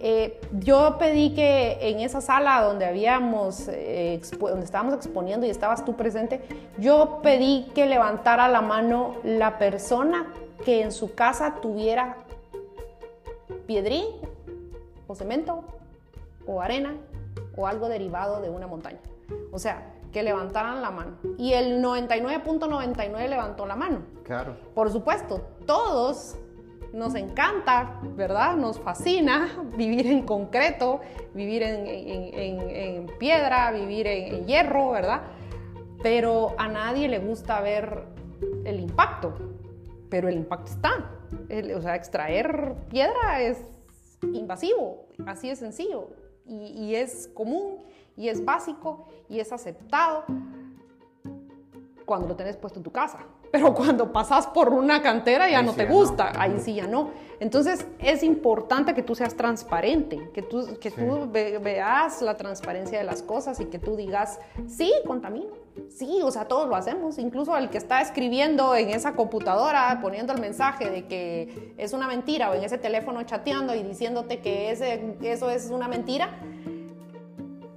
Eh, 0.00 0.40
yo 0.52 0.96
pedí 0.98 1.34
que 1.34 1.76
en 1.82 2.00
esa 2.00 2.22
sala 2.22 2.62
donde 2.62 2.86
habíamos, 2.86 3.68
eh, 3.68 4.22
donde 4.40 4.64
estábamos 4.64 4.94
exponiendo 4.94 5.44
y 5.44 5.50
estabas 5.50 5.84
tú 5.84 5.96
presente, 5.96 6.40
yo 6.78 7.20
pedí 7.22 7.66
que 7.74 7.84
levantara 7.84 8.48
la 8.48 8.62
mano 8.62 9.16
la 9.22 9.58
persona 9.58 10.32
que 10.64 10.80
en 10.80 10.92
su 10.92 11.14
casa 11.14 11.56
tuviera 11.60 12.16
piedrín 13.66 14.06
o 15.06 15.14
cemento 15.14 15.62
o 16.46 16.62
arena 16.62 16.94
o 17.54 17.66
algo 17.66 17.90
derivado 17.90 18.40
de 18.40 18.48
una 18.48 18.66
montaña. 18.66 19.00
O 19.52 19.58
sea, 19.58 19.93
que 20.14 20.22
levantaran 20.22 20.80
la 20.80 20.90
mano. 20.90 21.18
Y 21.36 21.52
el 21.52 21.82
99.99 21.82 23.28
levantó 23.28 23.66
la 23.66 23.76
mano. 23.76 24.02
Claro. 24.24 24.56
Por 24.74 24.90
supuesto, 24.90 25.42
todos 25.66 26.36
nos 26.92 27.14
encanta, 27.16 28.00
¿verdad? 28.16 28.56
Nos 28.56 28.78
fascina 28.78 29.62
vivir 29.76 30.06
en 30.06 30.22
concreto, 30.22 31.00
vivir 31.34 31.62
en, 31.64 31.86
en- 31.86 32.34
en- 32.34 32.70
en 32.70 33.06
piedra, 33.18 33.72
vivir 33.72 34.06
en, 34.06 34.34
en 34.36 34.46
hierro, 34.46 34.92
¿verdad? 34.92 35.22
Pero 36.02 36.54
a 36.58 36.68
nadie 36.68 37.08
le 37.08 37.18
gusta 37.18 37.60
ver 37.60 38.04
el 38.64 38.78
impacto, 38.80 39.34
pero 40.08 40.28
el 40.28 40.36
impacto 40.36 40.70
está. 40.70 41.10
El- 41.48 41.74
o 41.74 41.82
sea, 41.82 41.96
extraer 41.96 42.74
piedra 42.88 43.42
es 43.42 43.64
invasivo, 44.32 45.06
así 45.26 45.48
de 45.48 45.56
sencillo, 45.56 46.08
y, 46.46 46.66
y 46.68 46.94
es 46.94 47.28
común, 47.34 47.78
y 48.16 48.28
es 48.28 48.44
básico, 48.44 49.06
y 49.28 49.40
es 49.40 49.52
aceptado 49.52 50.24
cuando 52.04 52.28
lo 52.28 52.36
tenés 52.36 52.56
puesto 52.56 52.78
en 52.78 52.82
tu 52.84 52.90
casa. 52.92 53.18
Pero 53.50 53.72
cuando 53.74 54.12
pasas 54.12 54.46
por 54.48 54.68
una 54.70 55.00
cantera 55.00 55.48
ya 55.48 55.60
Ahí 55.60 55.64
no 55.66 55.72
sí 55.72 55.78
te 55.78 55.84
ya 55.84 55.88
no. 55.90 55.94
gusta, 55.96 56.32
ahí 56.40 56.58
sí 56.58 56.74
ya 56.74 56.86
no. 56.86 57.10
Entonces 57.40 57.86
es 57.98 58.22
importante 58.22 58.94
que 58.94 59.02
tú 59.02 59.14
seas 59.14 59.34
transparente, 59.36 60.30
que 60.32 60.42
tú, 60.42 60.78
que 60.80 60.90
Sí. 60.90 60.96
tú 61.00 61.28
ve- 61.30 61.58
veas 61.58 62.20
la 62.22 62.36
transparencia 62.36 62.98
de 62.98 63.04
las 63.04 63.22
cosas 63.22 63.58
y 63.60 63.66
que 63.66 63.78
tú 63.78 63.96
digas, 63.96 64.38
sí, 64.66 64.92
contamino. 65.06 65.52
Sí, 65.88 66.20
o 66.22 66.30
sea, 66.30 66.46
todos 66.46 66.68
lo 66.68 66.76
hacemos. 66.76 67.18
Incluso 67.18 67.56
el 67.56 67.68
que 67.70 67.78
está 67.78 68.00
escribiendo 68.00 68.74
en 68.76 68.90
esa 68.90 69.14
computadora, 69.14 69.98
poniendo 70.00 70.32
el 70.32 70.40
mensaje 70.40 70.88
de 70.90 71.06
que 71.06 71.74
es 71.78 71.92
una 71.92 72.06
mentira, 72.06 72.50
o 72.50 72.54
en 72.54 72.62
ese 72.62 72.78
teléfono 72.78 73.22
chateando 73.24 73.74
y 73.74 73.82
diciéndote 73.82 74.40
que 74.40 74.70
ese, 74.70 75.16
eso 75.22 75.50
es 75.50 75.70
una 75.70 75.88
mentira, 75.88 76.30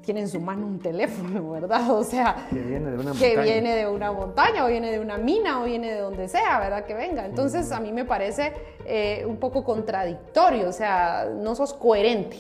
tiene 0.08 0.22
en 0.22 0.30
su 0.30 0.40
mano 0.40 0.66
un 0.66 0.80
teléfono, 0.80 1.52
¿verdad? 1.52 1.92
O 1.92 2.02
sea, 2.02 2.48
Que 2.50 2.60
viene 2.62 2.92
de 2.92 2.98
una 2.98 3.12
que 3.12 3.28
montaña. 3.36 3.42
viene 3.44 3.76
de 3.76 3.88
una 3.88 4.12
montaña 4.14 4.64
o 4.66 4.70
viene 4.70 4.90
de 4.90 5.02
una 5.02 5.18
mina 5.18 5.62
o 5.62 5.66
viene 5.66 5.92
de 5.94 6.00
donde 6.00 6.30
sea, 6.30 6.60
¿verdad? 6.62 6.86
Que 6.86 6.94
venga. 6.94 7.26
Entonces 7.26 7.74
a 7.74 7.82
mí 7.82 7.92
me 7.92 8.06
parece 8.06 8.54
eh, 8.86 9.26
un 9.28 9.36
poco 9.36 9.66
contradictorio, 9.66 10.70
o 10.70 10.72
sea, 10.72 11.28
no 11.30 11.56
sos 11.56 11.74
coherente, 11.74 12.38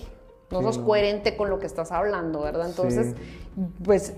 no 0.50 0.60
Sí, 0.60 0.64
sos 0.64 0.78
no. 0.78 0.86
coherente 0.86 1.36
con 1.36 1.50
lo 1.50 1.60
que 1.60 1.66
estás 1.66 1.92
hablando, 1.92 2.40
¿verdad? 2.42 2.68
Entonces, 2.70 3.08
Sí. 3.08 3.62
pues 3.84 4.14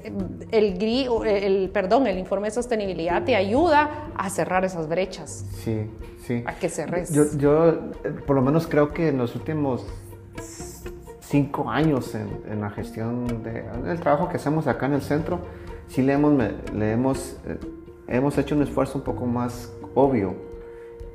el, 0.52 0.78
GRI, 0.78 1.08
el, 1.26 1.72
perdón, 1.74 2.06
el 2.06 2.20
informe 2.20 2.50
de 2.50 2.52
sostenibilidad 2.54 3.24
te 3.24 3.36
ayuda 3.36 4.12
a 4.16 4.30
cerrar 4.30 4.64
esas 4.64 4.88
brechas, 4.88 5.44
Sí, 5.64 5.90
sí. 6.28 6.44
a 6.46 6.54
que 6.54 6.70
cerres. 6.70 7.12
Yo, 7.12 7.24
yo, 7.36 7.70
eh, 7.70 8.12
por 8.28 8.36
lo 8.36 8.44
menos 8.44 8.68
creo 8.68 8.94
que 8.94 9.08
en 9.08 9.18
los 9.18 9.36
últimos 9.36 9.88
cinco 11.30 11.70
años 11.70 12.16
en, 12.16 12.28
en 12.52 12.62
la 12.62 12.72
gestión 12.72 13.44
de 13.44 13.60
en 13.60 13.88
el 13.88 14.00
trabajo 14.00 14.30
que 14.30 14.38
hacemos 14.38 14.66
acá 14.66 14.88
en 14.88 14.94
el 14.94 15.02
centro, 15.02 15.40
sí 15.88 16.02
le 16.02 16.14
hemos, 16.14 16.34
le 16.74 16.92
hemos, 16.92 17.38
eh, 17.46 17.60
hemos 18.08 18.38
hecho 18.38 18.56
un 18.56 18.64
esfuerzo 18.64 18.98
un 18.98 19.04
poco 19.04 19.26
más 19.28 19.72
obvio 19.94 20.34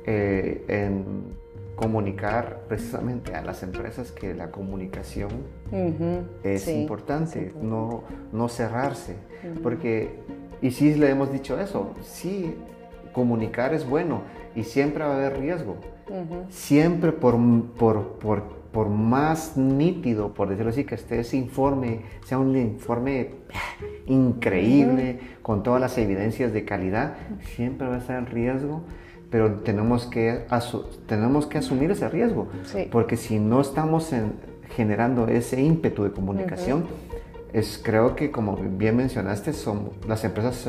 eh, 0.05 0.63
en 0.69 1.35
comunicar 1.75 2.61
precisamente 2.69 3.35
a 3.35 3.41
las 3.41 3.61
empresas 3.61 4.13
que 4.13 4.33
la 4.33 4.49
comunicación 4.49 5.31
Ujú, 5.71 6.23
es 6.43 6.61
sí, 6.61 6.71
importante, 6.71 7.51
no, 7.61 8.03
no 8.31 8.47
cerrarse. 8.47 9.17
Porque, 9.61 10.21
y 10.61 10.71
sí 10.71 10.95
le 10.95 11.09
hemos 11.09 11.33
dicho 11.33 11.59
eso, 11.59 11.93
sí, 12.01 12.55
comunicar 13.11 13.73
es 13.73 13.87
bueno 13.87 14.21
y 14.55 14.63
siempre 14.63 15.03
va 15.03 15.11
a 15.11 15.15
haber 15.17 15.39
riesgo. 15.39 15.75
Siempre 16.49 17.11
por, 17.11 17.35
por, 17.77 18.19
por, 18.19 18.43
por 18.75 18.89
más 18.89 19.55
nítido, 19.55 20.33
por 20.33 20.49
decirlo 20.49 20.71
así, 20.71 20.83
que 20.83 20.95
esté 20.95 21.21
ese 21.21 21.37
informe, 21.37 22.01
sea 22.25 22.39
un 22.39 22.57
informe 22.57 23.29
increíble, 24.05 25.19
con 25.41 25.63
todas 25.63 25.79
las 25.79 25.97
evidencias 25.97 26.51
de 26.51 26.65
calidad, 26.65 27.13
siempre 27.55 27.87
va 27.87 27.95
a 27.95 27.97
estar 27.99 28.19
el 28.19 28.25
riesgo, 28.25 28.81
pero 29.29 29.59
tenemos 29.61 30.07
que, 30.07 30.41
tenemos 31.07 31.45
que 31.47 31.59
asumir 31.59 31.89
ese 31.91 32.09
riesgo, 32.09 32.49
Sí. 32.65 32.89
porque 32.91 33.15
si 33.15 33.39
no 33.39 33.61
estamos 33.61 34.11
en- 34.11 34.33
generando 34.75 35.27
ese 35.29 35.61
ímpetu 35.61 36.03
de 36.03 36.11
comunicación, 36.11 36.83
es, 37.53 37.79
creo 37.81 38.17
que 38.17 38.29
como 38.29 38.57
bien 38.57 38.97
mencionaste, 38.97 39.53
son, 39.53 39.91
las 40.05 40.25
empresas 40.25 40.67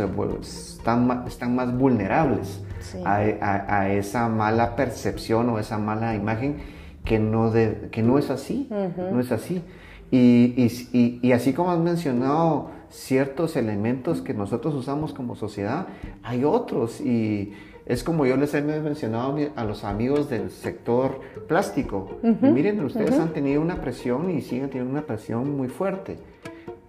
están, 0.79 1.25
están 1.27 1.57
más 1.57 1.77
vulnerables 1.77 2.63
Sí. 2.79 2.99
a, 3.05 3.17
a- 3.41 3.81
a 3.81 3.93
esa 3.93 4.29
mala 4.29 4.77
percepción 4.77 5.49
o 5.49 5.59
esa 5.59 5.77
mala 5.79 6.15
imagen 6.15 6.77
que 7.07 7.19
no, 7.19 7.51
de- 7.51 7.89
que 7.91 8.03
no 8.03 8.19
es 8.19 8.29
así, 8.31 8.67
no 9.13 9.21
es 9.21 9.33
así. 9.33 9.63
Y, 10.11 10.53
y- 10.57 10.89
y- 10.93 11.21
y 11.23 11.33
así 11.33 11.53
como 11.55 11.71
has 11.71 11.79
mencionado 11.79 12.71
ciertos 12.91 13.57
elementos 13.57 14.21
que 14.23 14.35
nosotros 14.35 14.75
usamos 14.75 15.13
como 15.15 15.35
sociedad, 15.37 15.87
hay 16.23 16.45
otros 16.45 17.01
y 17.01 17.53
es 17.87 18.03
como 18.05 18.27
yo 18.27 18.37
les 18.37 18.53
he 18.55 18.63
mencionado 18.63 19.37
a 19.57 19.65
los 19.65 19.85
amigos 19.85 20.29
del 20.29 20.51
sector 20.51 21.21
plástico. 21.49 22.19
Y 22.23 22.47
miren, 22.53 22.85
ustedes 22.85 23.19
han 23.19 23.33
tenido 23.33 23.61
una 23.63 23.81
presión 23.81 24.29
y 24.31 24.43
siguen 24.43 24.69
teniendo 24.71 24.91
una 24.93 25.07
presión 25.07 25.57
muy 25.57 25.69
fuerte. 25.69 26.19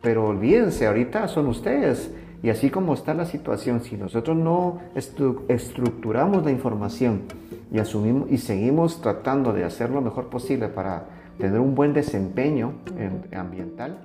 Pero 0.02 0.28
olvídense, 0.28 0.86
ahorita 0.88 1.28
son 1.28 1.48
ustedes. 1.48 2.12
Y 2.44 2.50
así 2.50 2.70
como 2.70 2.94
está 2.94 3.14
la 3.14 3.26
situación, 3.26 3.82
si 3.82 3.98
nosotros 3.98 4.38
no 4.38 4.80
estru- 4.96 5.42
estructuramos 5.48 6.44
la 6.46 6.52
información 6.52 7.24
y 7.72 7.80
asumimos 7.80 8.30
y 8.32 8.38
seguimos 8.38 9.02
tratando 9.02 9.54
de 9.54 9.64
hacer 9.64 9.90
lo 9.90 10.02
mejor 10.02 10.28
posible 10.30 10.68
para 10.68 11.06
tener 11.40 11.60
un 11.60 11.74
buen 11.76 11.94
desempeño 11.94 12.74
en- 12.98 13.24
ambiental, 13.36 13.98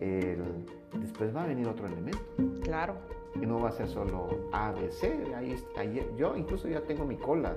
el- 0.00 0.42
después 1.00 1.34
va 1.34 1.44
a 1.44 1.46
venir 1.46 1.66
otro 1.68 1.86
elemento. 1.86 2.18
Claro. 2.62 2.94
Y 3.40 3.46
no 3.46 3.58
va 3.60 3.68
a 3.70 3.72
ser 3.72 3.88
solo 3.88 4.28
A, 4.52 4.70
B, 4.72 4.90
C. 4.92 5.12
Ahí, 5.36 5.56
ahí- 5.76 6.06
yo 6.16 6.36
incluso 6.36 6.68
ya 6.68 6.80
tengo 6.82 7.04
mi 7.04 7.16
cola. 7.16 7.54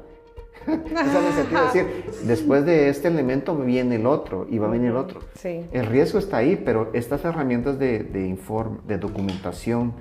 El 0.67 1.33
sentido 1.33 1.61
de 1.61 1.65
decir, 1.67 1.85
después 2.25 2.65
de 2.65 2.89
este 2.89 3.07
elemento 3.07 3.55
viene 3.55 3.95
el 3.95 4.05
otro 4.05 4.47
y 4.49 4.57
va 4.57 4.67
a 4.67 4.71
venir 4.71 4.91
el 4.91 4.97
otro. 4.97 5.19
Sí. 5.35 5.65
El 5.71 5.85
riesgo 5.85 6.19
está 6.19 6.37
ahí, 6.37 6.61
pero 6.63 6.89
estas 6.93 7.23
herramientas 7.25 7.77
de, 7.79 7.99
de, 7.99 8.27
inform- 8.27 8.81
de 8.87 8.97
documentación 8.97 9.93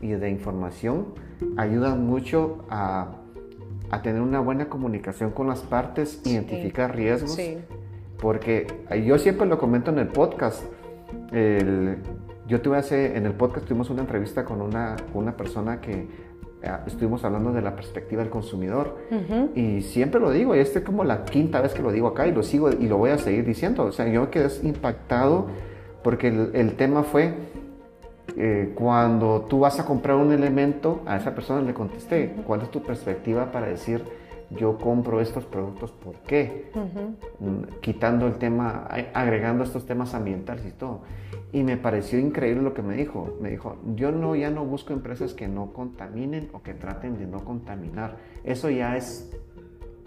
y 0.00 0.08
de 0.12 0.30
información 0.30 1.08
ayudan 1.56 2.06
mucho 2.06 2.64
a, 2.70 3.12
a 3.90 4.02
tener 4.02 4.20
una 4.22 4.40
buena 4.40 4.68
comunicación 4.68 5.30
con 5.30 5.48
las 5.48 5.60
partes, 5.60 6.20
identificar 6.24 6.94
riesgos 6.96 7.34
Sí. 7.34 7.58
Porque 8.18 8.66
yo 9.06 9.18
siempre 9.18 9.46
lo 9.46 9.58
comento 9.58 9.90
en 9.90 9.98
el 9.98 10.08
podcast. 10.08 10.62
yo 12.46 12.60
tuve 12.60 12.76
hace, 12.76 13.16
en 13.16 13.26
el 13.26 13.32
podcast 13.32 13.66
tuvimos 13.66 13.90
una 13.90 14.02
entrevista 14.02 14.44
con 14.44 14.60
una, 14.60 14.96
una 15.14 15.36
persona 15.36 15.80
que 15.80 16.06
estuvimos 16.86 17.24
hablando 17.24 17.52
de 17.52 17.62
la 17.62 17.74
perspectiva 17.74 18.22
del 18.22 18.30
consumidor. 18.30 18.96
Y 19.54 19.82
siempre 19.82 20.20
lo 20.20 20.30
digo, 20.30 20.54
y 20.54 20.58
este 20.58 20.80
es 20.80 20.84
como 20.84 21.04
la 21.04 21.24
quinta 21.24 21.60
vez 21.60 21.72
que 21.74 21.82
lo 21.82 21.92
digo 21.92 22.08
acá 22.08 22.26
y 22.26 22.32
lo 22.32 22.42
sigo 22.42 22.70
y 22.70 22.86
lo 22.86 22.98
voy 22.98 23.10
a 23.10 23.18
seguir 23.18 23.44
diciendo. 23.44 23.84
O 23.84 23.92
sea, 23.92 24.08
yo 24.08 24.30
quedé 24.30 24.48
impactado 24.62 25.46
porque 26.02 26.28
el, 26.28 26.50
el 26.54 26.74
tema 26.74 27.02
fue 27.02 27.34
eh, 28.36 28.72
cuando 28.74 29.46
tú 29.48 29.60
vas 29.60 29.78
a 29.80 29.84
comprar 29.84 30.16
un 30.16 30.32
elemento, 30.32 31.02
a 31.06 31.16
esa 31.16 31.34
persona 31.34 31.62
le 31.62 31.74
contesté, 31.74 32.34
¿cuál 32.46 32.62
es 32.62 32.70
tu 32.70 32.82
perspectiva 32.82 33.50
para 33.50 33.66
decir, 33.66 34.02
yo 34.50 34.78
compro 34.78 35.20
estos 35.20 35.44
productos, 35.44 35.92
¿por 35.92 36.16
qué? 36.26 36.70
Mm, 37.38 37.80
quitando 37.80 38.26
el 38.26 38.34
tema, 38.34 38.88
agregando 39.14 39.64
estos 39.64 39.86
temas 39.86 40.14
ambientales 40.14 40.66
y 40.66 40.72
todo. 40.72 41.00
Y 41.52 41.62
me 41.64 41.76
pareció 41.76 42.18
increíble 42.18 42.62
lo 42.62 42.74
que 42.74 42.82
me 42.82 42.94
dijo. 42.96 43.36
Me 43.40 43.50
dijo, 43.50 43.76
yo 43.94 44.12
no, 44.12 44.36
ya 44.36 44.50
no 44.50 44.64
busco 44.64 44.92
empresas 44.92 45.34
que 45.34 45.48
no 45.48 45.72
contaminen 45.72 46.48
o 46.52 46.62
que 46.62 46.74
traten 46.74 47.18
de 47.18 47.26
no 47.26 47.44
contaminar. 47.44 48.16
Eso 48.44 48.70
ya 48.70 48.96
es 48.96 49.32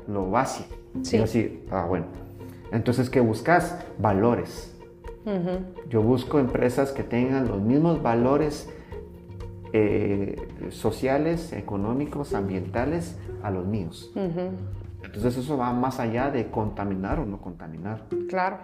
lo 0.07 0.29
básico. 0.29 0.75
Sí. 1.01 1.17
así, 1.17 1.63
ah, 1.71 1.85
bueno. 1.87 2.05
Entonces, 2.71 3.09
¿qué 3.09 3.19
buscas? 3.19 3.85
Valores. 3.99 4.69
Yo 5.89 6.01
busco 6.01 6.37
empresas 6.39 6.91
que 6.91 7.03
tengan 7.03 7.47
los 7.47 7.61
mismos 7.61 8.01
valores 8.03 8.69
eh, 9.71 10.35
sociales, 10.69 11.53
económicos, 11.53 12.33
ambientales 12.33 13.17
a 13.41 13.49
los 13.51 13.65
míos. 13.65 14.11
Entonces 14.15 15.37
eso 15.37 15.57
va 15.57 15.71
más 15.73 15.99
allá 15.99 16.29
de 16.29 16.49
contaminar 16.49 17.19
o 17.19 17.25
no 17.25 17.39
contaminar. 17.39 18.05
Claro. 18.27 18.57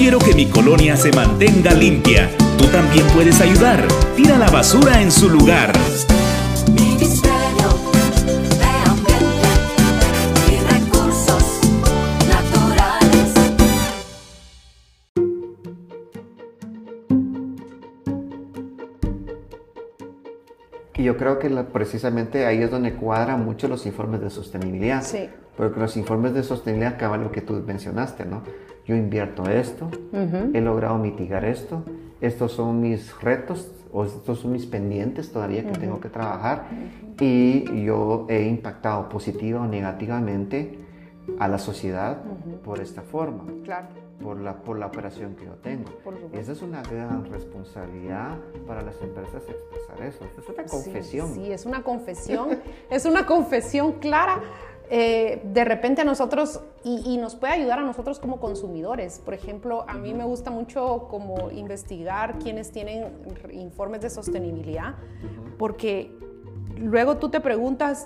Quiero 0.00 0.18
que 0.18 0.32
mi 0.32 0.46
colonia 0.46 0.96
se 0.96 1.12
mantenga 1.12 1.74
limpia. 1.74 2.30
Tú 2.56 2.64
también 2.68 3.06
puedes 3.08 3.38
ayudar. 3.42 3.86
Tira 4.16 4.38
la 4.38 4.48
basura 4.48 5.02
en 5.02 5.12
su 5.12 5.28
lugar. 5.28 5.72
Creo 21.20 21.38
que 21.38 21.50
precisamente 21.50 22.46
ahí 22.46 22.62
es 22.62 22.70
donde 22.70 22.94
cuadran 22.94 23.44
mucho 23.44 23.68
los 23.68 23.84
informes 23.84 24.22
de 24.22 24.30
sostenibilidad. 24.30 25.02
Sí. 25.02 25.28
Porque 25.54 25.78
los 25.78 25.94
informes 25.98 26.32
de 26.32 26.42
sostenibilidad 26.42 26.94
acaban 26.94 27.22
lo 27.22 27.30
que 27.30 27.42
tú 27.42 27.62
mencionaste, 27.66 28.24
¿no? 28.24 28.42
yo 28.90 28.96
invierto 28.96 29.48
esto, 29.48 29.88
he 30.52 30.60
logrado 30.60 30.98
mitigar 30.98 31.44
esto, 31.44 31.84
estos 32.20 32.52
son 32.52 32.80
mis 32.80 33.16
retos 33.20 33.70
o 33.92 34.04
estos 34.04 34.40
son 34.40 34.50
mis 34.52 34.66
pendientes 34.66 35.30
todavía 35.30 35.64
que 35.64 35.78
tengo 35.78 36.00
que 36.00 36.08
trabajar 36.08 36.66
y 37.20 37.84
yo 37.84 38.26
he 38.28 38.42
impactado 38.48 39.08
positiva 39.08 39.60
o 39.60 39.66
negativamente 39.66 40.76
a 41.38 41.46
la 41.46 41.58
sociedad 41.58 42.20
por 42.64 42.80
esta 42.80 43.02
forma. 43.02 43.44
Claro. 43.62 43.99
Por 44.22 44.38
la, 44.38 44.54
por 44.62 44.78
la 44.78 44.86
operación 44.86 45.34
que 45.34 45.46
yo 45.46 45.54
tengo. 45.54 45.90
Esa 46.32 46.52
es 46.52 46.60
una 46.60 46.82
gran 46.82 47.24
responsabilidad 47.24 48.36
para 48.66 48.82
las 48.82 49.00
empresas 49.00 49.42
expresar 49.48 50.02
eso. 50.02 50.24
es 50.24 50.48
una 50.48 50.64
confesión. 50.64 51.28
Sí, 51.28 51.44
sí 51.46 51.52
es 51.52 51.64
una 51.64 51.82
confesión. 51.82 52.60
es 52.90 53.06
una 53.06 53.24
confesión 53.24 53.92
clara 53.92 54.42
eh, 54.92 55.40
de 55.44 55.64
repente 55.64 56.00
a 56.00 56.04
nosotros, 56.04 56.60
y, 56.82 57.16
nos 57.18 57.36
puede 57.36 57.52
ayudar 57.52 57.78
a 57.78 57.82
nosotros 57.82 58.18
como 58.18 58.40
consumidores. 58.40 59.20
Por 59.20 59.34
ejemplo, 59.34 59.84
a 59.86 59.94
mí 59.94 60.12
me 60.14 60.24
gusta 60.24 60.50
mucho 60.50 61.06
como 61.08 61.52
investigar 61.52 62.40
quienes 62.40 62.72
tienen 62.72 63.04
informes 63.52 64.00
de 64.00 64.10
sostenibilidad, 64.10 64.96
porque 65.58 66.10
luego 66.76 67.18
tú 67.18 67.28
te 67.28 67.40
preguntas, 67.40 68.02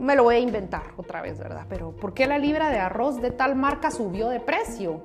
me 0.00 0.16
lo 0.16 0.24
voy 0.24 0.36
a 0.36 0.38
inventar 0.38 0.82
otra 0.96 1.20
vez, 1.22 1.38
¿verdad? 1.38 1.66
Pero 1.68 1.92
¿por 1.92 2.14
qué 2.14 2.26
la 2.26 2.38
libra 2.38 2.70
de 2.70 2.78
arroz 2.78 3.20
de 3.20 3.30
tal 3.30 3.54
marca 3.54 3.90
subió 3.90 4.28
de 4.28 4.40
precio? 4.40 5.02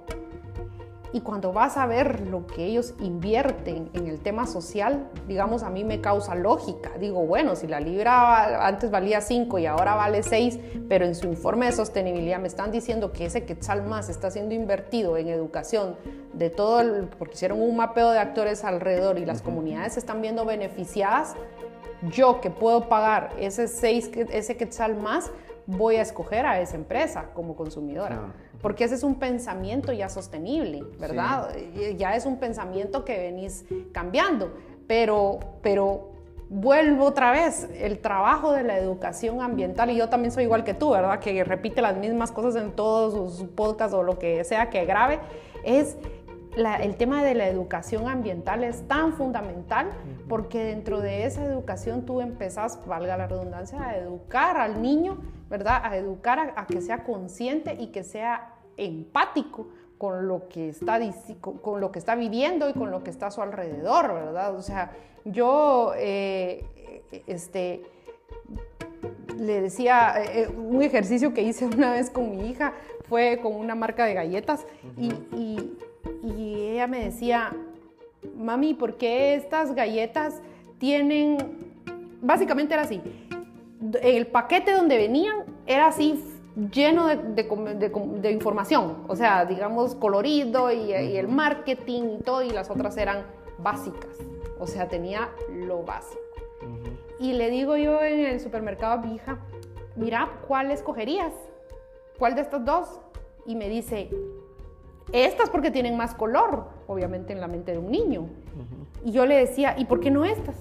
Y 1.11 1.21
cuando 1.21 1.53
vas 1.53 1.77
a 1.77 1.85
ver 1.85 2.27
lo 2.27 2.45
que 2.45 2.65
ellos 2.65 2.93
invierten 2.99 3.89
en 3.93 4.07
el 4.07 4.19
tema 4.19 4.45
social, 4.45 5.09
digamos, 5.29 5.63
a 5.63 5.69
mí 5.69 5.85
me 5.85 6.01
causa 6.01 6.35
lógica. 6.35 6.91
Digo, 6.99 7.25
bueno, 7.25 7.55
si 7.55 7.67
la 7.67 7.79
libra 7.79 8.67
antes 8.67 8.91
valía 8.91 9.21
5 9.21 9.59
y 9.59 9.65
ahora 9.65 9.95
vale 9.95 10.23
6, 10.23 10.59
pero 10.89 11.05
en 11.05 11.15
su 11.15 11.27
informe 11.27 11.67
de 11.67 11.71
sostenibilidad 11.71 12.39
me 12.39 12.47
están 12.47 12.69
diciendo 12.69 13.13
que 13.13 13.27
ese 13.27 13.45
quetzal 13.45 13.83
más 13.83 14.09
está 14.09 14.29
siendo 14.29 14.55
invertido 14.55 15.15
en 15.15 15.29
educación 15.29 15.95
de 16.33 16.49
todo 16.49 16.81
el, 16.81 17.07
porque 17.17 17.35
hicieron 17.35 17.61
un 17.61 17.77
mapeo 17.77 18.11
de 18.11 18.19
actores 18.19 18.65
alrededor 18.65 19.17
y 19.17 19.25
las 19.25 19.41
comunidades 19.41 19.93
se 19.93 19.99
están 19.99 20.21
viendo 20.21 20.43
beneficiadas, 20.43 21.35
yo 22.11 22.41
que 22.41 22.49
puedo 22.49 22.87
pagar 22.89 23.33
ese 23.39 23.67
6, 23.67 24.11
ese 24.31 24.57
quetzal 24.57 24.95
más, 24.95 25.31
voy 25.67 25.95
a 25.95 26.01
escoger 26.01 26.45
a 26.45 26.59
esa 26.59 26.75
empresa 26.75 27.29
como 27.33 27.55
consumidora. 27.55 28.33
Porque 28.61 28.83
ese 28.83 28.95
es 28.95 29.03
un 29.03 29.15
pensamiento 29.15 29.93
ya 29.93 30.09
sostenible, 30.09 30.83
¿verdad? 30.99 31.55
Ya 31.97 32.15
es 32.15 32.25
un 32.25 32.37
pensamiento 32.37 33.05
que 33.05 33.17
venís 33.17 33.65
cambiando. 33.91 34.53
Pero, 34.87 35.39
pero 35.61 36.09
vuelvo 36.49 37.05
otra 37.05 37.31
vez, 37.31 37.67
el 37.75 37.99
trabajo 37.99 38.53
de 38.53 38.63
la 38.63 38.77
educación 38.77 39.41
ambiental, 39.41 39.89
y 39.89 39.95
yo 39.95 40.09
también 40.09 40.31
soy 40.31 40.43
igual 40.43 40.63
que 40.63 40.73
tú, 40.73 40.91
¿verdad? 40.91 41.19
Que 41.19 41.43
repite 41.43 41.81
las 41.81 41.97
mismas 41.97 42.31
cosas 42.31 42.55
en 42.55 42.71
todos 42.71 43.37
sus 43.37 43.47
podcasts 43.49 43.93
o 43.93 44.03
lo 44.03 44.17
que 44.19 44.43
sea 44.43 44.69
que 44.69 44.85
grabe, 44.85 45.19
es 45.63 45.97
el 46.55 46.95
tema 46.95 47.23
de 47.23 47.35
la 47.35 47.47
educación 47.47 48.07
ambiental 48.07 48.63
es 48.63 48.87
tan 48.87 49.13
fundamental 49.13 49.89
porque 50.29 50.63
dentro 50.63 51.01
de 51.01 51.25
esa 51.25 51.43
educación 51.43 52.05
tú 52.05 52.21
empezás, 52.21 52.79
valga 52.85 53.17
la 53.17 53.27
redundancia, 53.27 53.81
a 53.81 53.97
educar 53.97 54.57
al 54.57 54.81
niño, 54.81 55.17
¿verdad? 55.49 55.81
A 55.83 55.97
educar 55.97 56.53
a, 56.55 56.65
que 56.65 56.81
sea 56.81 57.03
consciente 57.03 57.75
y 57.79 57.87
que 57.87 58.03
sea 58.03 58.53
empático 58.77 59.67
con 59.97 60.27
lo 60.27 60.47
que 60.47 60.69
está 60.69 60.99
con, 61.41 61.81
lo 61.81 61.91
que 61.91 61.99
está 61.99 62.15
viviendo 62.15 62.69
y 62.69 62.73
con 62.73 62.91
lo 62.91 63.03
que 63.03 63.09
está 63.09 63.27
a 63.27 63.31
su 63.31 63.41
alrededor, 63.41 64.13
¿verdad? 64.13 64.55
O 64.55 64.61
sea, 64.61 64.91
yo 65.25 65.93
eh, 65.97 66.65
este 67.27 67.83
le 69.37 69.61
decía 69.61 70.13
eh, 70.23 70.43
eh, 70.43 70.47
un 70.47 70.81
ejercicio 70.81 71.33
que 71.33 71.41
hice 71.41 71.65
una 71.77 71.91
vez 71.91 72.09
con 72.09 72.31
mi 72.31 72.49
hija 72.49 72.73
fue 73.07 73.39
con 73.41 73.55
una 73.55 73.75
marca 73.75 74.05
de 74.05 74.13
galletas 74.13 74.65
y 74.97 75.09
y 75.33 75.77
ella 76.23 76.87
me 76.87 77.05
decía, 77.05 77.55
mami, 78.37 78.73
¿por 78.73 78.97
qué 78.97 79.35
estas 79.35 79.73
galletas 79.73 80.41
tienen, 80.77 81.37
básicamente 82.21 82.73
era 82.73 82.83
así, 82.83 83.01
el 84.01 84.27
paquete 84.27 84.71
donde 84.71 84.97
venían 84.97 85.43
era 85.65 85.87
así 85.87 86.23
lleno 86.71 87.07
de, 87.07 88.31
información, 88.31 89.03
o 89.07 89.15
sea, 89.15 89.45
digamos 89.45 89.95
colorido 89.95 90.71
y, 90.71 90.93
el 90.93 91.27
marketing 91.27 92.17
y 92.19 92.23
todo, 92.23 92.43
y 92.43 92.49
las 92.49 92.69
otras 92.69 92.95
eran 92.97 93.25
básicas, 93.57 94.17
o 94.59 94.67
sea, 94.67 94.87
tenía 94.87 95.29
lo 95.51 95.83
básico. 95.83 96.21
Y 97.19 97.33
le 97.33 97.49
digo 97.49 97.77
yo 97.77 98.01
en 98.03 98.25
el 98.25 98.39
supermercado 98.39 98.93
a 98.93 98.97
mi 98.97 99.15
hija, 99.15 99.39
mira, 99.95 100.29
¿cuál 100.47 100.71
escogerías? 100.71 101.33
¿Cuál 102.17 102.35
de 102.35 102.41
estas 102.41 102.63
dos? 102.63 102.99
Y 103.45 103.55
me 103.55 103.69
dice, 103.69 104.09
estas 105.11 105.49
porque 105.49 105.71
tienen 105.71 105.97
más 105.97 106.13
color, 106.15 106.67
obviamente 106.87 107.33
en 107.33 107.41
la 107.41 107.47
mente 107.47 107.71
de 107.71 107.77
un 107.77 107.91
niño. 107.91 108.27
Y 109.03 109.11
yo 109.11 109.25
le 109.25 109.35
decía, 109.35 109.75
¿y 109.77 109.85
por 109.85 109.99
qué 109.99 110.11
no 110.11 110.25
estas? 110.25 110.55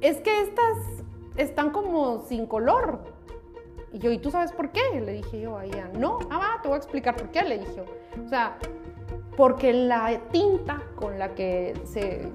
Es 0.00 0.18
que 0.20 0.42
estas 0.42 0.76
están 1.36 1.70
como 1.70 2.20
sin 2.20 2.46
color. 2.46 3.00
Y 3.92 3.98
yo, 3.98 4.10
¿y 4.10 4.18
tú 4.18 4.30
sabes 4.30 4.52
por 4.52 4.70
qué? 4.70 5.00
Le 5.00 5.12
dije 5.12 5.40
yo 5.40 5.56
a 5.56 5.64
ella, 5.64 5.90
no, 5.94 6.18
ah, 6.30 6.38
va, 6.38 6.62
te 6.62 6.68
voy 6.68 6.76
a 6.76 6.78
explicar 6.78 7.16
por 7.16 7.30
qué, 7.30 7.42
le 7.42 7.58
dije. 7.58 7.82
O 8.24 8.28
sea, 8.28 8.58
porque 9.36 9.72
la 9.72 10.20
tinta 10.30 10.82
con 10.96 11.18
la 11.18 11.34
que 11.34 11.74
se 11.84 12.28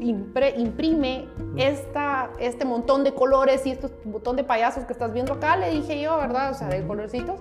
imprime 0.00 1.28
esta, 1.56 2.30
este 2.38 2.64
montón 2.64 3.04
de 3.04 3.14
colores 3.14 3.64
y 3.66 3.70
este 3.70 3.88
montón 4.04 4.36
de 4.36 4.44
payasos 4.44 4.84
que 4.84 4.92
estás 4.92 5.12
viendo 5.12 5.34
acá, 5.34 5.56
le 5.56 5.70
dije 5.70 6.00
yo, 6.00 6.16
¿verdad? 6.18 6.50
O 6.50 6.54
sea, 6.54 6.68
de 6.68 6.86
colorcitos, 6.86 7.40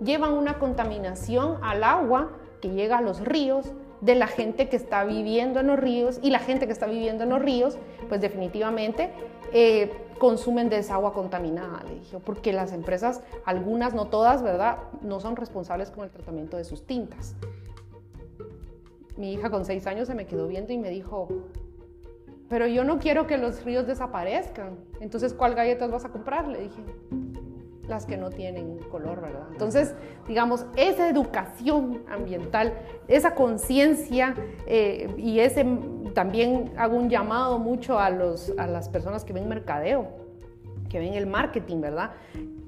llevan 0.00 0.34
una 0.34 0.58
contaminación 0.58 1.58
al 1.62 1.82
agua 1.82 2.30
que 2.64 2.70
llega 2.70 2.96
a 2.96 3.02
los 3.02 3.20
ríos, 3.20 3.74
de 4.00 4.14
la 4.14 4.26
gente 4.26 4.70
que 4.70 4.76
está 4.76 5.04
viviendo 5.04 5.60
en 5.60 5.66
los 5.66 5.78
ríos 5.78 6.18
y 6.22 6.30
la 6.30 6.38
gente 6.38 6.66
que 6.66 6.72
está 6.72 6.86
viviendo 6.86 7.24
en 7.24 7.28
los 7.28 7.42
ríos, 7.42 7.76
pues 8.08 8.22
definitivamente 8.22 9.10
eh, 9.52 9.92
consumen 10.18 10.70
de 10.70 10.78
esa 10.78 10.98
contaminada, 11.12 11.82
le 11.86 11.96
dije, 11.96 12.18
porque 12.24 12.54
las 12.54 12.72
empresas, 12.72 13.20
algunas, 13.44 13.92
no 13.92 14.06
todas, 14.06 14.42
¿verdad?, 14.42 14.78
no 15.02 15.20
son 15.20 15.36
responsables 15.36 15.90
con 15.90 16.04
el 16.04 16.10
tratamiento 16.10 16.56
de 16.56 16.64
sus 16.64 16.86
tintas. 16.86 17.34
Mi 19.18 19.34
hija 19.34 19.50
con 19.50 19.66
seis 19.66 19.86
años 19.86 20.08
se 20.08 20.14
me 20.14 20.26
quedó 20.26 20.48
viendo 20.48 20.72
y 20.72 20.78
me 20.78 20.88
dijo, 20.88 21.28
pero 22.48 22.66
yo 22.66 22.82
no 22.84 22.98
quiero 22.98 23.26
que 23.26 23.36
los 23.36 23.62
ríos 23.62 23.86
desaparezcan. 23.86 24.78
Entonces, 25.00 25.34
¿cuál 25.34 25.54
galletas 25.54 25.90
vas 25.90 26.06
a 26.06 26.08
comprar? 26.08 26.48
Le 26.48 26.60
dije, 26.60 26.82
las 27.88 28.06
que 28.06 28.16
no 28.16 28.30
tienen 28.30 28.78
color, 28.90 29.20
¿verdad? 29.20 29.46
Entonces, 29.52 29.94
digamos, 30.26 30.66
esa 30.76 31.08
educación 31.08 32.02
ambiental, 32.10 32.74
esa 33.08 33.34
conciencia 33.34 34.34
eh, 34.66 35.12
y 35.16 35.40
ese 35.40 35.66
también 36.14 36.72
hago 36.76 36.96
un 36.96 37.10
llamado 37.10 37.58
mucho 37.58 37.98
a, 37.98 38.10
los, 38.10 38.52
a 38.58 38.66
las 38.66 38.88
personas 38.88 39.24
que 39.24 39.32
ven 39.32 39.48
mercadeo, 39.48 40.08
que 40.88 40.98
ven 40.98 41.14
el 41.14 41.26
marketing, 41.26 41.80
¿verdad? 41.80 42.12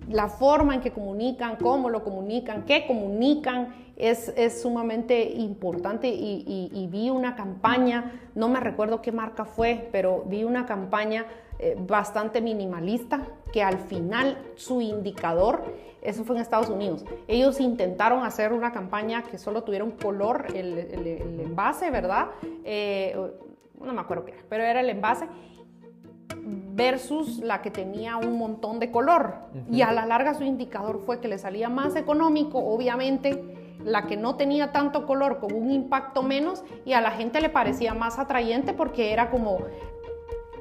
La 0.09 0.29
forma 0.29 0.75
en 0.75 0.81
que 0.81 0.93
comunican, 0.93 1.57
cómo 1.57 1.91
lo 1.91 2.05
comunican, 2.05 2.65
qué 2.65 2.87
comunican, 2.87 3.87
es, 3.97 4.33
es 4.37 4.61
sumamente 4.61 5.23
importante 5.23 6.09
y, 6.09 6.89
vi 6.91 7.11
una 7.11 7.35
campaña, 7.35 8.13
no 8.35 8.49
me 8.49 8.61
recuerdo 8.61 9.03
qué 9.03 9.11
marca 9.11 9.45
fue, 9.45 9.89
pero 9.91 10.25
vi 10.27 10.45
una 10.45 10.67
campaña 10.67 11.27
eh, 11.59 11.77
bastante 11.79 12.41
minimalista, 12.41 13.27
que 13.57 13.63
al 13.63 13.79
final 13.79 14.37
su 14.55 14.83
indicador, 14.83 15.65
eso 16.03 16.25
fue 16.25 16.37
en 16.37 16.43
Estados 16.43 16.69
Unidos, 16.69 17.07
ellos 17.27 17.59
intentaron 17.59 18.23
hacer 18.23 18.53
una 18.53 18.71
campaña 18.71 19.23
que 19.23 19.39
solo 19.39 19.63
tuviera 19.63 19.83
un 19.83 19.93
color, 19.93 20.49
el, 20.55 20.77
el, 20.77 21.41
envase, 21.41 21.91
¿verdad? 21.91 22.27
Eh, 22.65 23.17
no 23.81 23.95
me 23.95 24.01
acuerdo 24.03 24.27
qué 24.27 24.33
era, 24.33 24.43
pero 24.51 24.63
era 24.63 24.81
el 24.81 24.91
envase 24.91 25.27
versus 26.75 27.39
la 27.39 27.63
que 27.63 27.71
tenía 27.71 28.19
un 28.19 28.37
montón 28.37 28.79
de 28.79 28.91
color. 28.91 29.37
Y 29.71 29.81
a 29.81 29.91
la 29.91 30.05
larga 30.05 30.35
su 30.35 30.45
indicador 30.45 31.01
fue 31.07 31.19
que 31.19 31.29
le 31.29 31.39
salía 31.39 31.71
más 31.71 31.97
económico, 31.97 32.59
obviamente, 32.59 33.43
la 33.83 34.07
que 34.07 34.19
no 34.19 34.37
tenía 34.37 34.71
tanto 34.71 35.07
color 35.07 35.39
con 35.39 35.55
un 35.55 35.71
impacto 35.71 36.23
menos 36.23 36.63
y 36.85 36.93
a 36.93 37.01
la 37.01 37.13
gente 37.13 37.41
le 37.41 37.49
parecía 37.49 37.95
más 37.95 38.19
atrayente 38.19 38.75
porque 38.75 39.15
era 39.15 39.31
como, 39.31 39.61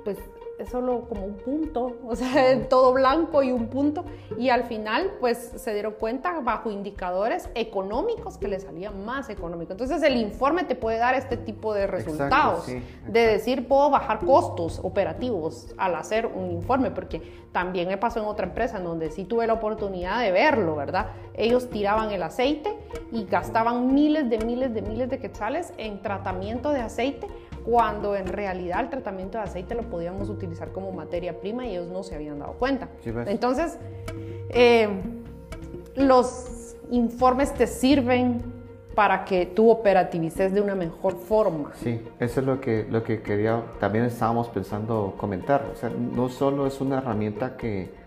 pues 0.05 0.17
es 0.57 0.69
solo 0.69 1.01
como 1.09 1.25
un 1.25 1.35
punto, 1.35 1.97
o 2.05 2.15
sea, 2.15 2.67
todo 2.69 2.93
blanco 2.93 3.43
y 3.43 3.51
un 3.51 3.67
punto. 3.67 4.05
Y 4.37 4.49
al 4.49 4.63
final, 4.63 5.13
pues 5.19 5.51
se 5.55 5.73
dieron 5.73 5.93
cuenta 5.99 6.39
bajo 6.41 6.71
indicadores 6.71 7.49
económicos 7.55 8.37
que 8.37 8.47
le 8.47 8.59
salía 8.59 8.91
más 8.91 9.29
económico. 9.29 9.73
Entonces, 9.73 10.01
el 10.03 10.15
informe 10.17 10.63
te 10.63 10.75
puede 10.75 10.97
dar 10.97 11.15
este 11.15 11.37
tipo 11.37 11.73
de 11.73 11.87
resultados, 11.87 12.67
de 12.67 13.27
decir, 13.27 13.67
puedo 13.67 13.89
bajar 13.89 14.19
costos 14.19 14.79
operativos 14.83 15.73
al 15.77 15.95
hacer 15.95 16.25
un 16.25 16.51
informe, 16.51 16.91
porque 16.91 17.45
también 17.51 17.87
me 17.87 17.97
pasó 17.97 18.19
en 18.19 18.25
otra 18.25 18.47
empresa 18.47 18.77
en 18.77 18.83
donde 18.83 19.11
sí 19.11 19.23
tuve 19.23 19.47
la 19.47 19.53
oportunidad 19.53 20.19
de 20.19 20.31
verlo, 20.31 20.75
¿verdad? 20.75 21.11
Ellos 21.33 21.69
tiraban 21.69 22.11
el 22.11 22.23
aceite 22.23 22.75
y 23.11 23.25
gastaban 23.25 23.93
miles 23.93 24.29
de 24.29 24.39
miles 24.39 24.73
de 24.73 24.81
miles 24.81 25.09
de 25.09 25.19
quetzales 25.19 25.73
en 25.77 26.01
tratamiento 26.01 26.71
de 26.71 26.81
aceite 26.81 27.27
cuando 27.65 28.15
en 28.15 28.27
realidad 28.27 28.81
el 28.81 28.89
tratamiento 28.89 29.39
de 29.39 29.45
aceite 29.45 29.73
lo 29.73 29.83
podíamos 29.83 30.29
utilizar 30.29 30.71
como 30.71 30.91
materia 30.91 31.39
prima 31.39 31.65
y 31.65 31.71
ellos 31.71 31.87
no 31.87 32.03
se 32.03 32.15
habían 32.15 32.39
dado 32.39 32.53
cuenta. 32.53 32.89
Entonces, 33.25 33.77
eh, 34.49 34.87
los 35.95 36.75
informes 36.91 37.53
te 37.53 37.65
sirven 37.65 38.43
para 38.93 39.25
que 39.25 39.45
tú 39.47 39.69
operativices 39.69 40.53
de 40.53 40.61
una 40.61 40.75
mejor 40.75 41.17
forma. 41.17 41.71
Sí, 41.75 42.01
eso 42.19 42.39
es 42.39 42.45
lo 42.45 42.61
que, 42.61 42.85
lo 42.89 43.03
que 43.03 43.21
quería, 43.21 43.61
también 43.79 44.05
estábamos 44.05 44.47
pensando 44.49 45.15
comentar. 45.17 45.69
O 45.73 45.75
sea, 45.75 45.89
no 45.89 46.29
solo 46.29 46.65
es 46.67 46.79
una 46.79 46.99
herramienta 46.99 47.57
que, 47.57 48.04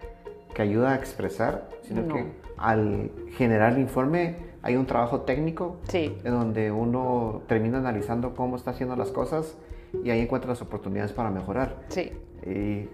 que 0.59 0.63
ayuda 0.63 0.91
a 0.91 0.97
expresar, 0.97 1.69
sino 1.83 2.09
que 2.09 2.33
al 2.57 3.13
generar 3.37 3.75
el 3.75 3.79
informe 3.79 4.35
hay 4.61 4.75
un 4.75 4.87
trabajo 4.87 5.21
técnico 5.21 5.77
en 5.93 6.33
donde 6.33 6.73
uno 6.73 7.43
termina 7.47 7.79
analizando 7.79 8.35
cómo 8.35 8.57
está 8.57 8.73
haciendo 8.73 8.97
las 8.97 9.13
cosas 9.13 9.57
y 10.03 10.11
ahí 10.11 10.19
encuentra 10.19 10.51
las 10.51 10.61
oportunidades 10.61 11.13
para 11.13 11.31
mejorar. 11.31 11.77
Sí. 11.91 12.11
Y, 12.45 12.89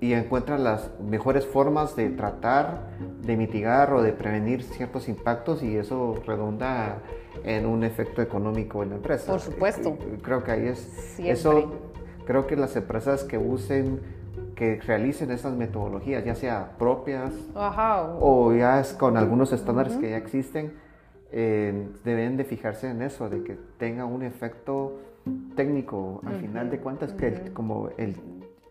y 0.00 0.12
encuentra 0.12 0.58
las 0.58 0.92
mejores 1.00 1.44
formas 1.44 1.96
de 1.96 2.10
tratar, 2.10 2.96
de 3.20 3.36
mitigar 3.36 3.92
o 3.92 4.00
de 4.00 4.12
prevenir 4.12 4.62
ciertos 4.62 5.08
impactos 5.08 5.64
y 5.64 5.76
eso 5.76 6.22
redunda 6.24 7.02
en 7.42 7.66
un 7.66 7.82
efecto 7.82 8.22
económico 8.22 8.84
en 8.84 8.90
la 8.90 8.94
empresa. 8.94 9.32
Por 9.32 9.40
supuesto. 9.40 9.98
Creo 10.22 10.44
que 10.44 10.52
ahí 10.52 10.68
es... 10.68 11.18
Eso, 11.18 11.72
creo 12.26 12.46
que 12.46 12.54
las 12.54 12.76
empresas 12.76 13.24
que 13.24 13.38
usen 13.38 13.98
que 14.56 14.80
realicen 14.80 15.30
esas 15.30 15.54
metodologías, 15.54 16.24
ya 16.24 16.34
sea 16.34 16.72
propias 16.78 17.32
o 18.20 18.54
ya 18.54 18.80
es 18.80 18.94
con 18.94 19.16
algunos 19.16 19.52
estándares 19.52 19.96
que 19.98 20.10
ya 20.10 20.16
existen, 20.16 20.72
eh, 21.30 21.88
deben 22.04 22.38
de 22.38 22.44
fijarse 22.44 22.90
en 22.90 23.02
eso, 23.02 23.28
de 23.28 23.44
que 23.44 23.58
tenga 23.78 24.06
un 24.06 24.22
efecto 24.22 24.98
técnico, 25.54 26.22
al 26.24 26.40
final 26.40 26.70
de 26.70 26.78
cuentas, 26.78 27.12
que 27.12 27.52
como 27.52 27.90
el, 27.98 28.16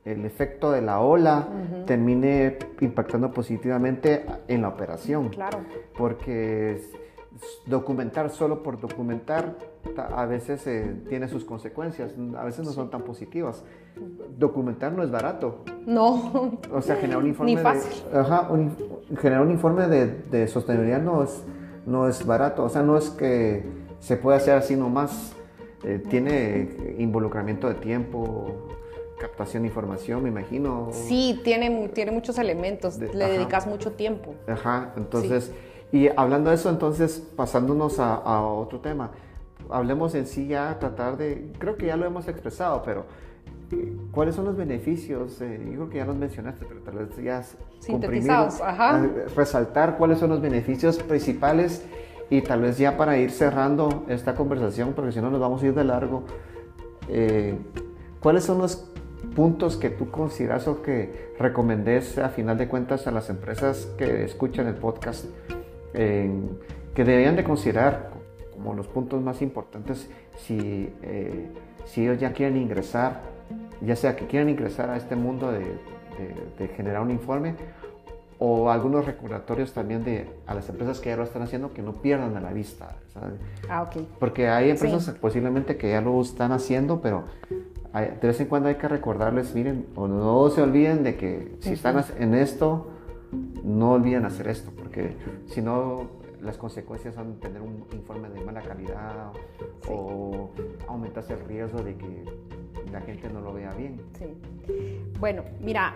el, 0.05 0.25
efecto 0.25 0.71
de 0.71 0.81
la 0.81 1.01
ola 1.01 1.47
termine 1.85 2.57
impactando 2.81 3.31
positivamente 3.31 4.25
en 4.47 4.63
la 4.63 4.69
operación. 4.69 5.29
Claro. 5.29 5.59
Porque 5.95 6.81
documentar 7.65 8.29
solo 8.31 8.63
por 8.63 8.79
documentar 8.79 9.55
a 9.97 10.25
veces 10.25 10.65
eh, 10.67 10.95
tiene 11.09 11.27
sus 11.27 11.45
consecuencias, 11.45 12.13
a 12.37 12.43
veces 12.43 12.65
no 12.65 12.71
son 12.71 12.89
tan 12.89 13.03
positivas. 13.03 13.63
Documentar 14.37 14.91
no 14.91 15.03
es 15.03 15.11
barato. 15.11 15.63
No. 15.85 16.59
O 16.71 16.81
sea, 16.81 16.95
generar 16.95 17.21
un 17.21 17.27
informe, 17.27 17.55
Ni 17.55 17.61
fácil. 17.61 18.03
De, 18.11 18.19
ajá, 18.19 18.49
generar 19.19 19.41
un 19.41 19.51
informe 19.51 19.87
de, 19.87 20.07
de, 20.07 20.47
sostenibilidad 20.47 21.01
no 21.01 21.23
es, 21.23 21.43
no 21.85 22.07
es 22.07 22.25
barato. 22.25 22.63
O 22.63 22.69
sea, 22.69 22.81
no 22.81 22.97
es 22.97 23.09
que 23.09 23.63
se 23.99 24.17
pueda 24.17 24.37
hacer 24.37 24.55
así 24.55 24.75
nomás. 24.75 25.33
Eh, 25.83 26.01
tiene 26.09 26.95
involucramiento 26.97 27.67
de 27.67 27.75
tiempo, 27.75 28.69
captación 29.19 29.63
de 29.63 29.69
información, 29.69 30.23
me 30.23 30.29
imagino. 30.29 30.89
Sí, 30.91 31.39
tiene, 31.43 31.89
tiene 31.89 32.11
muchos 32.11 32.39
elementos, 32.39 32.97
le 32.97 33.27
dedicas 33.27 33.67
mucho 33.67 33.91
tiempo. 33.91 34.33
Ajá, 34.47 34.93
entonces... 34.97 35.51
Y 35.91 36.09
hablando 36.17 36.49
de 36.49 36.57
eso, 36.57 36.69
entonces, 36.69 37.23
pasándonos 37.37 37.99
a, 37.99 38.41
otro 38.41 38.79
tema, 38.79 39.11
hablemos 39.69 40.15
en 40.15 40.25
sí 40.25 40.47
ya, 40.47 40.77
tratar 40.79 41.17
de, 41.17 41.51
creo 41.57 41.77
que 41.77 41.87
ya 41.87 41.97
lo 41.97 42.05
hemos 42.05 42.27
expresado, 42.27 42.81
pero 42.83 43.05
eh, 43.71 43.95
¿cuáles 44.11 44.35
son 44.35 44.45
los 44.45 44.55
beneficios? 44.55 45.41
Eh, 45.41 45.59
yo 45.65 45.73
creo 45.73 45.89
que 45.89 45.97
ya 45.97 46.05
los 46.05 46.15
mencionaste, 46.15 46.65
pero 46.65 46.81
tal 46.81 46.95
vez 46.95 47.15
ya 47.17 47.43
sintetizados, 47.79 48.61
ajá. 48.61 49.03
Eh, 49.03 49.25
resaltar 49.35 49.97
cuáles 49.97 50.19
son 50.19 50.29
los 50.29 50.41
beneficios 50.41 51.01
principales 51.01 51.85
y 52.29 52.41
tal 52.41 52.61
vez 52.61 52.77
ya 52.77 52.97
para 52.97 53.17
ir 53.17 53.31
cerrando 53.31 54.05
esta 54.07 54.35
conversación, 54.35 54.93
porque 54.93 55.11
si 55.11 55.21
no 55.21 55.29
nos 55.29 55.39
vamos 55.39 55.61
a 55.63 55.67
ir 55.67 55.73
de 55.73 55.83
largo, 55.83 56.23
¿cuáles 58.19 58.43
son 58.43 58.57
los 58.57 58.91
puntos 59.35 59.77
que 59.77 59.91
tú 59.91 60.09
consideras 60.09 60.67
o 60.67 60.81
que 60.81 61.33
recomendés 61.37 62.17
a 62.17 62.29
final 62.29 62.57
de 62.57 62.67
cuentas 62.67 63.05
a 63.05 63.11
las 63.11 63.29
empresas 63.29 63.87
que 63.97 64.23
escuchan 64.23 64.65
el 64.65 64.73
podcast 64.73 65.25
que 65.93 67.03
deberían 67.03 67.35
de 67.35 67.43
considerar 67.43 68.14
como 68.55 68.73
los 68.73 68.87
puntos 68.87 69.21
más 69.21 69.41
importantes 69.41 70.09
si, 70.37 70.89
eh, 71.01 71.49
si 71.85 72.03
ellos 72.03 72.19
ya 72.19 72.33
quieren 72.33 72.57
ingresar, 72.57 73.21
ya 73.81 73.95
sea 73.95 74.15
que 74.15 74.25
quieran 74.27 74.49
ingresar 74.49 74.89
a 74.89 74.97
este 74.97 75.15
mundo 75.15 75.51
de, 75.51 75.65
de, 76.57 76.67
generar 76.69 77.01
un 77.01 77.11
informe 77.11 77.55
o 78.39 78.69
algunos 78.69 79.05
recordatorios 79.05 79.73
también 79.73 80.03
de 80.03 80.27
a 80.45 80.53
las 80.53 80.67
empresas 80.69 80.99
que 80.99 81.09
ya 81.09 81.17
lo 81.17 81.23
están 81.23 81.41
haciendo 81.41 81.73
que 81.73 81.81
no 81.81 81.93
pierdan 81.93 82.35
a 82.35 82.41
la 82.41 82.51
vista. 82.51 82.95
Ah, 83.69 83.83
ok. 83.83 84.03
Porque 84.19 84.49
hay 84.49 84.69
empresas 84.69 85.09
posiblemente 85.19 85.77
que 85.77 85.89
ya 85.89 86.01
lo 86.01 86.21
están 86.21 86.51
haciendo, 86.51 87.01
pero 87.01 87.25
de 87.93 88.27
vez 88.27 88.39
en 88.41 88.47
cuando 88.47 88.67
hay 88.67 88.75
que 88.75 88.89
recordarles, 88.89 89.55
miren, 89.55 89.85
o 89.95 90.07
no 90.07 90.49
se 90.49 90.61
olviden 90.61 91.03
de 91.03 91.15
que 91.15 91.55
si 91.59 91.73
están 91.73 92.03
en 92.19 92.33
esto, 92.33 92.91
no 93.63 93.93
olviden 93.93 94.25
hacer 94.25 94.47
esto, 94.47 94.71
porque 94.75 95.15
si 95.47 95.61
no, 95.61 96.07
las 96.45 96.57
consecuencias 96.57 97.15
son 97.15 97.39
tener 97.39 97.61
un 97.61 97.85
informe 97.91 98.29
de 98.29 98.39
mala 98.41 98.61
calidad 98.61 99.31
o 99.89 100.51
aumentarse 100.87 101.33
el 101.33 101.39
riesgo 101.45 101.81
de 101.81 101.97
que 101.97 102.25
la 102.91 103.01
gente 103.01 103.29
no 103.29 103.41
lo 103.41 103.53
vea 103.53 103.71
bien. 103.71 104.01
Sí. 104.17 104.37
Bueno, 105.19 105.43
mira, 105.59 105.95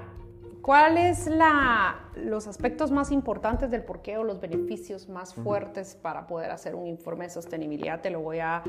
¿cuáles 0.61 1.27
la, 1.27 2.09
los 2.15 2.47
aspectos 2.47 2.91
más 2.91 3.11
importantes 3.11 3.69
del 3.69 3.83
porqué 3.83 4.17
o 4.17 4.23
los 4.23 4.41
beneficios 4.41 5.07
más 5.07 5.33
fuertes 5.35 5.95
para 5.95 6.25
poder 6.25 6.51
hacer 6.51 6.75
un 6.75 6.87
informe 6.87 7.25
de 7.25 7.29
sostenibilidad? 7.29 8.01
Te 8.01 8.09
lo 8.09 8.21
voy 8.21 8.39
a, 8.41 8.63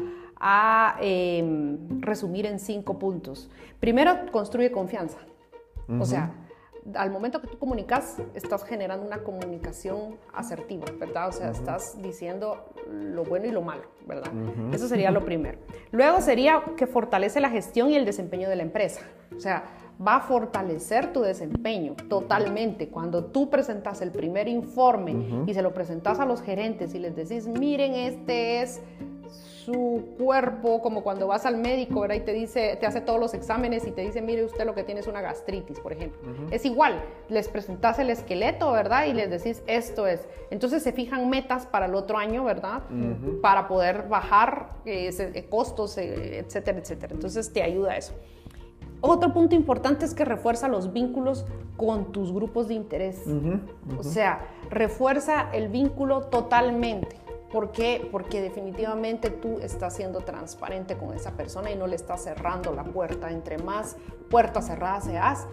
em, 1.01 2.01
resumir 2.01 2.47
en 2.47 2.59
cinco 2.59 2.99
puntos. 2.99 3.51
Primero, 3.81 4.31
construye 4.31 4.70
confianza. 4.70 5.18
O 5.99 6.05
sea, 6.05 6.33
al 6.95 7.11
momento 7.11 7.41
que 7.41 7.47
tú 7.47 7.59
comunicas, 7.59 8.16
estás 8.35 8.64
generando 8.64 9.07
una 9.07 9.22
comunicación 9.22 10.16
asertiva, 10.33 10.87
¿verdad? 10.99 11.28
O 11.28 11.33
sea, 11.33 11.51
estás 11.51 12.01
diciendo 12.01 12.72
lo 12.91 13.24
bueno 13.24 13.47
y 13.47 13.51
lo 13.51 13.62
malo, 13.62 13.83
¿verdad? 14.07 14.33
Eso 14.72 14.89
sería 14.89 15.11
lo 15.11 15.24
primero. 15.24 15.59
Luego 15.91 16.20
sería 16.20 16.62
que 16.76 16.87
fortalece 16.87 17.41
la 17.41 17.51
gestión 17.51 17.91
y 17.91 17.97
el 17.97 18.05
desempeño 18.05 18.49
de 18.49 18.57
la 18.57 18.62
empresa. 18.62 19.03
O 19.37 19.41
sea, 19.41 19.64
va 20.05 20.16
a 20.16 20.20
fortalecer 20.20 21.12
tu 21.12 21.20
desempeño 21.20 21.95
totalmente. 22.09 22.89
Cuando 22.89 23.26
tú 23.26 23.51
presentas 23.51 24.01
el 24.01 24.11
primer 24.11 24.49
informe 24.49 25.45
y 25.47 25.55
se 25.55 25.62
lo 25.62 25.74
presentas 25.74 26.18
a 26.20 26.26
los 26.26 26.41
gerentes 26.43 26.95
y 26.95 26.99
les 26.99 27.14
decís, 27.14 27.47
miren, 27.47 27.95
este 27.95 28.62
es 28.62 28.81
su 29.64 30.14
cuerpo, 30.18 30.80
como 30.80 31.02
cuando 31.02 31.26
vas 31.26 31.46
al 31.46 31.56
médico, 31.56 32.00
¿verdad? 32.00 32.16
Y 32.16 32.20
te 32.20 32.32
dice, 32.32 32.76
te 32.80 32.86
hace 32.86 33.00
todos 33.00 33.20
los 33.20 33.34
exámenes 33.34 33.86
y 33.86 33.90
te 33.90 34.02
dice, 34.02 34.22
mire 34.22 34.44
usted 34.44 34.64
lo 34.64 34.74
que 34.74 34.82
tiene 34.82 35.00
es 35.00 35.06
una 35.06 35.20
gastritis, 35.20 35.78
por 35.80 35.92
ejemplo. 35.92 36.20
Es 36.50 36.64
igual, 36.64 37.02
les 37.28 37.48
presentas 37.48 37.98
el 37.98 38.11
esqueleto, 38.11 38.72
¿verdad? 38.72 39.06
Y 39.06 39.12
les 39.12 39.30
decís, 39.30 39.62
esto 39.66 40.06
es. 40.06 40.26
Entonces 40.50 40.82
se 40.82 40.92
fijan 40.92 41.28
metas 41.28 41.66
para 41.66 41.86
el 41.86 41.94
otro 41.94 42.18
año, 42.18 42.44
¿verdad? 42.44 42.82
Para 43.42 43.68
poder 43.68 44.08
bajar 44.08 44.70
eh, 44.84 45.11
eh, 45.18 45.46
costos, 45.48 45.96
eh, 45.98 46.38
etcétera, 46.38 46.78
etcétera. 46.78 47.14
Entonces 47.14 47.52
te 47.52 47.62
ayuda 47.62 47.96
eso. 47.96 48.14
Otro 49.02 49.32
punto 49.32 49.54
importante 49.54 50.04
es 50.04 50.12
que 50.12 50.24
refuerza 50.24 50.68
los 50.68 50.92
vínculos 50.92 51.46
con 51.76 52.12
tus 52.12 52.32
grupos 52.32 52.68
de 52.68 52.74
interés. 52.74 53.24
O 53.98 54.02
sea, 54.02 54.46
refuerza 54.68 55.50
el 55.52 55.68
vínculo 55.68 56.24
totalmente. 56.24 57.16
¿Por 57.51 57.72
qué? 57.72 58.09
Porque 58.12 58.40
definitivamente 58.40 59.30
tú 59.30 59.59
estás 59.61 59.96
siendo 59.96 60.20
transparente 60.20 60.96
con 60.96 61.14
esa 61.14 61.32
persona 61.32 61.70
y 61.70 61.76
no 61.76 61.86
le 61.86 61.96
estás 61.96 62.22
cerrando 62.22 62.72
la 62.72 62.84
puerta. 62.84 63.30
Entre 63.30 63.59
más 63.59 63.96
puertas 64.28 64.68
cerradas 64.68 65.05
seas, 65.05 65.46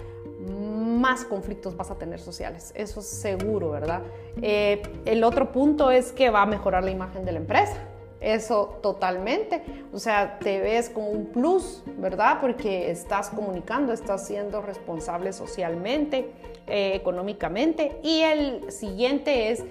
más 0.48 1.26
conflictos 1.26 1.76
vas 1.76 1.90
a 1.90 1.96
tener 1.96 2.20
sociales. 2.20 2.72
Eso 2.76 3.00
es 3.00 3.08
seguro, 3.08 3.72
¿verdad? 3.72 4.04
Eh, 4.42 4.82
el 5.06 5.24
otro 5.24 5.52
punto 5.52 5.90
es 5.90 6.12
que 6.12 6.30
va 6.30 6.44
a 6.44 6.46
mejorar 6.46 6.84
la 6.84 6.92
imagen 6.92 7.26
de 7.26 7.32
la 7.32 7.40
empresa. 7.40 7.78
Eso 8.20 8.80
totalmente. 8.82 9.64
O 9.94 10.00
sea, 10.00 10.40
te 10.40 10.60
ves 10.60 10.90
con 10.90 11.04
un 11.04 11.26
plus, 11.28 11.84
¿verdad? 11.98 12.40
Porque 12.42 12.90
estás 12.92 13.30
comunicando, 13.30 13.94
estás 13.94 14.26
siendo 14.26 14.62
responsable 14.62 15.34
socialmente, 15.34 16.32
eh, 16.68 16.94
económicamente. 16.96 18.00
Y 18.04 18.22
el 18.22 18.72
siguiente 18.72 19.52
es 19.52 19.64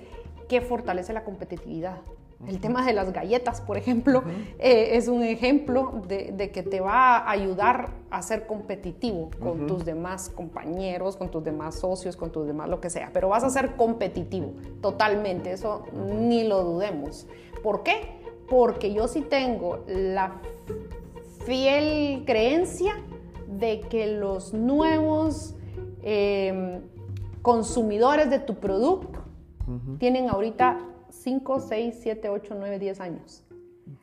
que 0.49 0.61
fortalece 0.61 1.13
la 1.13 1.25
competitividad. 1.25 1.99
El 2.47 2.61
tema 2.61 2.85
de 2.85 2.93
las 2.93 3.13
galletas, 3.13 3.61
por 3.61 3.77
ejemplo, 3.79 4.23
eh, 4.59 4.91
es 4.93 5.09
un 5.09 5.23
ejemplo 5.23 6.03
de, 6.07 6.51
que 6.53 6.63
te 6.63 6.81
va 6.81 7.17
a 7.17 7.31
ayudar 7.31 7.91
a 8.11 8.21
ser 8.23 8.47
competitivo 8.47 9.31
con 9.41 9.67
tus 9.67 9.85
demás 9.85 10.29
compañeros, 10.29 11.17
con 11.17 11.31
tus 11.31 11.43
demás 11.43 11.77
socios, 11.77 12.17
con 12.17 12.31
tus 12.31 12.47
demás 12.47 12.69
lo 12.69 12.81
que 12.81 12.91
sea. 12.91 13.11
Pero 13.13 13.29
vas 13.29 13.43
a 13.43 13.51
ser 13.51 13.75
competitivo, 13.77 14.53
totalmente, 14.83 15.53
eso 15.53 15.85
ni 16.21 16.47
lo 16.47 16.63
dudemos. 16.63 17.27
¿Por 17.63 17.83
qué? 17.83 18.17
porque 18.49 18.93
yo 18.93 19.09
sí 19.09 19.23
tengo 19.23 19.85
la 19.87 20.41
fiel 21.45 22.25
creencia 22.25 22.95
de 23.47 23.81
que 23.81 24.07
los 24.07 24.53
nuevos 24.53 25.55
em, 26.03 26.83
consumidores 27.43 28.31
de 28.31 28.39
tu 28.39 28.57
producto 28.57 29.21
tienen 29.99 30.29
ahorita 30.29 30.79
5, 31.27 31.59
6, 31.59 31.99
7, 32.03 32.29
8, 32.29 32.55
9, 32.57 32.79
10 32.79 33.01
años. 33.01 33.43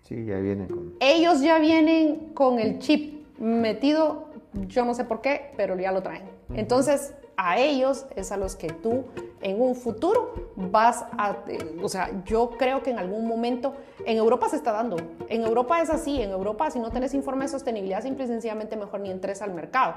Sí, 0.02 0.26
ya 0.26 0.40
vienen 0.40 0.68
con... 0.68 0.94
Ellos 1.00 1.40
ya 1.40 1.58
vienen 1.58 2.34
con 2.34 2.60
el 2.60 2.80
chip 2.80 3.40
metido, 3.40 4.26
yo 4.68 4.84
no 4.84 4.94
sé 4.94 5.06
por 5.06 5.22
qué, 5.22 5.54
pero 5.56 5.80
ya 5.80 5.94
lo 5.94 6.04
traen. 6.04 6.24
Entonces, 6.54 7.14
a 7.38 7.58
ellos 7.60 8.06
es 8.18 8.34
a 8.34 8.36
los 8.36 8.58
que 8.58 8.68
tú 8.68 9.06
en 9.42 9.62
un 9.62 9.74
futuro 9.76 10.52
vas 10.58 11.06
a, 11.18 11.38
o 11.82 11.88
sea, 11.88 12.12
yo 12.26 12.50
creo 12.58 12.84
que 12.84 12.90
en 12.90 13.00
algún 13.00 13.26
momento, 13.26 13.74
en 14.06 14.18
Europa 14.18 14.50
se 14.50 14.58
está 14.58 14.74
dando, 14.74 14.98
en 15.30 15.44
Europa 15.44 15.82
es 15.82 15.90
así, 15.90 16.22
en 16.22 16.32
Europa 16.32 16.72
si 16.72 16.80
no 16.80 16.92
tenés 16.92 17.14
informe 17.14 17.46
de 17.46 17.50
sostenibilidad, 17.50 18.04
simple 18.04 18.26
y 18.26 18.28
sencillamente 18.28 18.76
mejor 18.76 19.00
ni 19.00 19.10
entres 19.10 19.42
al 19.42 19.54
mercado. 19.54 19.96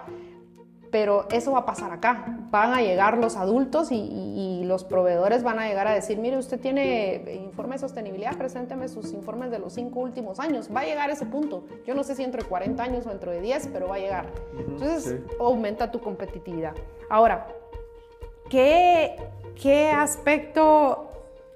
Pero 0.90 1.26
eso 1.30 1.52
va 1.52 1.60
a 1.60 1.66
pasar 1.66 1.92
acá. 1.92 2.38
Van 2.50 2.72
a 2.72 2.80
llegar 2.80 3.18
los 3.18 3.36
adultos 3.36 3.88
y, 3.90 4.62
los 4.66 4.82
proveedores 4.84 5.44
van 5.44 5.60
a 5.60 5.68
llegar 5.68 5.86
a 5.86 5.94
decir, 5.94 6.18
mire, 6.18 6.36
usted 6.38 6.58
tiene 6.58 7.40
informe 7.44 7.76
de 7.76 7.78
sostenibilidad, 7.78 8.36
presénteme 8.36 8.88
sus 8.88 9.12
informes 9.12 9.50
de 9.50 9.60
los 9.60 9.74
cinco 9.74 10.00
últimos 10.00 10.40
años. 10.40 10.68
Va 10.74 10.80
a 10.80 10.84
llegar 10.84 11.08
ese 11.10 11.24
punto. 11.24 11.64
Yo 11.86 11.94
no 11.94 12.02
sé 12.02 12.16
si 12.16 12.24
entre 12.24 12.42
40 12.42 12.82
años 12.82 13.06
o 13.06 13.10
dentro 13.10 13.30
de 13.30 13.40
10, 13.40 13.68
pero 13.72 13.88
va 13.88 13.96
a 13.96 13.98
llegar. 13.98 14.26
Entonces, 14.58 15.16
aumenta 15.38 15.90
tu 15.92 16.00
competitividad. 16.00 16.74
Ahora, 17.08 17.46
¿qué, 18.50 19.16
¿qué 19.60 19.90
aspecto 19.90 21.10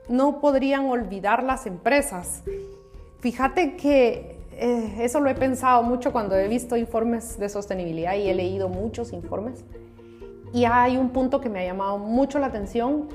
no 0.08 0.40
podrían 0.40 0.86
olvidar 0.86 1.42
las 1.42 1.66
empresas? 1.66 2.42
Fíjate 3.20 3.76
que 3.76 4.39
eh, 4.61 4.96
eso 4.98 5.20
lo 5.20 5.30
he 5.30 5.34
pensado 5.34 5.82
mucho 5.82 6.12
cuando 6.12 6.36
he 6.36 6.46
visto 6.46 6.76
informes 6.76 7.38
de 7.38 7.48
sostenibilidad 7.48 8.14
y 8.14 8.28
he 8.28 8.34
leído 8.34 8.68
muchos 8.68 9.14
informes. 9.14 9.64
Y 10.52 10.66
hay 10.66 10.98
un 10.98 11.11
punto 11.11 11.40
que 11.40 11.48
me 11.48 11.61
ha 11.61 11.64
llamado 11.64 11.96
mucho 11.96 12.38
la 12.38 12.48
atención 12.48 13.08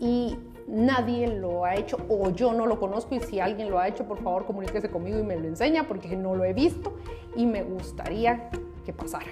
y 0.00 0.36
nadie 0.66 1.28
lo 1.28 1.64
ha 1.64 1.76
hecho 1.76 1.98
o 2.08 2.30
yo 2.30 2.52
no 2.52 2.66
lo 2.66 2.80
conozco 2.80 3.14
y 3.14 3.20
si 3.20 3.38
alguien 3.38 3.70
lo 3.70 3.78
ha 3.78 3.86
hecho, 3.86 4.08
por 4.08 4.20
favor 4.22 4.44
comuníquese 4.44 4.90
conmigo 4.90 5.20
y 5.20 5.22
me 5.22 5.36
lo 5.36 5.46
enseña 5.46 5.86
porque 5.86 6.16
no 6.16 6.34
lo 6.34 6.44
he 6.44 6.52
visto 6.52 6.94
y 7.36 7.46
me 7.46 7.62
gustaría 7.62 8.50
que 8.84 8.92
pasara. 8.92 9.30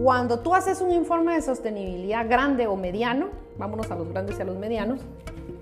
Cuando 0.00 0.38
tú 0.38 0.54
haces 0.54 0.80
un 0.80 0.92
informe 0.92 1.34
de 1.34 1.42
sostenibilidad 1.42 2.28
grande 2.28 2.68
o 2.68 2.76
mediano, 2.76 3.30
vámonos 3.58 3.90
a 3.90 3.96
los 3.96 4.08
grandes 4.08 4.38
y 4.38 4.42
a 4.42 4.44
los 4.44 4.56
medianos, 4.56 5.00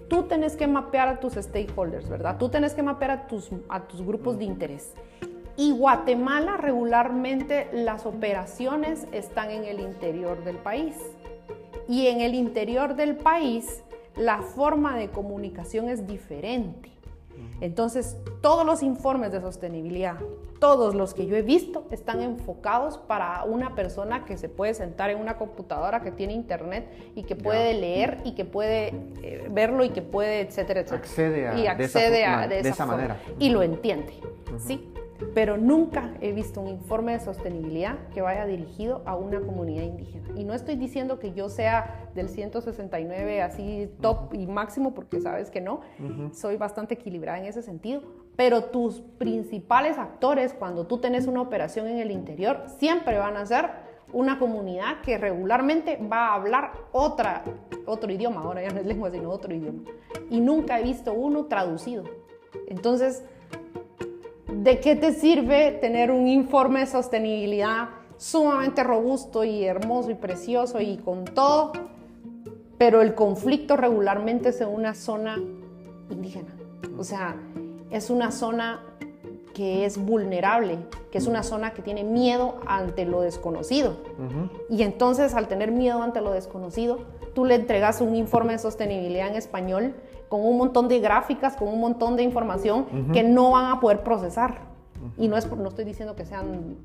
tú 0.08 0.24
tenés 0.24 0.56
que 0.56 0.66
mapear 0.66 1.08
a 1.08 1.20
tus 1.20 1.34
stakeholders, 1.34 2.08
¿verdad? 2.08 2.38
Tú 2.38 2.48
tenés 2.48 2.74
que 2.74 2.82
mapear 2.82 3.10
a 3.10 3.26
tus, 3.26 3.50
a 3.68 3.86
tus 3.86 4.02
grupos 4.02 4.38
de 4.38 4.44
interés. 4.44 4.94
Y 5.56 5.72
Guatemala 5.72 6.56
regularmente 6.56 7.68
las 7.72 8.06
operaciones 8.06 9.06
están 9.12 9.50
en 9.50 9.64
el 9.64 9.80
interior 9.80 10.42
del 10.44 10.56
país. 10.56 10.94
Y 11.88 12.06
en 12.06 12.20
el 12.20 12.34
interior 12.34 12.94
del 12.94 13.16
país 13.16 13.82
la 14.16 14.42
forma 14.42 14.96
de 14.96 15.08
comunicación 15.10 15.88
es 15.88 16.06
diferente. 16.06 16.97
Entonces, 17.60 18.16
todos 18.40 18.64
los 18.64 18.82
informes 18.82 19.32
de 19.32 19.40
sostenibilidad, 19.40 20.16
todos 20.60 20.94
los 20.94 21.14
que 21.14 21.26
yo 21.26 21.36
he 21.36 21.42
visto, 21.42 21.86
están 21.90 22.20
enfocados 22.20 22.98
para 22.98 23.44
una 23.44 23.74
persona 23.74 24.24
que 24.24 24.36
se 24.36 24.48
puede 24.48 24.74
sentar 24.74 25.10
en 25.10 25.18
una 25.18 25.36
computadora, 25.36 26.00
que 26.02 26.10
tiene 26.10 26.32
internet 26.32 26.88
y 27.14 27.24
que 27.24 27.36
puede 27.36 27.74
leer 27.74 28.18
y 28.24 28.34
que 28.34 28.44
puede 28.44 28.88
eh, 29.22 29.48
verlo 29.50 29.84
y 29.84 29.90
que 29.90 30.02
puede, 30.02 30.40
etcétera, 30.40 30.80
etcétera. 30.80 31.02
Accede 31.02 31.48
a, 31.48 31.58
y 31.58 31.66
accede 31.66 32.10
de 32.10 32.24
a, 32.24 32.48
de 32.48 32.60
esa, 32.60 32.86
manera. 32.86 33.20
Y 33.38 33.50
lo 33.50 33.62
entiende, 33.62 34.14
¿sí? 34.58 34.88
Pero 35.34 35.56
nunca 35.56 36.14
he 36.20 36.32
visto 36.32 36.60
un 36.60 36.68
informe 36.68 37.12
de 37.12 37.20
sostenibilidad 37.20 37.96
que 38.14 38.22
vaya 38.22 38.46
dirigido 38.46 39.02
a 39.04 39.16
una 39.16 39.40
comunidad 39.40 39.82
indígena. 39.82 40.28
Y 40.36 40.44
no 40.44 40.54
estoy 40.54 40.76
diciendo 40.76 41.18
que 41.18 41.32
yo 41.32 41.48
sea 41.48 42.10
del 42.14 42.28
169 42.28 43.42
así 43.42 43.90
top 44.00 44.34
y 44.34 44.46
máximo, 44.46 44.94
porque 44.94 45.20
sabes 45.20 45.50
que 45.50 45.60
no, 45.60 45.80
soy 46.32 46.56
bastante 46.56 46.94
equilibrada 46.94 47.38
en 47.38 47.46
ese 47.46 47.62
sentido, 47.62 48.02
pero 48.36 48.64
tus 48.64 49.00
principales 49.18 49.98
actores 49.98 50.52
cuando 50.52 50.86
tú 50.86 50.98
tenés 50.98 51.26
una 51.26 51.40
operación 51.40 51.88
en 51.88 51.98
el 51.98 52.10
interior 52.10 52.64
siempre 52.78 53.18
van 53.18 53.36
a 53.36 53.44
ser 53.46 53.88
una 54.12 54.38
comunidad 54.38 55.02
que 55.02 55.18
regularmente 55.18 55.98
va 56.10 56.28
a 56.28 56.34
hablar 56.34 56.72
otra, 56.92 57.42
otro 57.84 58.10
idioma, 58.10 58.42
ahora 58.42 58.62
ya 58.62 58.70
no 58.70 58.80
es 58.80 58.86
lengua, 58.86 59.10
sino 59.10 59.30
otro 59.30 59.54
idioma. 59.54 59.82
Y 60.30 60.40
nunca 60.40 60.78
he 60.78 60.82
visto 60.82 61.12
uno 61.12 61.46
traducido. 61.46 62.04
Entonces, 62.68 63.24
¿de 64.62 64.80
qué 64.80 64.96
te 64.96 65.12
sirve 65.12 65.72
tener 65.80 66.10
un 66.10 66.26
informe 66.26 66.80
de 66.80 66.86
sostenibilidad 66.86 67.90
sumamente 68.16 68.82
robusto 68.82 69.44
y 69.44 69.64
hermoso 69.64 70.10
y 70.10 70.14
precioso 70.14 70.80
y 70.80 70.96
con 70.98 71.24
todo? 71.24 71.72
Pero 72.76 73.00
el 73.00 73.14
conflicto 73.14 73.76
regularmente 73.76 74.50
es 74.50 74.60
en 74.60 74.68
una 74.68 74.94
zona 74.94 75.36
indígena. 76.10 76.54
O 76.96 77.04
sea, 77.04 77.36
es 77.90 78.10
una 78.10 78.32
zona 78.32 78.80
que 79.54 79.84
es 79.84 79.98
vulnerable, 79.98 80.78
que 81.10 81.18
es 81.18 81.26
una 81.26 81.42
zona 81.42 81.72
que 81.72 81.82
tiene 81.82 82.04
miedo 82.04 82.60
ante 82.66 83.04
lo 83.04 83.20
desconocido. 83.20 83.96
Y 84.68 84.82
entonces 84.82 85.34
al 85.34 85.48
tener 85.48 85.72
miedo 85.72 86.02
ante 86.02 86.20
lo 86.20 86.32
desconocido, 86.32 87.00
tú 87.34 87.44
le 87.44 87.56
entregas 87.56 88.00
un 88.00 88.14
informe 88.14 88.52
de 88.52 88.58
sostenibilidad 88.58 89.28
en 89.28 89.36
español 89.36 89.94
con 90.28 90.44
un 90.44 90.56
montón 90.56 90.88
de 90.88 91.00
gráficas, 91.00 91.56
con 91.56 91.68
un 91.68 91.80
montón 91.80 92.16
de 92.16 92.22
información 92.22 93.10
que 93.12 93.22
no 93.22 93.52
van 93.52 93.72
a 93.72 93.80
poder 93.80 94.02
procesar. 94.02 94.68
Y 95.16 95.28
no, 95.28 95.36
es, 95.36 95.50
no 95.50 95.68
estoy 95.68 95.84
diciendo 95.84 96.16
que 96.16 96.24
sean, 96.24 96.76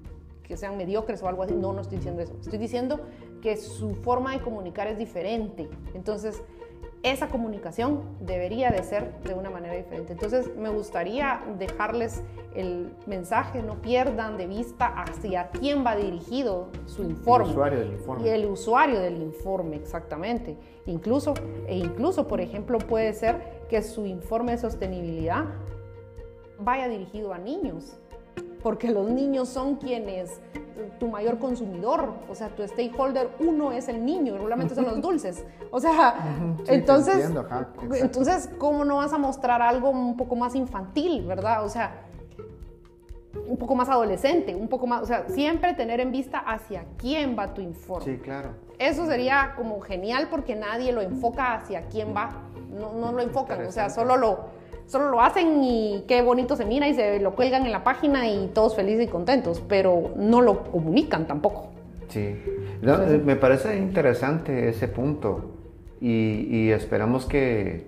que 0.43 0.55
sean 0.57 0.77
mediocres 0.77 1.21
o 1.23 1.27
algo 1.27 1.43
así, 1.43 1.53
no, 1.53 1.73
no 1.73 1.81
estoy 1.81 1.97
diciendo 1.97 2.21
eso. 2.21 2.33
Estoy 2.41 2.59
diciendo 2.59 2.99
que 3.41 3.57
su 3.57 3.95
forma 3.95 4.31
de 4.31 4.41
comunicar 4.41 4.87
es 4.87 4.97
diferente. 4.97 5.69
Entonces, 5.93 6.43
esa 7.03 7.27
comunicación 7.27 8.01
debería 8.21 8.71
de 8.71 8.81
ser 8.81 9.13
de 9.23 9.33
una 9.33 9.49
manera 9.49 9.75
diferente. 9.75 10.13
Entonces 10.13 10.55
me 10.55 10.69
gustaría 10.69 11.41
dejarles 11.59 12.23
el 12.55 12.93
mensaje, 13.05 13.61
no 13.61 13.81
pierdan 13.81 14.37
de 14.37 14.47
vista 14.47 14.87
hacia 14.87 15.49
quién 15.49 15.85
va 15.85 15.97
dirigido 15.97 16.69
su 16.85 17.03
informe. 17.03 17.47
El 17.47 17.51
usuario 17.51 17.79
del 17.79 17.91
informe. 17.91 18.25
Y 18.25 18.29
el 18.29 18.45
usuario 18.45 18.99
del 19.01 19.21
informe, 19.21 19.75
exactamente. 19.75 20.55
Incluso, 20.85 21.33
e 21.67 21.77
incluso, 21.77 22.27
por 22.27 22.41
ejemplo, 22.41 22.77
puede 22.77 23.13
ser 23.13 23.63
que 23.69 23.81
su 23.81 24.05
informe 24.05 24.53
de 24.53 24.57
sostenibilidad 24.57 25.45
vaya 26.59 26.87
dirigido 26.87 27.33
a 27.33 27.37
niños, 27.37 27.97
porque 28.61 28.91
los 28.91 29.09
niños 29.09 29.49
son 29.49 29.75
quienes 29.75 30.41
tu 30.99 31.07
mayor 31.07 31.37
consumidor, 31.39 32.13
o 32.29 32.35
sea, 32.35 32.49
tu 32.49 32.67
stakeholder 32.67 33.29
uno 33.39 33.71
es 33.71 33.87
el 33.87 34.03
niño, 34.05 34.33
regularmente 34.35 34.75
son 34.75 34.85
los 34.85 35.01
dulces. 35.01 35.45
O 35.71 35.79
sea, 35.79 36.37
entonces, 36.67 37.31
entonces, 37.93 38.49
¿cómo 38.57 38.83
no 38.85 38.97
vas 38.97 39.13
a 39.13 39.17
mostrar 39.17 39.61
algo 39.61 39.89
un 39.89 40.17
poco 40.17 40.35
más 40.35 40.55
infantil, 40.55 41.25
verdad? 41.25 41.63
O 41.63 41.69
sea, 41.69 42.05
un 43.47 43.57
poco 43.57 43.75
más 43.75 43.89
adolescente, 43.89 44.55
un 44.55 44.67
poco 44.67 44.87
más, 44.87 45.01
o 45.01 45.05
sea, 45.05 45.27
siempre 45.27 45.73
tener 45.73 45.99
en 45.99 46.11
vista 46.11 46.39
hacia 46.39 46.85
quién 46.97 47.35
va 47.37 47.53
tu 47.53 47.61
informe. 47.61 48.05
Sí, 48.05 48.17
claro. 48.17 48.49
Eso 48.79 49.05
sería 49.05 49.53
como 49.55 49.79
genial 49.81 50.27
porque 50.29 50.55
nadie 50.55 50.91
lo 50.91 51.01
enfoca 51.01 51.55
hacia 51.55 51.87
quién 51.87 52.15
va, 52.15 52.43
no, 52.69 52.93
no 52.93 53.11
lo 53.11 53.21
enfocan, 53.21 53.65
o 53.65 53.71
sea, 53.71 53.89
solo 53.89 54.17
lo 54.17 54.63
solo 54.85 55.09
lo 55.09 55.21
hacen 55.21 55.63
y 55.63 56.03
qué 56.07 56.21
bonito 56.21 56.55
se 56.55 56.65
mira 56.65 56.87
y 56.87 56.93
se 56.93 57.19
lo 57.19 57.35
cuelgan 57.35 57.65
en 57.65 57.71
la 57.71 57.83
página 57.83 58.27
y 58.27 58.47
todos 58.53 58.75
felices 58.75 59.05
y 59.05 59.07
contentos, 59.07 59.61
pero 59.67 60.11
no 60.15 60.41
lo 60.41 60.63
comunican 60.63 61.25
tampoco. 61.25 61.69
Sí, 62.09 62.35
me 62.81 63.35
parece 63.35 63.77
interesante 63.77 64.69
ese 64.69 64.87
punto 64.87 65.51
y, 65.99 66.69
esperamos 66.69 67.25
que, 67.25 67.87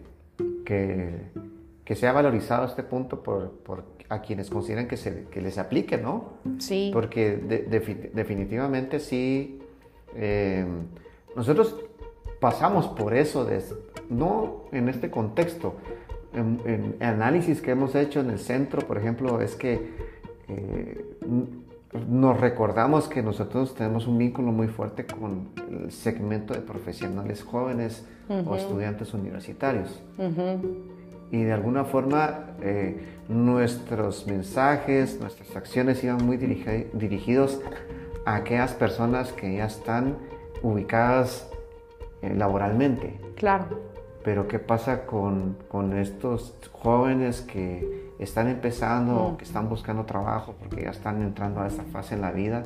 que, 0.66 1.96
sea 1.96 2.14
valorizado 2.14 2.66
este 2.66 2.82
punto 2.82 3.22
por, 3.22 3.52
por 3.60 3.84
a 4.10 4.22
quienes 4.22 4.49
consideran 4.49 4.88
que, 4.88 4.97
se, 4.97 5.26
que 5.32 5.41
les 5.41 5.58
aplique, 5.58 5.97
¿no? 5.97 6.34
Sí. 6.60 6.91
Porque 6.93 7.38
definitivamente 8.14 8.99
sí, 8.99 9.60
eh, 10.16 10.66
nosotros 11.36 11.76
pasamos 12.39 12.88
por 12.88 13.16
eso, 13.16 13.45
de, 13.45 13.64
no 14.10 14.66
en 14.72 14.89
este 14.89 15.10
contexto, 15.10 15.76
en, 16.34 16.95
análisis 16.99 17.62
que 17.62 17.72
hemos 17.72 17.95
hecho 17.95 18.20
en 18.20 18.30
el 18.30 18.39
centro, 18.39 18.82
por 18.82 18.97
ejemplo, 18.97 19.41
es 19.41 19.56
que 19.56 19.93
eh, 20.47 21.06
nos 22.08 22.39
recordamos 22.39 23.08
que 23.08 23.24
nosotros 23.24 23.74
tenemos 23.74 24.06
un 24.06 24.18
vínculo 24.18 24.51
muy 24.51 24.68
fuerte 24.68 25.06
con 25.06 25.49
el 25.70 25.91
segmento 25.91 26.53
de 26.53 26.60
profesionales 26.60 27.43
jóvenes 27.43 28.06
o 28.30 28.56
estudiantes 28.56 29.14
universitarios. 29.14 30.01
Y 31.32 31.44
de 31.44 31.54
alguna 31.54 31.86
forma 31.86 32.56
eh, 32.62 32.98
nuestros 33.28 34.28
mensajes, 34.28 35.20
nuestras 35.20 35.56
acciones 35.56 36.04
iban 36.04 36.26
muy 36.26 36.38
dirigidos 36.38 37.62
a 38.26 38.36
aquellas 38.36 38.74
personas 38.74 39.32
que 39.34 39.58
ya 39.58 39.66
están 39.66 40.18
ubicadas 40.62 41.50
eh, 42.22 42.34
laboralmente. 42.36 43.20
Claro. 43.36 43.66
Pero 44.24 44.48
¿qué 44.48 44.60
pasa 44.60 45.06
con, 45.06 45.58
con 45.68 45.98
estos 45.98 46.56
jóvenes 46.72 47.42
que 47.42 48.12
están 48.18 48.48
empezando 48.48 49.32
mm. 49.34 49.38
que 49.38 49.44
están 49.44 49.70
buscando 49.70 50.06
trabajo 50.06 50.56
porque 50.60 50.84
ya 50.84 50.92
están 50.92 51.22
entrando 51.22 51.62
a 51.62 51.68
esa 51.68 51.84
fase 51.84 52.16
en 52.16 52.22
la 52.22 52.32
vida? 52.32 52.64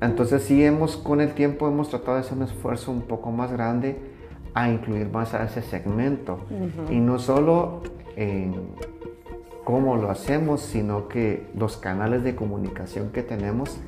Entonces 0.00 0.42
sí 0.42 0.64
hemos, 0.64 0.96
con 0.96 1.20
el 1.20 1.32
tiempo 1.32 1.68
hemos 1.68 1.88
tratado 1.90 2.14
de 2.14 2.20
hacer 2.20 2.36
un 2.36 2.44
esfuerzo 2.44 2.90
un 2.90 3.02
poco 3.02 3.30
más 3.30 3.52
grande 3.52 4.11
a 4.54 4.68
incluir 4.68 5.08
más 5.08 5.34
a 5.34 5.44
ese 5.44 5.62
segmento. 5.62 6.40
Y 6.90 6.96
no 6.96 7.18
solo 7.18 7.82
en 8.16 8.54
cómo 9.64 9.96
lo 9.96 10.10
hacemos, 10.10 10.60
sino 10.60 11.08
que 11.08 11.46
los 11.56 11.76
canales 11.76 12.24
de 12.24 12.34
comunicación 12.34 13.10
que 13.10 13.22
tenemos 13.22 13.78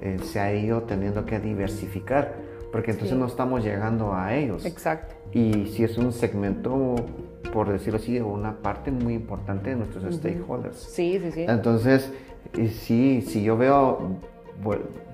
eh, 0.00 0.18
se 0.22 0.40
ha 0.40 0.54
ido 0.54 0.82
teniendo 0.82 1.26
que 1.26 1.38
diversificar, 1.38 2.34
porque 2.72 2.92
entonces 2.92 3.16
no 3.16 3.26
estamos 3.26 3.62
llegando 3.62 4.14
a 4.14 4.34
ellos. 4.34 4.64
Exacto 4.64 5.20
y 5.32 5.66
si 5.66 5.84
es 5.84 5.96
un 5.96 6.12
segmento, 6.12 6.96
por 7.52 7.70
decirlo 7.70 7.98
así, 7.98 8.18
una 8.18 8.56
parte 8.56 8.90
muy 8.90 9.14
importante 9.14 9.70
de 9.70 9.76
nuestros 9.76 10.14
stakeholders. 10.14 10.76
Sí, 10.76 11.20
sí, 11.20 11.30
sí. 11.32 11.44
Entonces, 11.48 12.12
sí, 12.54 13.22
si 13.22 13.42
yo 13.42 13.56
veo, 13.56 14.16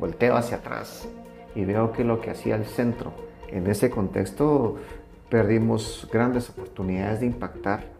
volteo 0.00 0.36
hacia 0.36 0.58
atrás 0.58 1.06
y 1.54 1.64
veo 1.64 1.92
que 1.92 2.04
lo 2.04 2.20
que 2.20 2.30
hacía 2.30 2.56
el 2.56 2.64
centro 2.64 3.12
en 3.50 3.66
ese 3.66 3.90
contexto, 3.90 4.76
perdimos 5.28 6.08
grandes 6.12 6.50
oportunidades 6.50 7.20
de 7.20 7.26
impactar 7.26 7.96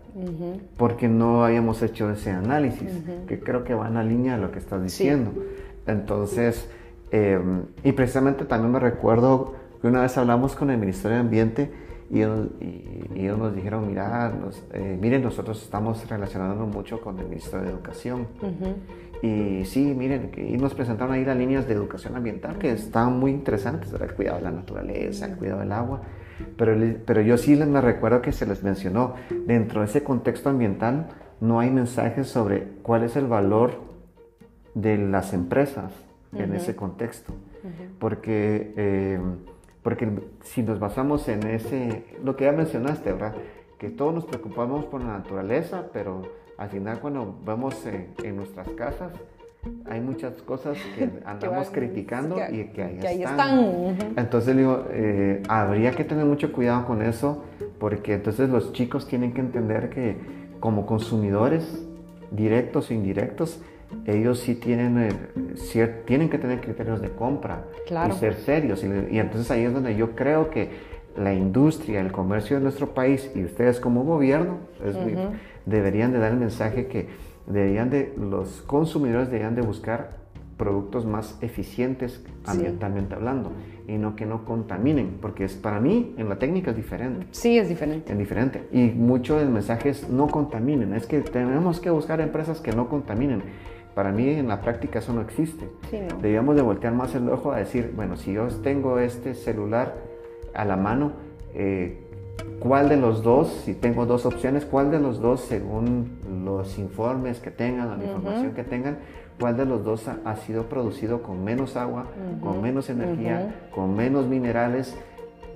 porque 0.78 1.09
no 1.09 1.44
habíamos 1.44 1.82
hecho 1.82 2.11
ese 2.11 2.30
análisis, 2.30 2.90
que 3.26 3.38
creo 3.38 3.64
que 3.64 3.74
va 3.74 3.88
en 3.88 3.94
la 3.94 4.03
línea 4.03 4.36
de 4.36 4.42
lo 4.42 4.51
que 4.51 4.59
estás 4.59 4.82
diciendo. 4.82 5.32
Entonces, 5.86 6.68
em, 7.11 7.64
y 7.84 7.92
precisamente 7.92 8.44
también 8.44 8.72
me 8.72 8.80
recuerdo 8.80 9.55
que 9.80 9.88
una 9.88 10.01
vez 10.01 10.16
hablamos 10.16 10.57
con 10.57 10.70
el 10.70 10.78
Ministerio 10.78 11.16
de 11.16 11.20
Ambiente 11.20 11.70
y 12.11 12.20
ellos, 12.22 13.38
nos 13.38 13.55
dijeron, 13.55 13.86
mira, 13.86 14.32
eh, 14.72 14.97
miren, 15.01 15.22
nosotros 15.22 15.62
estamos 15.62 16.09
relacionándonos 16.09 16.68
mucho 16.68 17.01
con 17.01 17.18
el 17.18 17.26
Ministerio 17.26 17.66
de 17.66 17.72
Educación. 17.72 18.26
Y 19.23 19.64
sí, 19.64 19.95
miren, 19.97 20.31
y 20.37 20.57
nos 20.57 20.75
presentaron 20.75 21.14
ahí 21.14 21.25
las 21.25 21.37
líneas 21.37 21.67
de 21.67 21.75
educación 21.75 22.17
ambiental 22.17 22.59
que 22.59 22.71
están 22.71 23.19
muy 23.19 23.31
interesantes, 23.31 23.93
el 23.93 24.14
cuidado 24.14 24.39
de 24.39 24.45
la 24.45 24.51
naturaleza, 24.51 25.27
el 25.27 25.37
cuidado 25.37 25.61
del 25.61 25.73
agua. 25.73 26.03
Pero, 26.57 26.77
pero 27.07 27.23
yo 27.23 27.39
sí 27.39 27.57
me 27.57 27.81
recuerdo 27.81 28.21
que 28.21 28.33
se 28.33 28.47
les 28.47 28.62
mencionó, 28.62 29.14
dentro 29.47 29.81
de 29.81 29.87
ese 29.87 30.03
contexto 30.03 30.51
ambiental 30.51 31.09
no 31.41 31.61
hay 31.61 31.71
mensajes 31.71 32.29
sobre 32.29 32.64
cuál 32.83 33.05
es 33.05 33.17
el 33.17 33.27
valor 33.27 33.81
de 34.75 34.99
las 34.99 35.33
empresas 35.33 35.93
en 36.33 36.55
ese 36.55 36.77
contexto. 36.77 37.33
Porque... 37.99 38.73
Eh, 38.77 39.21
porque 39.87 40.11
si 40.43 40.64
nos 40.64 40.81
basamos 40.81 41.29
en 41.29 41.47
ese, 41.47 42.07
lo 42.25 42.35
que 42.35 42.47
ya 42.47 42.51
mencionaste, 42.51 43.12
¿verdad? 43.12 43.37
Que 43.79 43.89
todos 43.89 44.12
nos 44.12 44.25
preocupamos 44.25 44.85
por 44.87 45.01
la 45.01 45.19
naturaleza, 45.19 45.91
pero 45.93 46.23
al 46.59 46.68
final 46.70 47.00
cuando 47.00 47.38
vemos 47.44 47.74
en, 47.86 48.36
nuestras 48.36 48.68
casas, 48.70 49.12
hay 49.90 50.00
muchas 50.00 50.34
cosas 50.42 50.78
que 50.96 51.11
andamos 51.26 51.70
criticando 51.70 52.36
y 52.50 52.68
que 52.68 52.82
ahí, 52.82 53.22
están. 53.22 53.96
Entonces 54.16 54.57
digo, 54.57 54.84
eh, 54.90 55.42
habría 55.48 55.92
que 55.92 56.04
tener 56.04 56.24
mucho 56.24 56.52
cuidado 56.52 56.86
con 56.86 57.02
eso, 57.02 57.44
porque 57.78 58.14
entonces 58.14 58.48
los 58.48 58.72
chicos 58.72 59.07
tienen 59.07 59.32
que 59.32 59.40
entender 59.40 59.90
que 59.90 60.16
como 60.61 60.86
consumidores, 60.86 61.84
directos 62.30 62.90
o 62.90 62.94
indirectos, 62.94 63.61
ellos 64.07 64.40
sí 64.40 64.54
tienen, 64.54 64.98
eh, 64.98 66.02
tienen 66.07 66.28
que 66.28 66.38
tener 66.38 66.61
criterios 66.61 67.00
de 67.00 67.11
compra 67.11 67.64
y 68.09 68.12
ser 68.12 68.34
serios. 68.34 68.82
Y, 68.82 69.18
entonces 69.18 69.50
ahí 69.50 69.64
es 69.64 69.72
donde 69.72 69.94
yo 69.96 70.14
creo 70.14 70.50
que 70.50 70.70
la 71.16 71.32
industria, 71.32 72.00
el 72.00 72.12
comercio 72.12 72.57
de 72.57 72.62
nuestro 72.62 72.94
país 72.94 73.30
y 73.34 73.44
ustedes 73.44 73.80
como 73.80 74.04
gobierno 74.04 74.59
deberían 75.67 76.12
de 76.12 76.19
dar 76.19 76.33
el 76.33 76.39
mensaje 76.39 76.87
que 76.87 77.09
deberían 77.47 77.91
de, 77.91 78.14
los 78.19 78.62
consumidores 78.62 79.29
deberían 79.29 79.55
de 79.55 79.62
buscar 79.62 80.25
productos 80.57 81.05
más 81.05 81.39
eficientes 81.43 82.25
ambientalmente 82.47 83.14
hablando 83.14 83.53
y 83.87 83.99
no 83.99 84.17
que 84.17 84.27
no 84.27 84.45
contaminen, 84.45 85.19
porque 85.21 85.45
es 85.45 85.55
para 85.55 85.81
mí 85.81 86.14
en 86.17 86.29
la 86.29 86.39
técnica 86.39 86.71
es 86.71 86.77
diferente. 86.77 87.27
Sí, 87.31 87.59
es 87.59 87.69
diferente. 87.69 88.12
Es 88.12 88.19
diferente. 88.19 88.67
Y 88.73 88.87
mucho 88.87 89.39
del 89.39 89.51
mensaje 89.51 89.91
es 89.91 90.09
no 90.09 90.29
contaminen, 90.29 90.95
es 90.95 91.07
que 91.07 91.21
tenemos 91.21 91.79
que 91.79 91.91
buscar 91.91 92.21
empresas 92.21 92.61
que 92.61 92.73
no 92.73 92.89
contaminen. 92.89 93.43
Para 93.95 94.12
mí 94.12 94.29
en 94.29 94.49
la 94.49 94.61
práctica 94.61 94.99
eso 94.99 95.12
no 95.12 95.23
existe. 95.23 95.69
Debíamos 96.21 96.57
de 96.57 96.62
voltear 96.62 96.93
más 96.95 97.14
el 97.14 97.29
ojo 97.31 97.53
a 97.53 97.59
decir, 97.59 97.93
bueno, 97.95 98.17
si 98.17 98.33
yo 98.33 98.47
tengo 98.62 98.99
este 98.99 99.35
celular 99.35 99.95
a 100.53 100.64
la 100.64 100.77
mano, 100.77 101.12
eh, 101.55 102.05
¿cuál 102.61 102.89
de 102.89 102.97
los 102.97 103.22
dos, 103.22 103.49
si 103.64 103.74
tengo 103.74 104.07
dos 104.07 104.26
opciones, 104.26 104.64
cuál 104.64 104.91
de 104.91 104.99
los 104.99 105.20
dos, 105.20 105.41
según 105.43 106.18
los 106.45 106.78
informes 106.78 107.41
que 107.41 107.51
tengan, 107.51 107.99
la 107.99 108.05
información 108.05 108.53
que 108.53 108.64
tengan, 108.64 108.99
cuál 109.39 109.57
de 109.57 109.66
los 109.66 109.84
dos 109.84 110.09
ha, 110.09 110.37
sido 110.37 110.64
producido 110.68 111.22
con 111.22 111.45
menos 111.45 111.76
agua, 111.76 112.07
con 112.43 112.62
menos 112.62 112.91
energía, 112.91 113.68
con 113.74 113.95
menos 113.95 114.26
minerales? 114.26 114.97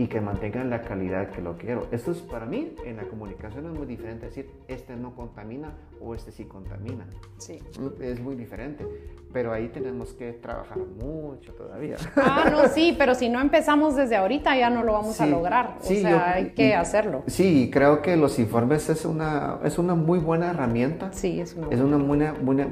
Y 0.01 0.07
que 0.07 0.19
mantengan 0.23 0.71
la 0.71 0.81
calidad 0.81 1.29
que 1.29 1.43
lo 1.43 1.59
quiero. 1.59 1.87
Esto 1.91 2.13
es 2.13 2.21
para 2.21 2.47
mí 2.47 2.75
en 2.87 2.97
la 2.97 3.03
comunicación 3.03 3.67
es 3.67 3.73
muy 3.73 3.87
diferente 3.87 4.27
decir 4.27 4.51
este 4.67 4.97
no 4.97 5.15
contamina 5.15 5.75
o 6.01 6.15
este 6.15 6.33
sí 6.33 6.45
contamina. 6.45 7.07
Sí. 7.37 7.59
Es 8.01 8.19
muy 8.19 8.35
diferente, 8.35 8.87
pero 9.31 9.53
ahí 9.53 9.69
tenemos 9.69 10.15
que 10.15 10.33
trabajar 10.33 10.79
mucho 10.79 11.53
todavía. 11.53 11.97
Ah, 12.17 12.49
no, 12.51 12.67
sí, 12.69 12.95
pero 12.97 13.15
si 13.15 13.29
no 13.29 13.43
empezamos 13.43 13.95
desde 13.95 14.17
ahorita 14.17 14.57
ya 14.57 14.71
no 14.71 14.85
lo 14.85 14.95
vamos 14.95 15.21
a 15.21 15.27
lograr. 15.27 15.77
O 15.83 15.85
sea, 15.85 16.33
hay 16.33 16.53
que 16.53 16.75
hacerlo. 16.75 17.23
Sí, 17.27 17.69
creo 17.71 18.01
que 18.01 18.17
los 18.17 18.39
informes 18.39 18.89
es 18.89 19.05
una, 19.05 19.59
es 19.65 19.77
una 19.77 19.95
muy 19.95 20.19
buena 20.19 20.49
herramienta. 20.49 21.13
Sí, 21.13 21.43
es 21.43 21.55
una, 21.55 21.69
es 21.69 21.79
una 21.79 21.99
muy, 21.99 22.17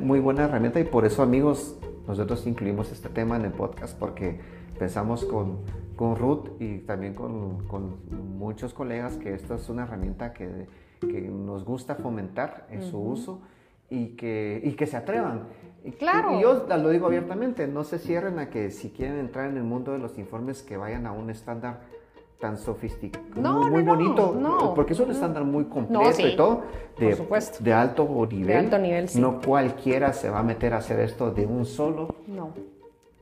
muy 0.00 0.20
buena 0.20 0.44
herramienta 0.44 0.80
y 0.80 0.84
por 0.84 1.04
eso 1.04 1.22
amigos 1.22 1.76
nosotros 2.06 2.46
incluimos 2.46 2.90
este 2.90 3.10
tema 3.10 3.36
en 3.36 3.44
el 3.44 3.52
podcast 3.52 3.98
porque 3.98 4.40
pensamos 4.78 5.26
con 5.26 5.58
con 5.98 6.14
Ruth 6.14 6.50
y 6.60 6.78
también 6.78 7.12
con, 7.12 7.66
con, 7.66 7.96
muchos 8.38 8.72
colegas 8.72 9.16
que 9.16 9.34
esta 9.34 9.56
es 9.56 9.68
una 9.68 9.82
herramienta 9.82 10.32
que, 10.32 10.68
que 11.00 11.20
nos 11.22 11.64
gusta 11.64 11.96
fomentar 11.96 12.68
en 12.70 12.82
su 12.82 12.98
uso 12.98 13.42
y 13.90 14.10
que, 14.10 14.60
y 14.62 14.72
que 14.72 14.86
se 14.86 14.96
atrevan. 14.96 15.48
Claro. 15.98 16.38
Y 16.38 16.42
yo 16.42 16.66
lo 16.68 16.90
digo 16.90 17.06
abiertamente, 17.06 17.66
no 17.66 17.82
se 17.82 17.98
cierren 17.98 18.38
a 18.38 18.48
que 18.48 18.70
si 18.70 18.90
quieren 18.90 19.18
entrar 19.18 19.50
en 19.50 19.56
el 19.56 19.64
mundo 19.64 19.90
de 19.90 19.98
los 19.98 20.16
informes 20.18 20.62
que 20.62 20.76
vayan 20.76 21.04
a 21.04 21.10
un 21.10 21.30
estándar 21.30 21.80
tan 22.38 22.58
sofisticado, 22.58 23.24
no, 23.34 23.68
muy, 23.68 23.82
no, 23.82 23.96
bonito, 23.96 24.36
no, 24.38 24.72
porque 24.74 24.92
es 24.92 25.00
un 25.00 25.10
estándar 25.10 25.42
muy 25.42 25.64
completo 25.64 26.24
y 26.24 26.36
todo, 26.36 26.62
de, 26.96 27.16
de, 27.58 27.72
alto 27.72 28.26
nivel. 28.30 28.46
De 28.46 28.54
alto 28.54 28.78
nivel, 28.78 29.08
sí. 29.08 29.20
No 29.20 29.40
cualquiera 29.40 30.12
se 30.12 30.30
va 30.30 30.38
a 30.38 30.42
meter 30.44 30.74
a 30.74 30.76
hacer 30.76 31.00
esto 31.00 31.32
de 31.32 31.44
un 31.44 31.66
solo. 31.66 32.14
No. 32.28 32.52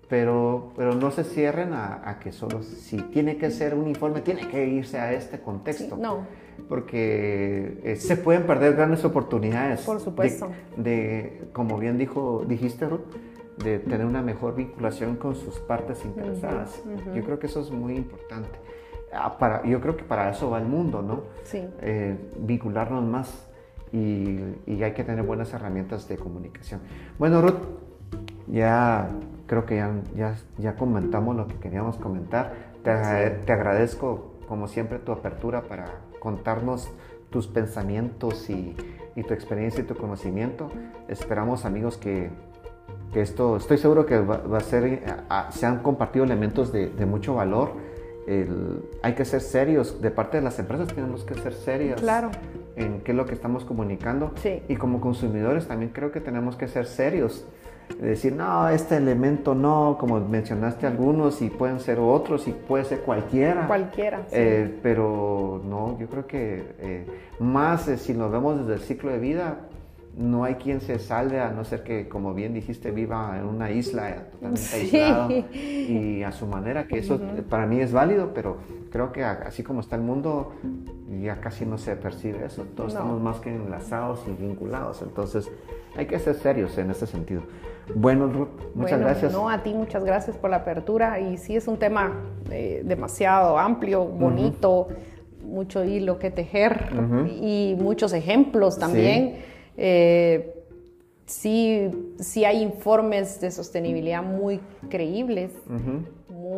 Pero, 0.09 0.73
pero 0.77 0.95
no 0.95 1.11
se 1.11 1.25
cierren 1.25 1.73
a, 1.73 2.09
a 2.09 2.19
que 2.21 2.31
solo, 2.31 2.63
si 2.63 2.97
tiene 2.97 3.39
que 3.39 3.51
ser 3.51 3.75
un 3.75 3.89
informe, 3.89 4.21
tiene 4.21 4.49
que 4.49 4.67
irse 4.67 4.99
a 4.99 5.13
este 5.13 5.41
contexto. 5.41 5.97
no. 5.97 6.27
Porque 6.71 7.81
eh, 7.85 7.97
se 7.97 8.17
pueden 8.17 8.45
perder 8.45 8.75
grandes 8.75 9.05
oportunidades. 9.05 9.83
Por 9.83 10.01
supuesto. 10.01 10.51
De, 10.77 11.49
como 11.53 11.77
bien 11.79 11.99
dijo, 11.99 12.45
dijiste, 12.49 12.89
Ruth, 12.89 13.03
de 13.63 13.79
tener 13.79 14.07
una 14.07 14.23
mejor 14.23 14.55
vinculación 14.55 15.17
con 15.17 15.35
sus 15.35 15.59
partes 15.59 16.05
interesadas. 16.05 16.83
Yo 17.15 17.23
creo 17.23 17.39
que 17.39 17.47
eso 17.47 17.61
es 17.61 17.71
muy 17.71 17.95
importante. 17.97 18.59
Ah, 19.13 19.39
para, 19.39 19.65
yo 19.65 19.81
creo 19.81 19.97
que 19.97 20.05
para 20.05 20.31
eso 20.31 20.51
va 20.51 20.59
el 20.59 20.67
mundo, 20.67 21.03
¿no? 21.03 21.25
Sí. 21.45 21.63
Eh, 21.81 22.17
vincularnos 22.39 23.05
más 23.05 23.47
y, 23.93 24.39
y, 24.67 24.83
hay 24.83 24.93
que 24.93 25.05
tener 25.05 25.25
buenas 25.25 25.53
herramientas 25.55 26.09
de 26.09 26.17
comunicación. 26.17 26.81
Bueno, 27.19 27.41
Ruth, 27.41 27.61
ya 28.49 29.09
creo 29.47 29.67
que 29.67 29.77
ya, 29.77 29.93
ya, 30.17 30.35
ya 30.59 30.75
comentamos 30.75 31.37
lo 31.37 31.47
que 31.47 31.55
queríamos 31.57 31.97
comentar. 31.97 32.55
Te, 32.83 33.31
te 33.45 33.53
agradezco, 33.53 34.35
como 34.49 34.69
siempre, 34.69 34.99
tu 34.99 35.13
apertura 35.13 35.63
para 35.63 35.87
contarnos 36.21 36.91
tus 37.31 37.47
pensamientos 37.47 38.49
y, 38.51 38.77
y, 39.15 39.23
tu 39.23 39.35
experiencia 39.35 39.83
y 39.83 39.85
tu 39.85 39.97
conocimiento. 39.97 40.71
Esperamos, 41.09 41.65
amigos, 41.65 41.97
que, 41.97 42.31
que 43.13 43.21
esto, 43.21 43.57
estoy 43.57 43.79
seguro 43.79 44.07
que 44.07 44.19
va, 44.19 44.39
va 44.39 44.59
a 44.59 44.61
ser, 44.61 45.03
a, 45.29 45.51
se 45.51 45.67
han 45.67 45.83
compartido 45.83 46.25
elementos 46.25 46.73
de, 46.73 46.89
de 46.89 47.07
mucho 47.07 47.35
valor. 47.35 47.73
El, 48.27 48.83
hay 49.03 49.15
que 49.15 49.25
ser 49.25 49.41
serios, 49.41 50.01
de 50.01 50.11
parte 50.11 50.39
de 50.39 50.43
las 50.43 50.59
empresas 50.59 50.89
tenemos 50.89 51.23
que 51.23 51.35
ser 51.35 51.53
serios 51.53 52.01
claro. 52.01 52.31
en 52.75 53.01
qué 53.03 53.13
es 53.13 53.17
lo 53.17 53.25
que 53.25 53.35
estamos 53.35 53.65
comunicando. 53.65 54.33
Sí. 54.37 54.63
Y 54.69 54.77
como 54.77 55.01
consumidores 55.01 55.69
también 55.69 55.93
creo 55.93 56.11
que 56.11 56.21
tenemos 56.21 56.57
que 56.57 56.67
ser 56.67 56.87
serios 56.87 57.47
decir, 58.01 58.35
no, 58.35 58.69
este 58.69 58.97
elemento 58.97 59.55
no, 59.55 59.97
como 59.99 60.21
mencionaste 60.21 60.87
algunos, 60.87 61.41
y 61.43 61.51
pueden 61.51 61.81
ser 61.81 61.99
otros, 61.99 62.47
y 62.49 62.53
puede 62.53 62.85
ser 62.85 63.01
cualquiera. 63.01 63.67
Cualquiera. 63.67 64.21
Sí. 64.29 64.37
Eh, 64.37 64.79
pero 64.83 65.63
no, 65.65 65.99
yo 65.99 66.07
creo 66.09 66.27
que 66.27 66.75
eh, 66.79 67.07
más 67.41 67.89
eh, 67.89 67.97
si 67.97 68.13
nos 68.15 68.31
vemos 68.31 68.59
desde 68.61 68.75
el 68.75 68.81
ciclo 68.81 69.11
de 69.11 69.19
vida, 69.19 69.61
no 70.17 70.45
hay 70.45 70.55
quien 70.55 70.81
se 70.81 70.99
salve 70.99 71.41
a 71.41 71.51
no 71.51 71.63
ser 71.65 71.83
que, 71.83 72.09
como 72.09 72.33
bien 72.33 72.55
dijiste, 72.55 72.91
viva 72.91 73.37
en 73.39 73.45
una 73.45 73.71
isla 73.71 74.15
totalmente 74.33 74.63
Sí. 74.63 74.97
aislado 74.97 75.29
y 75.53 76.23
a 76.23 76.33
su 76.33 76.47
manera, 76.47 76.87
que 76.89 76.99
eso 76.99 77.21
para 77.51 77.67
mí 77.67 77.81
es 77.81 77.93
válido, 77.93 78.33
pero 78.33 78.57
creo 78.91 79.13
que 79.13 79.23
así 79.23 79.63
como 79.63 79.81
está 79.81 79.95
el 79.97 80.01
mundo, 80.03 80.53
ya 81.23 81.39
casi 81.43 81.67
no 81.67 81.77
se 81.77 81.97
percibe 81.97 82.47
eso. 82.47 82.65
Todos 82.75 82.95
No. 82.95 83.01
estamos 83.01 83.21
más 83.23 83.41
que 83.41 83.55
enlazados 83.55 84.25
y 84.27 84.31
vinculados, 84.43 85.03
entonces 85.03 85.51
hay 85.99 86.07
que 86.07 86.19
ser 86.19 86.35
serios 86.37 86.79
en 86.79 86.91
ese 86.91 87.07
sentido. 87.07 87.43
Bueno, 87.95 88.27
Ruth, 88.27 88.49
muchas 88.75 88.93
Bueno, 88.93 88.99
gracias. 89.07 89.33
No, 89.33 89.49
a 89.49 89.63
ti 89.63 89.73
muchas 89.73 90.05
gracias 90.05 90.37
por 90.37 90.51
la 90.51 90.57
apertura 90.57 91.21
y 91.21 91.37
sí 91.37 91.57
es 91.57 91.69
un 91.69 91.79
tema 91.79 92.13
eh, 92.51 92.83
demasiado 92.85 93.59
amplio, 93.59 94.05
bonito, 94.05 94.89
mucho 95.43 95.85
hilo 95.85 96.19
que 96.19 96.31
tejer 96.31 96.89
y 97.41 97.77
muchos 97.79 98.13
ejemplos 98.13 98.79
también. 98.79 99.37
Eh, 99.77 100.65
sí, 101.27 102.15
sí 102.19 102.45
hay 102.45 102.63
informes 102.63 103.41
de 103.41 103.51
sostenibilidad 103.51 104.23
muy 104.23 104.61
creíbles. 104.89 105.53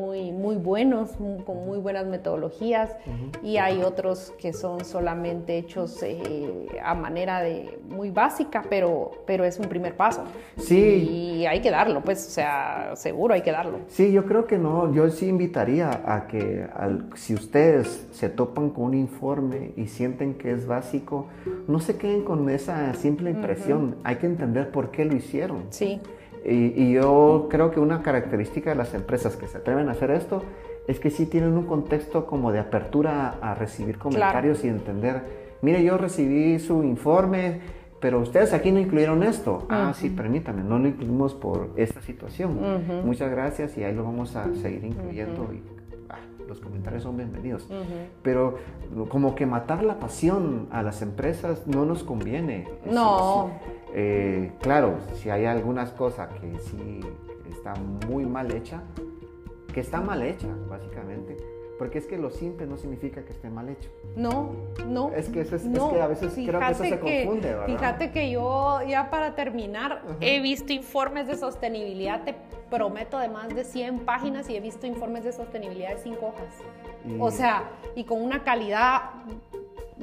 Muy, 0.08 0.32
muy 0.32 0.56
buenos, 0.56 1.20
mu- 1.20 1.44
con 1.44 1.66
muy 1.66 1.78
buenas 1.78 2.06
metodologías 2.06 2.96
y 3.42 3.58
hay 3.58 3.82
otros 3.82 4.32
que 4.38 4.54
son 4.54 4.82
solamente 4.84 5.58
hechos 5.58 6.02
eh, 6.02 6.66
a 6.82 6.94
manera 6.94 7.42
de 7.42 7.78
muy 7.90 8.10
básica, 8.10 8.64
pero, 8.70 9.10
pero 9.26 9.44
es 9.44 9.58
un 9.58 9.66
primer 9.66 9.94
paso. 9.96 10.24
Sí. 10.56 10.78
Y 11.40 11.46
hay 11.46 11.60
que 11.60 11.70
darlo, 11.70 12.00
pues, 12.00 12.26
o 12.26 12.30
sea, 12.30 12.92
seguro 12.96 13.34
hay 13.34 13.42
que 13.42 13.52
darlo. 13.52 13.80
Sí, 13.88 14.10
yo 14.12 14.24
creo 14.24 14.46
que 14.46 14.56
no, 14.56 14.92
yo 14.94 15.10
sí 15.10 15.26
invitaría 15.28 15.90
a 16.06 16.26
que 16.26 16.66
al- 16.74 17.10
si 17.14 17.34
ustedes 17.34 18.06
se 18.12 18.30
topan 18.30 18.70
con 18.70 18.84
un 18.84 18.94
informe 18.94 19.72
y 19.76 19.88
sienten 19.88 20.34
que 20.34 20.52
es 20.52 20.66
básico, 20.66 21.26
no 21.66 21.80
se 21.80 21.96
queden 21.98 22.22
con 22.24 22.48
esa 22.48 22.94
simple 22.94 23.30
impresión, 23.30 23.96
hay 24.04 24.16
que 24.16 24.26
entender 24.26 24.70
por 24.70 24.90
qué 24.90 25.04
lo 25.04 25.14
hicieron. 25.14 25.64
Sí, 25.68 26.00
Y, 26.48 26.72
y 26.76 26.92
yo 26.92 27.48
creo 27.50 27.70
que 27.70 27.80
una 27.80 28.02
característica 28.02 28.70
de 28.70 28.76
las 28.76 28.94
empresas 28.94 29.36
que 29.36 29.46
se 29.46 29.58
atreven 29.58 29.88
a 29.88 29.92
hacer 29.92 30.10
esto 30.10 30.42
es 30.86 30.98
que 30.98 31.10
sí 31.10 31.26
tienen 31.26 31.52
un 31.52 31.66
contexto 31.66 32.26
como 32.26 32.50
de 32.52 32.58
apertura 32.58 33.36
a, 33.42 33.52
a 33.52 33.54
recibir 33.54 33.98
comentarios 33.98 34.64
y 34.64 34.68
entender, 34.68 35.22
mire, 35.60 35.84
yo 35.84 35.98
recibí 35.98 36.58
su 36.58 36.82
informe, 36.82 37.60
pero 38.00 38.20
ustedes 38.20 38.52
aquí 38.52 38.70
no 38.72 38.78
incluyeron 38.78 39.22
esto. 39.22 39.66
Ah, 39.68 39.92
sí, 39.94 40.08
permítame, 40.08 40.62
no 40.62 40.78
lo 40.78 40.88
incluimos 40.88 41.34
por 41.34 41.70
esta 41.76 42.00
situación. 42.00 42.58
Muchas 43.04 43.30
gracias 43.30 43.76
y 43.76 43.84
ahí 43.84 43.94
lo 43.94 44.04
vamos 44.04 44.34
a 44.36 44.54
seguir 44.54 44.84
incluyendo 44.84 45.50
y 45.52 45.62
ah, 46.08 46.16
los 46.46 46.60
comentarios 46.60 47.02
son 47.02 47.16
bienvenidos. 47.16 47.68
Pero 48.22 48.56
como 49.08 49.34
que 49.34 49.46
matar 49.46 49.82
la 49.82 49.98
pasión 49.98 50.68
a 50.70 50.82
las 50.82 51.02
empresas 51.02 51.66
no 51.66 51.84
nos 51.84 52.04
conviene. 52.04 52.66
No. 52.90 53.50
Eh, 53.94 54.52
claro, 54.60 54.96
si 55.14 55.30
hay 55.30 55.46
algunas 55.46 55.90
cosas 55.92 56.28
que 56.40 56.58
sí 56.60 57.00
está 57.50 57.74
muy 58.08 58.26
mal 58.26 58.50
hecha, 58.52 58.82
que 59.72 59.80
está 59.80 60.00
mal 60.00 60.22
hecha, 60.22 60.48
básicamente. 60.68 61.36
Porque 61.78 61.98
es 61.98 62.06
que 62.06 62.18
lo 62.18 62.30
simple 62.30 62.66
no 62.66 62.76
significa 62.76 63.24
que 63.24 63.32
esté 63.32 63.48
mal 63.50 63.68
hecho. 63.68 63.88
no, 64.16 64.50
no. 64.84 65.12
Es 65.12 65.28
que, 65.28 65.42
eso 65.42 65.54
es, 65.54 65.62
que 65.62 66.00
a 66.00 66.08
veces 66.08 66.32
creo 66.34 66.58
que 66.58 66.70
eso 66.72 66.82
se 66.82 66.98
confunde, 66.98 67.50
¿verdad? 67.50 67.66
Fíjate 67.66 68.10
que 68.10 68.30
yo, 68.32 68.80
ya 68.82 69.10
para 69.10 69.36
terminar, 69.36 70.02
he 70.20 70.40
visto 70.40 70.72
informes 70.72 71.28
de 71.28 71.36
sostenibilidad, 71.36 72.24
te 72.24 72.34
prometo, 72.68 73.16
de 73.20 73.28
más 73.28 73.54
de 73.54 73.62
100 73.62 74.00
páginas 74.00 74.50
y 74.50 74.56
he 74.56 74.60
visto 74.60 74.88
informes 74.88 75.22
de 75.22 75.32
sostenibilidad 75.32 75.90
de 75.90 75.98
5 75.98 76.26
hojas. 76.26 76.48
Y- 77.06 77.16
O 77.20 77.30
sea, 77.30 77.70
y 77.94 78.02
con 78.02 78.20
una 78.22 78.42
calidad 78.42 79.02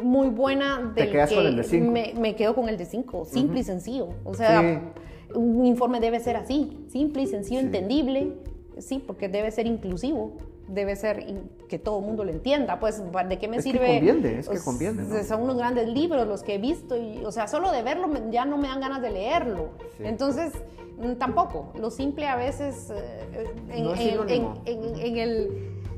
muy 0.01 0.29
buena 0.29 0.91
Te 0.95 1.01
del 1.03 1.11
quedas 1.11 1.29
que 1.29 1.35
con 1.35 1.45
el 1.45 1.55
de 1.55 1.63
cinco. 1.63 1.91
Me, 1.91 2.13
me 2.17 2.35
quedo 2.35 2.55
con 2.55 2.69
el 2.69 2.77
de 2.77 2.85
5, 2.85 3.25
simple 3.25 3.59
y 3.61 3.63
sencillo. 3.63 4.09
O 4.23 4.33
sea, 4.33 4.61
Sí. 4.61 5.37
un 5.37 5.65
informe 5.65 5.99
debe 5.99 6.19
ser 6.19 6.35
así, 6.37 6.85
simple 6.89 7.23
y 7.23 7.27
sencillo, 7.27 7.59
Sí. 7.61 7.65
entendible, 7.67 8.33
sí, 8.77 9.03
porque 9.05 9.29
debe 9.29 9.51
ser 9.51 9.67
inclusivo. 9.67 10.33
Debe 10.67 10.95
ser 10.95 11.23
que 11.69 11.77
todo 11.77 11.99
el 11.99 12.05
mundo 12.05 12.23
lo 12.23 12.31
entienda. 12.31 12.79
Pues, 12.79 13.01
¿de 13.29 13.37
qué 13.37 13.47
me 13.47 13.57
Es 13.57 13.63
que 13.65 13.71
sirve? 13.71 13.85
conviene, 13.97 14.39
es 14.39 14.45
que 14.47 14.53
Pues, 14.53 14.63
conviene, 14.63 15.03
¿no? 15.03 15.23
Son 15.23 15.43
unos 15.43 15.57
grandes 15.57 15.87
libros 15.87 16.27
los 16.27 16.41
que 16.41 16.55
he 16.55 16.57
visto 16.57 16.97
y, 16.97 17.23
o 17.23 17.31
sea, 17.31 17.47
solo 17.47 17.71
de 17.71 17.83
verlo 17.83 18.09
ya 18.31 18.45
no 18.45 18.57
me 18.57 18.67
dan 18.67 18.79
ganas 18.81 19.01
de 19.03 19.11
leerlo. 19.11 19.69
Sí. 19.97 20.03
Entonces, 20.05 20.53
mm, 20.97 21.13
tampoco. 21.19 21.71
Lo 21.79 21.91
simple 21.91 22.25
a 22.27 22.35
veces 22.35 22.89
eh, 22.89 23.45
en, 23.73 23.83
No 23.83 23.93
es 23.93 23.99
en- 23.99 24.29
en- 24.29 24.47
en- 24.65 24.95
en 24.99 25.17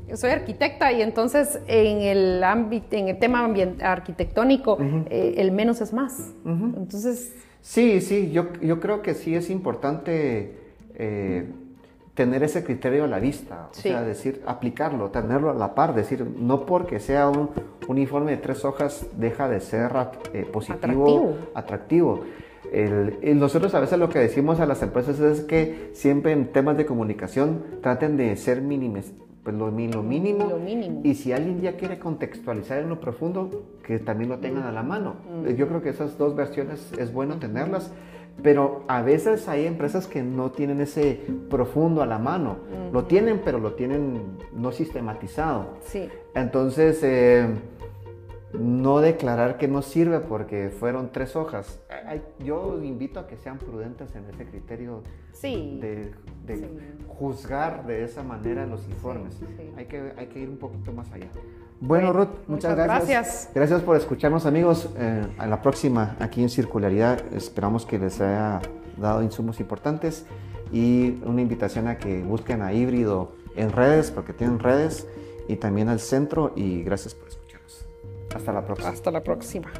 el 0.08 0.16
soy 0.16 0.30
arquitecta 0.30 0.90
y 0.92 1.02
entonces 1.02 1.60
en 1.66 2.00
el 2.02 2.42
ámbito, 2.44 2.96
en 2.96 3.08
el 3.08 3.18
tema 3.18 3.48
arquitectónico, 3.82 4.78
eh, 5.10 5.34
el 5.38 5.52
menos 5.52 5.80
es 5.80 5.92
más. 5.92 6.32
Entonces, 6.44 7.34
Sí, 7.60 8.00
sí, 8.00 8.30
yo, 8.30 8.52
yo 8.62 8.78
creo 8.80 9.02
que 9.02 9.14
sí 9.14 9.34
es 9.34 9.50
importante 9.50 10.54
eh, 10.94 11.44
tener 12.14 12.42
ese 12.42 12.64
criterio 12.64 13.04
a 13.04 13.06
la 13.08 13.18
vista, 13.18 13.68
o 13.70 13.74
sea, 13.74 14.02
decir, 14.02 14.42
aplicarlo, 14.46 15.10
tenerlo 15.10 15.50
a 15.50 15.54
la 15.54 15.74
par, 15.74 15.94
decir, 15.94 16.24
no 16.38 16.64
porque 16.66 16.98
sea 17.00 17.28
un, 17.28 17.50
un 17.88 17.98
informe 17.98 18.30
de 18.32 18.36
tres 18.38 18.64
hojas 18.64 19.06
deja 19.18 19.48
de 19.48 19.60
ser 19.60 19.90
eh, 20.32 20.46
positivo, 20.50 20.76
Atractivo. 21.04 21.36
atractivo. 21.54 22.20
El- 22.72 23.18
y 23.22 23.34
nosotros 23.34 23.74
a 23.74 23.80
veces 23.80 23.98
lo 23.98 24.08
que 24.08 24.18
decimos 24.20 24.60
a 24.60 24.66
las 24.66 24.82
empresas 24.82 25.18
es 25.20 25.40
que 25.42 25.90
siempre 25.94 26.32
en 26.32 26.52
temas 26.52 26.76
de 26.76 26.86
comunicación 26.86 27.64
traten 27.82 28.16
de 28.16 28.36
ser 28.36 28.62
mínimes, 28.62 29.12
pues 29.42 29.56
lo, 29.56 29.66
lo 29.66 29.72
mínimo. 30.02 30.46
Lo 30.46 30.58
mínimo. 30.58 31.00
Y 31.04 31.14
si 31.14 31.32
alguien 31.32 31.60
ya 31.60 31.76
quiere 31.76 31.98
contextualizar 31.98 32.78
en 32.78 32.88
lo 32.88 33.00
profundo, 33.00 33.64
que 33.82 33.98
también 33.98 34.30
lo 34.30 34.38
tengan 34.38 34.64
a 34.64 34.72
la 34.72 34.82
mano. 34.82 35.16
Eh, 35.46 35.54
Yo 35.56 35.68
creo 35.68 35.80
que 35.82 35.90
esas 35.90 36.18
dos 36.18 36.34
versiones 36.36 36.92
es 36.98 37.12
bueno 37.12 37.38
tenerlas, 37.38 37.92
pero 38.42 38.84
a 38.88 39.02
veces 39.02 39.48
hay 39.48 39.66
empresas 39.66 40.06
que 40.06 40.22
no 40.22 40.50
tienen 40.50 40.80
ese 40.80 41.20
profundo 41.50 42.02
a 42.02 42.06
la 42.06 42.18
mano. 42.18 42.56
Lo 42.92 43.04
tienen, 43.04 43.40
pero 43.44 43.58
lo 43.58 43.72
tienen 43.72 44.38
no 44.52 44.72
sistematizado. 44.72 45.76
sí. 45.82 46.08
Entonces, 46.34 47.00
eh, 47.02 47.48
no 48.52 49.00
declarar 49.00 49.58
que 49.58 49.68
no 49.68 49.82
sirve 49.82 50.20
porque 50.20 50.70
fueron 50.70 51.10
tres 51.12 51.36
hojas. 51.36 51.80
yo 52.38 52.80
invito 52.82 53.20
a 53.20 53.26
que 53.26 53.36
sean 53.36 53.58
prudentes 53.58 54.14
en 54.14 54.24
ese 54.24 54.46
criterio 54.46 55.02
de, 55.42 56.12
juzgar 57.06 57.86
de 57.86 58.04
esa 58.04 58.22
manera 58.22 58.66
los 58.66 58.86
informes. 58.88 59.38
Hay, 59.76 59.86
que, 59.86 60.12
hay 60.16 60.26
que 60.26 60.40
ir 60.40 60.48
un 60.48 60.56
poquito 60.56 60.92
más 60.92 61.10
allá. 61.12 61.28
Bueno, 61.80 62.12
Ruth, 62.12 62.28
muchas, 62.48 62.76
gracias. 62.76 63.50
gracias. 63.54 63.82
por 63.82 63.96
escucharnos, 63.96 64.46
amigos. 64.46 64.90
Eh, 64.96 65.26
a 65.38 65.46
la 65.46 65.62
próxima 65.62 66.16
aquí 66.18 66.42
en 66.42 66.48
Circularidad. 66.48 67.20
Esperamos 67.32 67.86
que 67.86 67.98
les 67.98 68.20
haya 68.20 68.60
dado 68.96 69.22
insumos 69.22 69.60
importantes 69.60 70.26
y 70.72 71.20
una 71.24 71.40
invitación 71.40 71.86
a 71.86 71.98
que 71.98 72.22
busquen 72.22 72.62
a 72.62 72.72
Híbrido 72.72 73.32
en 73.54 73.70
redes, 73.70 74.10
porque 74.10 74.32
tienen 74.32 74.58
redes, 74.58 75.06
y 75.46 75.56
también 75.56 75.88
al 75.88 76.00
centro. 76.00 76.52
Y 76.56 76.82
gracias 76.82 77.14
por 77.14 77.28
escucharnos. 77.28 77.86
Hasta 78.34 78.52
la 78.52 78.64
próxima. 78.64 78.90
Hasta 78.90 79.10
la 79.10 79.22
próxima. 79.22 79.70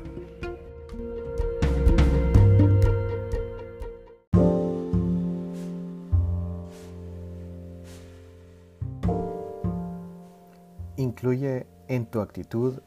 Incluye 11.18 11.66
en 11.88 12.06
tu 12.06 12.20
actitud 12.20 12.78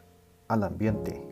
al 0.47 0.63
ambiente. 0.63 1.30